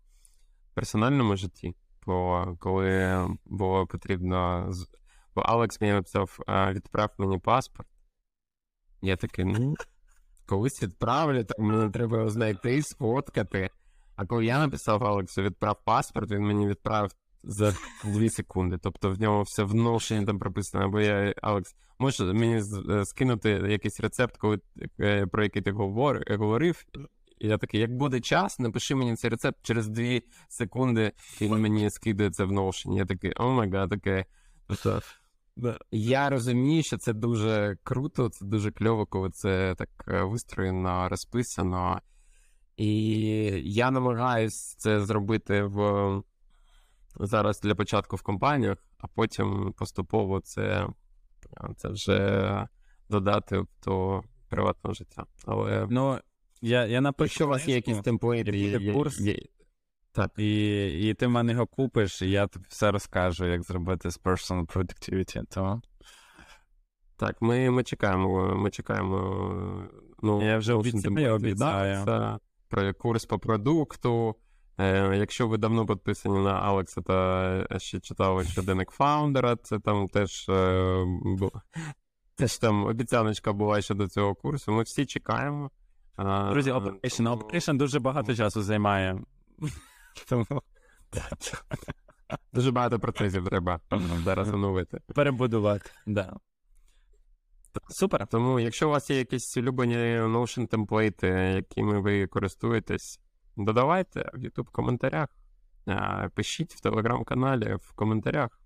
персональному 0.73 1.35
житті. 1.35 1.75
Бо 2.05 2.47
коли 2.59 3.27
було 3.45 3.87
потрібно. 3.87 4.71
Бо 5.35 5.41
Алекс 5.41 5.81
мені 5.81 5.93
написав, 5.93 6.37
відправ 6.47 7.11
мені 7.17 7.39
паспорт. 7.39 7.89
Я 9.01 9.15
такий, 9.15 9.45
ну, 9.45 9.75
колись 10.45 10.83
відправлю, 10.83 11.43
так 11.43 11.59
мені 11.59 11.91
треба 11.91 12.17
його 12.17 12.29
знайти, 12.29 12.81
сфоткати. 12.81 13.69
А 14.15 14.25
коли 14.25 14.45
я 14.45 14.59
написав 14.59 15.03
Алексу, 15.03 15.41
відправ 15.41 15.83
паспорт, 15.85 16.31
він 16.31 16.41
мені 16.41 16.67
відправив 16.67 17.11
за 17.43 17.73
2 18.03 18.29
секунди. 18.29 18.77
Тобто 18.77 19.11
в 19.11 19.21
ньому 19.21 19.41
все 19.41 19.63
в 19.63 19.73
Notion 19.73 20.25
там 20.25 20.39
прописано. 20.39 20.85
Або 20.85 20.99
я, 20.99 21.33
Алекс, 21.41 21.75
можеш 21.99 22.19
мені 22.19 22.61
е, 22.89 23.05
скинути 23.05 23.49
якийсь 23.49 23.99
рецепт, 23.99 24.37
коли, 24.37 24.59
е, 24.99 25.27
про 25.27 25.43
який 25.43 25.61
ти 25.61 25.71
говор, 25.71 26.23
говорив? 26.29 26.85
І 27.39 27.47
я 27.47 27.57
такий, 27.57 27.79
як 27.79 27.95
буде 27.95 28.19
час, 28.19 28.59
напиши 28.59 28.95
мені 28.95 29.15
цей 29.15 29.29
рецепт 29.29 29.57
через 29.61 29.87
2 29.87 30.19
секунди, 30.49 31.11
і 31.41 31.45
він 31.45 31.57
мені 31.57 31.89
скидає 31.89 32.31
це 32.31 32.43
в 32.43 32.51
Notion. 32.51 32.97
Я 32.97 33.05
такий, 33.05 33.33
oh 33.35 33.49
my 33.49 33.69
God, 33.69 33.93
окей. 33.93 34.25
Я 35.91 36.29
розумію, 36.29 36.83
що 36.83 36.97
це 36.97 37.13
дуже 37.13 37.77
круто, 37.83 38.29
це 38.29 38.45
дуже 38.45 38.71
кльово, 38.71 39.05
коли 39.05 39.29
це 39.29 39.75
так 39.77 39.89
е, 40.07 40.23
вистроєно, 40.23 41.09
розписано. 41.09 42.01
І 42.77 42.91
я 43.63 43.91
намагаюсь 43.91 44.75
це 44.75 45.05
зробити 45.05 45.63
в 45.63 46.21
зараз 47.15 47.59
для 47.61 47.75
початку 47.75 48.15
в 48.15 48.21
компаніях, 48.21 48.77
а 48.97 49.07
потім 49.07 49.73
поступово 49.77 50.39
це, 50.39 50.87
це 51.77 51.89
вже 51.89 52.67
додати 53.09 53.63
до 53.85 54.21
приватного 54.49 54.93
життя. 54.93 55.25
Але 55.45 55.87
Ну, 55.89 56.19
я, 56.61 56.85
я 56.85 57.01
напишу. 57.01 57.25
якщо 57.25 57.45
у 57.45 57.49
вас 57.49 57.67
є 57.67 57.75
якісь 57.75 57.99
темплейти, 57.99 58.51
який 58.51 58.71
є, 58.71 58.79
є, 58.79 58.93
курс? 58.93 59.19
є, 59.19 59.39
так. 60.11 60.31
І, 60.37 60.87
і 61.09 61.13
ти 61.13 61.27
в 61.27 61.29
мене 61.29 61.51
його 61.51 61.67
купиш, 61.67 62.21
і 62.21 62.29
я 62.29 62.47
тобі 62.47 62.65
все 62.69 62.91
розкажу, 62.91 63.45
як 63.45 63.63
зробити 63.63 64.11
з 64.11 64.19
personal 64.19 64.65
productivity. 64.73 65.43
То 65.53 65.81
Так, 67.17 67.41
ми, 67.41 67.69
ми 67.69 67.83
чекаємо. 67.83 68.55
Ми 68.55 68.69
чекаємо. 68.71 69.89
Ну, 70.23 70.45
Я 70.47 70.57
вже 70.57 70.73
обіцяю, 70.73 71.33
обіцяю. 71.35 72.39
Про 72.67 72.93
курс 72.93 73.25
по 73.25 73.39
продукту. 73.39 74.35
Е, 74.79 75.17
якщо 75.17 75.47
ви 75.47 75.57
давно 75.57 75.85
підписані 75.85 76.39
на 76.39 76.51
Алекса 76.51 77.01
та 77.01 77.79
ще 77.79 77.99
читали 77.99 78.43
щоденник 78.43 78.91
фаундера, 78.91 79.55
це 79.55 79.79
там 79.79 80.07
теж, 80.07 80.49
е, 80.49 81.03
бу- 81.25 81.51
теж 82.35 82.57
там 82.57 82.85
обіцяночка 82.85 83.53
була 83.53 83.81
щодо 83.81 84.07
цього 84.07 84.35
курсу. 84.35 84.71
Ми 84.71 84.83
всі 84.83 85.05
чекаємо. 85.05 85.71
Друзі, 86.51 86.71
Operation, 86.71 87.37
Operation 87.37 87.77
дуже 87.77 87.99
багато 87.99 88.35
часу 88.35 88.61
займає. 88.61 89.19
Дуже 92.53 92.71
багато 92.71 92.99
процесів 92.99 93.45
треба 93.45 93.79
зараз 94.23 94.49
оновити. 94.53 94.99
перебудувати. 95.15 95.89
Да. 96.07 96.35
Супер. 97.89 98.27
Тому, 98.27 98.59
якщо 98.59 98.87
у 98.87 98.91
вас 98.91 99.09
є 99.09 99.17
якісь 99.17 99.57
улюблені 99.57 99.95
Notion 100.19 100.67
темплейти, 100.67 101.27
якими 101.27 101.99
ви 101.99 102.27
користуєтесь, 102.27 103.19
додавайте 103.65 104.31
в 104.33 104.37
YouTube 104.37 104.71
коментарях, 104.71 105.29
пишіть 106.33 106.73
в 106.73 106.79
телеграм-каналі 106.79 107.75
в 107.75 107.91
коментарях. 107.93 108.61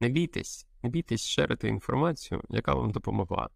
Не 0.00 0.08
бійтесь, 0.08 0.66
не 0.82 0.90
бійтесь 0.90 1.26
шерити 1.26 1.68
інформацію, 1.68 2.42
яка 2.48 2.74
вам 2.74 2.90
допомогла. 2.90 3.48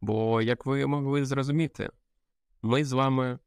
Бо, 0.00 0.42
як 0.42 0.66
ви 0.66 0.86
могли 0.86 1.24
зрозуміти, 1.24 1.90
ми 2.62 2.84
з 2.84 2.92
вами 2.92 3.38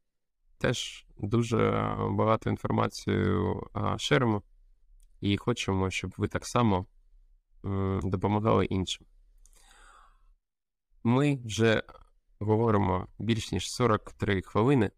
теж 0.58 1.06
дуже 1.18 1.70
багато 2.10 2.50
інформацію 2.50 3.62
шеримо 3.96 4.42
і 5.20 5.36
хочемо, 5.36 5.90
щоб 5.90 6.14
ви 6.16 6.28
так 6.28 6.46
само 6.46 6.86
допомагали 8.02 8.64
іншим. 8.64 9.06
Ми 11.04 11.38
вже 11.44 11.82
говоримо 12.38 13.08
більш 13.18 13.52
ніж 13.52 13.72
43 13.72 14.42
хвилини, 14.42 14.90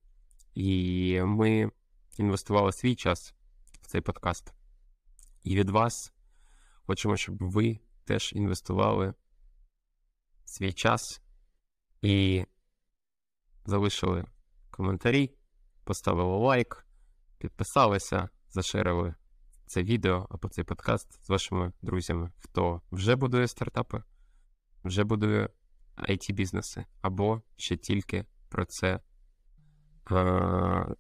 і 0.59 1.23
ми 1.23 1.71
інвестували 2.17 2.73
свій 2.73 2.95
час 2.97 3.35
в 3.83 3.87
цей 3.87 4.01
подкаст. 4.01 4.53
І 5.43 5.57
від 5.57 5.71
вас 5.71 6.13
хочемо, 6.87 7.17
щоб 7.17 7.37
ви 7.41 7.79
теж 8.05 8.33
інвестували 8.33 9.15
свій 10.45 10.73
час 10.73 11.23
і 12.03 12.45
залишили 13.65 14.25
коментарі, 14.71 15.31
поставили 15.85 16.39
лайк, 16.39 16.87
підписалися, 17.39 18.29
зашерили 18.49 19.15
це 19.67 19.83
відео 19.83 20.27
або 20.31 20.49
цей 20.49 20.65
подкаст 20.65 21.25
з 21.25 21.29
вашими 21.29 21.73
друзями, 21.83 22.33
хто 22.39 22.83
вже 22.93 23.17
будує 23.17 23.49
стартапи, 23.49 24.03
вже 24.85 25.05
будує 25.05 25.49
it 25.97 26.33
бізнеси 26.33 26.85
або 27.01 27.43
ще 27.57 27.77
тільки 27.77 28.25
про 28.49 28.65
це 28.65 29.01
е- 30.13 30.95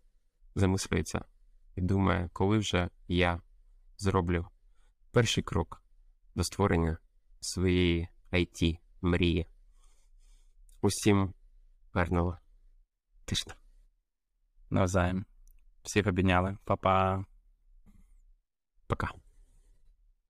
замислюється 0.54 1.24
і 1.76 1.80
думає, 1.80 2.30
коли 2.32 2.58
вже 2.58 2.90
я 3.08 3.40
зроблю 3.98 4.46
перший 5.10 5.44
крок 5.44 5.82
до 6.34 6.44
створення 6.44 6.98
своєї 7.40 8.08
it 8.32 8.78
мрії. 9.02 9.46
Усім 10.80 11.34
гарного 11.92 12.38
тижня. 13.24 13.54
Навзаєм. 14.70 15.26
Всіх 15.82 16.06
обійняли. 16.06 16.58
Па-па. 16.64 17.24
Пока. 18.86 19.12